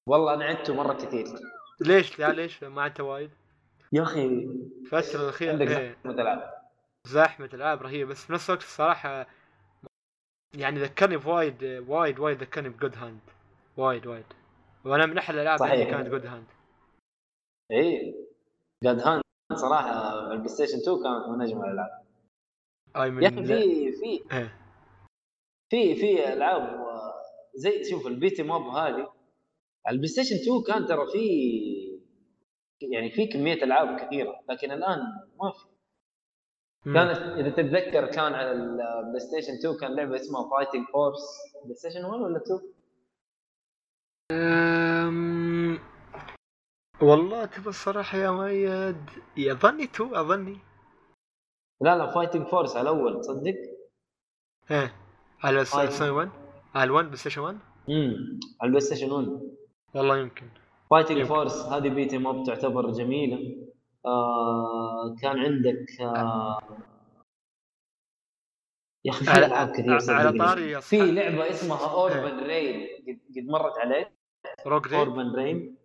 [0.10, 1.26] والله أنا عدته مرة كثير.
[1.82, 3.32] ليش؟ لا ليش؟ ما عدت وايد.
[3.94, 6.54] يا أخي الفترة الأخيرة عندك إيه، زحمة العاب
[7.08, 9.28] زحمة العاب رهيبة بس في نفس الوقت الصراحة
[10.58, 13.20] يعني ذكرني بوايد وايد وايد ذكرني ب God Hand
[13.78, 14.26] وايد وايد.
[14.86, 15.64] وأنا من أحلى الالعاب.
[15.64, 16.46] اللي كانت God Hand
[17.72, 18.16] اي
[18.84, 19.22] God Hand
[19.54, 22.02] صراحة ال PlayStation 2 كانت من أجمل الألعاب.
[22.96, 24.58] أي من يا أخي في في إيه.
[25.72, 27.14] في في ألعاب آه،
[27.56, 29.14] زي شوف ال beat 'em up هذه
[29.86, 31.22] على ال PlayStation 2 كان ترى في
[32.84, 35.00] يعني في كمية ألعاب كثيرة لكن الآن
[35.42, 35.66] ما في.
[36.86, 41.22] كانت إذا تتذكر كان على ال PlayStation 2 كان لعبة اسمها Fighting Force
[41.64, 42.62] PlayStation 1 ولا 2؟
[44.32, 45.80] أم...
[47.02, 49.10] والله تبى الصراحة يا مؤيد
[49.40, 50.58] أظني تو أظني
[51.82, 53.56] لا لا Fighting Force على الأول تصدق؟
[54.72, 54.96] إيه
[55.44, 55.62] على.
[55.62, 56.30] السنة 1
[56.76, 57.58] على ال 1 PlayStation 1
[57.90, 59.28] امم على ال PlayStation 1
[59.96, 60.46] والله يمكن
[60.92, 61.24] Fighting.
[61.24, 63.68] Force هذه beat 'em up تعتبر جميلة.
[64.06, 66.60] آه كان عندك آه
[69.06, 70.38] يا أخي في ألعاب كثير على.
[70.38, 74.12] طاري في لعبة اسمها Urban Reign قد, مرت عليك؟
[74.68, 75.78] روك ريد اوربن رين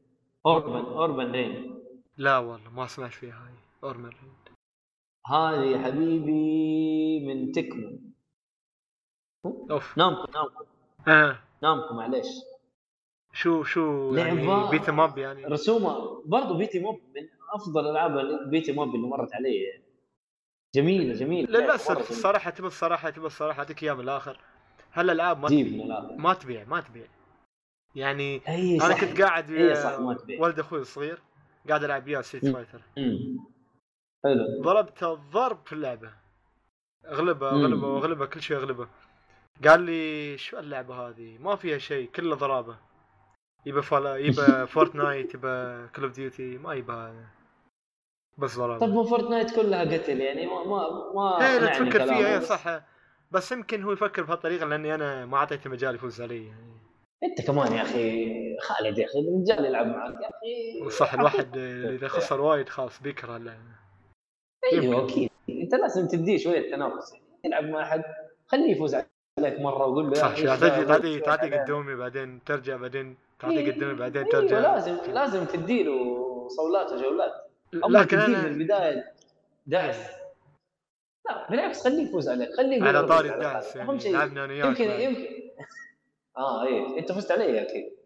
[0.47, 1.81] اوربن اوربن رين
[2.16, 3.55] لا والله ما سمعت فيها هاي.
[3.85, 4.16] اورمر
[5.27, 7.99] هذه يا حبيبي من تكمو.
[9.70, 9.99] أوف.
[9.99, 10.65] نامكو نامكو
[11.09, 11.39] آه.
[11.62, 12.27] نامكو معليش.
[13.37, 18.73] شو شو يعني لعبة- بيت ماب يعني؟ رسومها برضو بيتي موب من أفضل ألعاب البيتي
[18.73, 19.83] موب اللي مرت علي يعني.
[20.75, 21.15] جميلة.
[21.15, 21.51] جميلة.
[21.61, 22.11] للاسف.
[22.11, 24.41] الصراحه تبى الصراحه تبى الصراحه اعطيك إياها من الآخر
[24.93, 25.87] هالالعاب ما تبيع
[26.17, 27.07] ما تبيع ما تبيع.
[27.95, 29.01] يعني أنا صح.
[29.05, 30.41] كنت قاعد تبيع.
[30.41, 31.19] ولد أخوي الصغير
[31.69, 32.53] قاعد العب وياه Street مم.
[32.53, 32.81] Fighter.
[34.25, 34.63] حلو.
[34.63, 36.11] ضربت الضرب في اللعبة.
[37.07, 37.65] اغلبه مم.
[37.65, 38.89] اغلبه اغلبه كل شيء أغلبه.
[39.65, 42.77] قال لي شو اللعبة هذه؟ ما فيها شيء كله ضرابة.
[43.66, 47.12] يبى فلا يبى Fortnite يبى Call of Duty ما يبى.
[48.38, 52.06] بس ضرابه طب ما Fortnite كلها قتل يعني ما ما ما إيه لا أقنعني تفكر
[52.06, 52.80] فيها إيه بس صح
[53.30, 56.76] بس يمكن هو يفكر بهالطريقة لأني أنا ما أعطيته مجال يفوز علي يعني
[57.24, 61.56] أنت كمان يا أخي خالد يا أخي الرجال يلعب معك يا أخي صح الواحد
[61.93, 63.76] إذا خسر وايد خلاص بيكره اللعبه
[64.72, 65.05] أيوه.
[65.05, 68.02] أكيد أنت لازم تديه شوية تنافس يعني تلعب مع أحد
[68.47, 71.47] خليه يفوز عليك مرة وقول له صح أخي شو إيش تعطي ذا؟ تعطي شوية تعطي
[71.47, 71.60] عليك.
[71.60, 74.59] قدومي بعدين ترجع بعدين تعطي إيه، قدومي بعدين أيوه ترجع.
[74.59, 77.33] لازم لازم تديله صولات وجولات
[77.73, 79.13] لكن تديه من أنا البدايه
[79.67, 80.11] دعس
[81.29, 83.29] لا بالعكس خليه يفوز عليك خليه يقول على طاري.
[83.29, 83.37] يفوز.
[83.45, 84.91] الدعس أهم يعني شيء لعبنا أنا وياك يمكن.
[85.01, 85.27] يمكن
[86.39, 87.93] آه إيه أنت فزت علي أكيد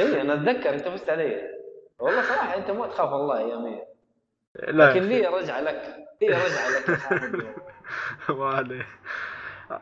[0.00, 1.50] إيه أنا أتذكر أنت فزت علي.
[1.98, 3.86] والله صراحة أنت ما تخاف الله اياميا
[4.54, 5.96] لا لكن لي رجعة لك.
[6.22, 6.88] لي رجعة لك
[8.28, 8.34] يا.
[8.34, 8.86] ما عليه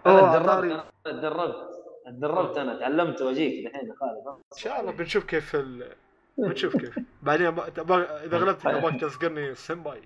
[0.07, 1.82] أنا تدربت أنا تدربت.
[2.17, 4.27] تدربت أنا تعلمت وأجيك الحين يا خالد.
[4.53, 5.93] إن شاء الله بنشوف كيف ال...
[6.39, 6.99] بنشوف كيف.
[7.23, 10.03] بعدين أبغى- أبغى- إذا غلبت ابغاك تذكرني سمباي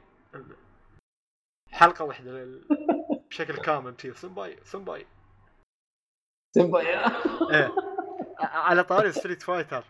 [1.73, 2.65] حلقة واحدة لل-
[3.31, 5.07] بشكل كامل تي سمباي سمباي
[6.57, 7.07] سمبا يا.
[7.55, 7.73] إيه.
[8.39, 9.85] على طاري Street Fighter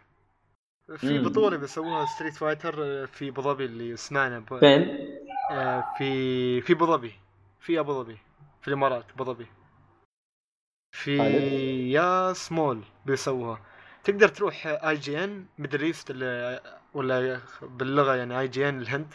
[0.97, 1.29] في مم.
[1.29, 4.59] بطولة بيسووها Street Fighter في أبو ظبي اللي سمعنا ب...
[4.59, 5.09] فين؟
[5.51, 7.13] آه، في في أبو ظبي.
[7.61, 8.19] في أبو ظبي.
[8.61, 9.47] في الإمارات أبو ظبي.
[10.97, 11.17] في.
[11.91, 13.61] يا سمول بيسووها.
[14.05, 16.11] تقدر تروح اي جي ان ميدل ايست
[16.95, 19.15] ولا باللغة يعني اي جي ان الهند.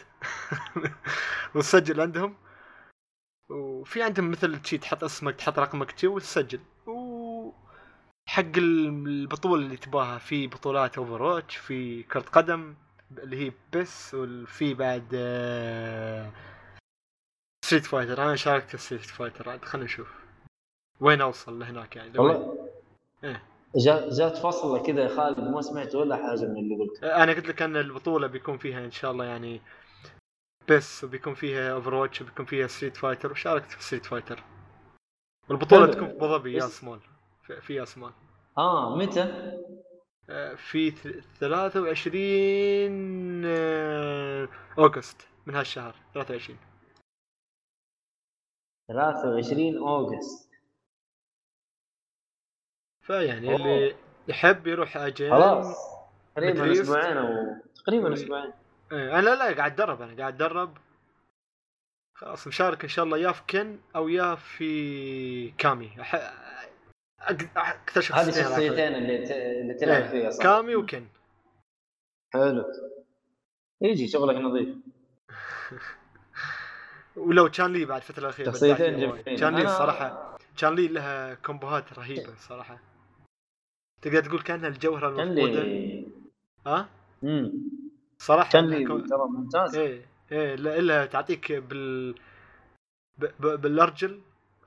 [1.54, 2.34] وتسجل عندهم.
[3.50, 6.60] وفي عندهم مثل شي تحط اسمك تحط رقمك شي وتسجل.
[6.86, 7.52] و
[8.28, 12.74] حق البطولة اللي تباها في بطولات اوفر في كرة قدم
[13.18, 15.08] اللي هي بس وفي بعد
[17.64, 20.21] Street Fighter أنا شاركت في Street Fighter عاد خلينا نشوف.
[21.00, 22.68] وين أوصل لهناك يعني؟ والله.
[23.76, 27.48] جا- جات فصله كذا يا خالد ما سمعت ولا حاجة من اللي قلته أنا قلت
[27.48, 29.60] لك أن البطولة بيكون فيها إن شاء الله يعني
[30.70, 34.42] بس وبيكون فيها Overwatch وبيكون فيها Street Fighter وشاركت في ستريت فايتر
[35.48, 35.86] والبطوله.
[35.86, 37.00] تكون في ابو ظبي يا سمول
[37.60, 38.12] في- يا سمول
[38.58, 39.52] آه متى؟
[40.30, 44.48] آه، في ث- 23 آه،
[44.78, 46.58] أوغست من هالشهر 23
[48.88, 50.51] 23 أوغست
[53.02, 53.56] فيعني أوه.
[53.56, 53.94] اللي
[54.28, 55.76] يحب يروح اجين خلاص.
[56.36, 56.72] تقريبا.
[56.72, 58.52] أسبوعين أو تقريبا و- أسبوعين.
[58.92, 60.76] إيه، أنا لا قاعد اتدرب أنا قاعد اتدرب
[62.14, 66.00] خلاص مشارك إن شاء الله يا في كن أو يا في كامي.
[66.00, 66.32] أح...
[67.56, 69.30] اكتشف هذه الشخصيتين اللي ت...
[69.30, 71.06] اللي تلعب إيه، فيها صح؟ كامي وكن.
[72.34, 72.64] حلو.
[73.80, 74.68] يجي شغلك نظيف.
[77.16, 79.36] ولو كان لي بعد الفترة الأخيرة شخصيتين جميلين.
[79.38, 82.78] كان لي الصراحة كان لي لها كومبوهات رهيبة الصراحه
[84.02, 86.06] تقدر تقول كأنها الجوهرة كان المفقودة؟ لي
[86.66, 86.88] ها؟
[87.24, 87.52] امم
[88.18, 89.76] صراحة كان لي كو- ترى ممتاز.
[89.76, 92.12] إيه إيه لا إلا تعطيك بال
[93.18, 93.24] ب...
[93.40, 93.60] ب...
[93.60, 94.20] بالأرجل.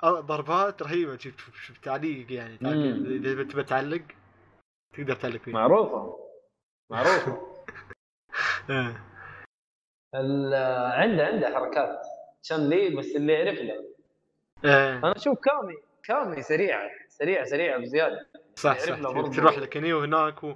[0.06, 1.18] ضربات رهيبة.
[1.18, 2.58] شوف تعليق يعني.
[3.16, 4.02] اذا تبي تعلق
[4.94, 5.52] تقدر تعلق فيه.
[5.52, 6.18] معروفة.
[6.90, 7.48] معروفة.
[8.70, 9.04] إيه.
[10.16, 10.54] ال-
[10.94, 12.02] عنده عنده حركات.
[12.42, 13.86] شان لي بس اللي يعرف له
[14.66, 14.98] إيه.
[14.98, 16.90] أنا أشوف كامي كامي سريعه
[17.20, 18.28] سريعه سريعه بزيادة.
[18.56, 19.36] صح يعرف صح.
[19.36, 20.54] تروح لك هني وهناك و...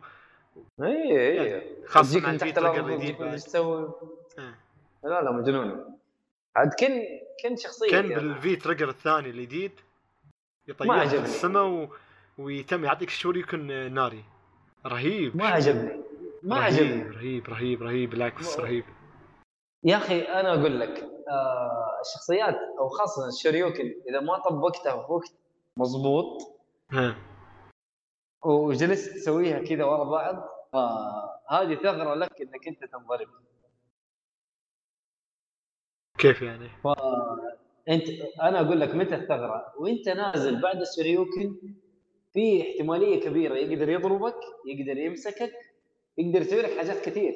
[0.82, 3.92] اي اي خاصه تجيك مع من تحت الأرض إيش تسوي.
[4.40, 4.60] إيه.
[5.04, 5.98] لا لا مجنون.
[6.56, 7.02] عاد كن
[7.44, 8.16] كن شخصية كان يعني.
[8.24, 9.72] بالفي تريجر الثاني الجديد
[10.68, 11.16] ما يطيرها في.
[11.16, 11.90] السماء و...
[12.38, 14.24] ويتم يعطيك شوريكن ناري.
[14.86, 16.02] رهيب ما عجبني.
[16.44, 17.10] ما رهيب عجبني.
[17.10, 18.84] رهيب رهيب رهيب بالعكس ما- رهيب.
[19.84, 25.34] يا أخي أنا أقول لك آه الشخصيات أو خاصة الشوريوكن إذا ما طبقتها في وقت
[25.80, 26.42] مضبوط.
[26.92, 27.18] ها.
[28.46, 30.36] وجلست تسويها كذا ورا بعض.
[31.50, 33.28] هذه ثغرة لك إنك أنت تنضرب.
[36.18, 36.70] كيف يعني؟
[37.90, 38.10] أنت
[38.42, 41.56] أنا أقول لك متى الثغرة؟ وأنت نازل بعد الشريوكن
[42.34, 43.56] في احتمالية كبيرة.
[43.56, 45.52] يقدر يضربك يقدر يمسكك
[46.18, 47.34] يقدر يسوي لك حاجات كثير.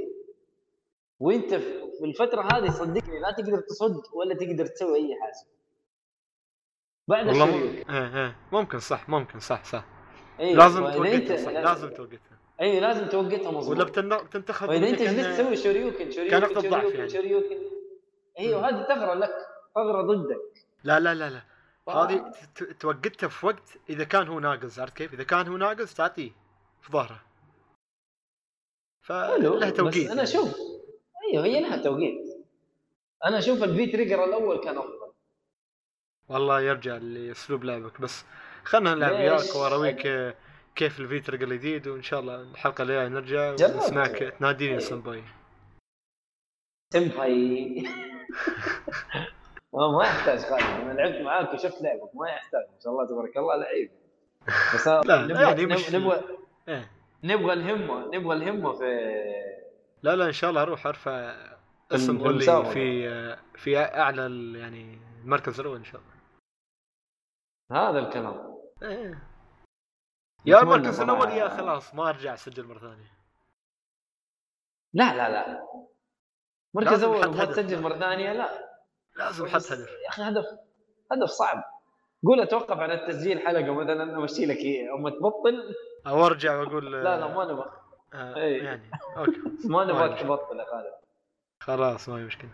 [1.20, 5.48] وأنت في في الفترة هذه صدقني لا تقدر تصد ولا تقدر تسوي أي حاجة.
[7.07, 7.95] بعد والله الشريوكن مم...
[7.95, 8.35] إيه إيه.
[8.51, 9.85] ممكن صح ممكن صح صح.
[10.39, 14.17] أي لازم توقتها صح لا- لازم توقتها اي لازم توقتها ولا مظبوط بتن...
[14.17, 17.09] بتنتخب وإذا أنت جلست إن- تسوي؟ شريوكن شريوكن كان نقطة ضعف يعني.
[17.10, 17.57] Shoryuken
[18.39, 19.31] أيوه هذه ثغرة لك
[19.75, 20.41] ثغرة ضدك.
[20.84, 21.41] لا لا لا لا.
[21.93, 22.31] هذه
[22.80, 26.31] توقتها في وقت إذا كان هو ناقص عرفت كيف؟ إذا كان هو ناقص تعطيه
[26.81, 27.21] في ظهره.
[29.01, 30.21] فلها بس توقيت أنا يعني.
[30.23, 30.55] أشوف.
[31.34, 32.38] أيوه هي لها توقيت.
[33.25, 35.02] أنا أشوف ال V-Trigger الأول كان أفضل.
[36.30, 38.02] والله يرجع لأسلوب لعبك.
[38.02, 38.26] بس
[38.64, 40.36] خلنا نلعب؟ وياك واراويك
[40.76, 43.52] كيف ال V-Trigger الجديد وإن شاء الله الحلقة الجاية نرجع.
[43.52, 44.36] ونسمعك.
[44.40, 44.82] تناديني أيوة.
[44.82, 45.24] سمباي.
[46.94, 47.84] سمباي.
[49.74, 50.64] ما يحتاج خالد.
[50.64, 52.16] أنا لعبت معاك وشفت لعبك.
[52.16, 52.62] ما يحتاج.
[52.62, 53.56] ما شاء الله تبارك الله.
[53.56, 53.91] لعيب.
[54.76, 56.38] بس لا، نبغى يعني مش- نبغى نبغى,
[56.68, 56.91] إيه.
[57.24, 58.08] نبغى الهمة.
[58.16, 58.86] نبغى الهمة في
[60.04, 61.36] لا لا إن شاء الله أروح أرفع
[61.91, 62.70] اسم اولي المسابقة.
[62.72, 64.22] في في أعلى
[64.60, 66.12] يعني المركز الأول إن شاء الله.
[67.74, 68.58] هذا الكلام.
[68.84, 69.24] إيه.
[70.45, 71.00] يا المركز.
[71.02, 73.12] الأول يا خلاص ما أرجع أسجل مرة ثانية.
[74.94, 75.68] لا لا لا.
[76.74, 77.50] مركز أول هدف.
[77.50, 78.50] تسجل مرة ثانية لا.
[79.16, 79.90] لازم بس هدف.
[80.04, 80.45] يا أخي هدف
[81.12, 81.64] هدف صعب.
[82.24, 84.94] قول أتوقف عن التسجيل حلقة مثلا أمشي لك إياه.
[84.95, 85.76] اما تبطل.
[86.08, 87.72] أو أرجع وأقول لا لا ما نبغى.
[88.14, 88.64] آه إيه.
[88.64, 89.31] يعني okay.
[89.72, 90.20] ما ما نبغاك.
[90.20, 90.94] تبطل يا خالد.
[91.60, 92.52] خلاص ما هي مشكلة.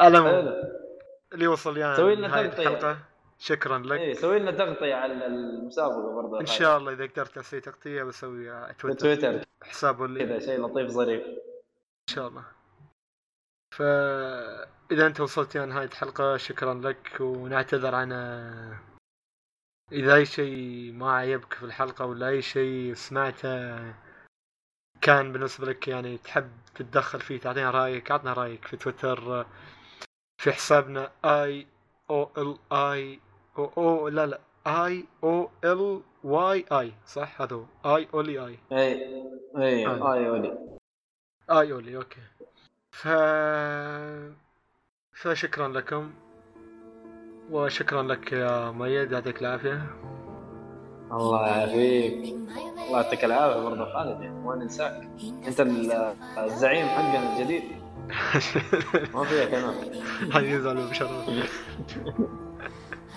[0.00, 0.85] المهم
[1.32, 2.40] اللي وصل يعني سوي لنا.
[2.40, 2.98] الحلقة.
[3.38, 4.00] شكرا لك.
[4.00, 6.46] إيه سوي لنا تغطية على المسابقة برضه إن.
[6.46, 9.00] شاء الله إذا قدرت أسوي تغطية بسوي على في تويتر.
[9.00, 9.44] تويتر.
[9.62, 11.22] حسابه اللي كذا شيء لطيف ظريف.
[11.26, 12.44] إن شاء الله.
[13.74, 17.16] فاذا أنت وصلت إلى نهاية الحلقة شكرا لك.
[17.20, 18.12] ونعتذر عن
[19.92, 23.78] إذا أي شيء ما عجبك في الحلقة ولا أي شيء سمعته
[25.00, 29.46] كان بالنسبة لك يعني تحب تتدخل فيه تعطينا رأيك عطنا رأيك في تويتر.
[30.46, 31.66] في حسابنا اي
[32.10, 33.20] أو ال اي
[33.58, 37.96] أو أو لا لا اي أو ال واي اي صح؟ هذا هو.
[37.96, 39.22] اي اولي اي اي
[39.56, 40.14] اي آه.
[40.14, 40.58] اي ولي
[41.50, 42.20] اي اولي أوكي.
[42.90, 43.08] ف
[45.12, 46.10] فشكرا لكم.
[47.50, 49.86] وشكرا لك يا ميد يعطيك العافية.
[51.12, 52.12] الله يعافيك.
[52.34, 55.08] الله يعطيك العافية برضه خالد ما ننساك.
[55.46, 57.85] أنت ال- الزعيم حقنا الجديد.
[59.14, 59.74] ما فيها كلام
[60.32, 61.10] حيزعلوا بشرف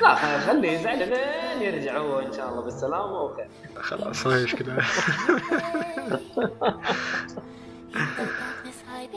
[0.01, 3.49] لا خليه يزعل لين يرجع هو إن شاء الله بالسلامة وخير
[3.81, 4.77] خلاص ما مشكلة.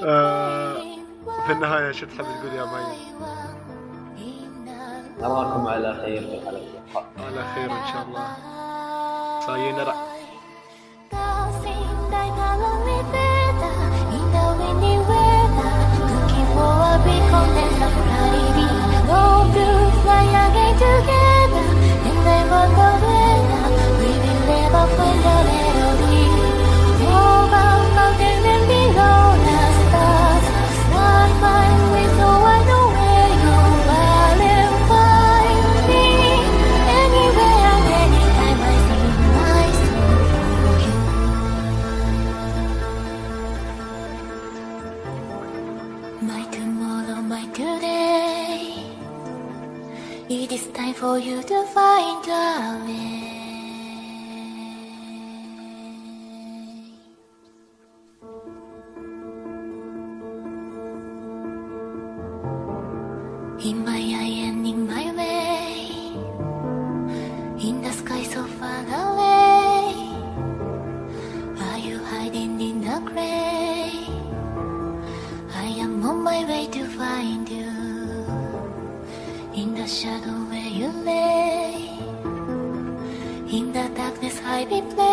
[0.05, 0.75] آه،
[1.47, 3.13] في النهاية شو تحب تقول يا مي؟
[5.21, 7.07] نراكم على خير في الحلقة.
[7.19, 8.37] على خير إن شاء الله.
[9.47, 9.77] سايين
[11.13, 11.93] Dancing
[17.83, 18.67] の光に
[19.07, 21.22] 登るフライ上げ together
[51.03, 53.27] for you to find a way.
[63.69, 65.91] In my eye and in my way,
[67.69, 69.91] in the sky so far away,
[71.67, 74.07] are you hiding in the gray?
[75.65, 77.73] I am on my way to find you
[79.53, 80.42] in the shadow
[80.83, 81.89] you lay
[83.57, 85.12] in the darkness I be played.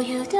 [0.00, 0.39] you do.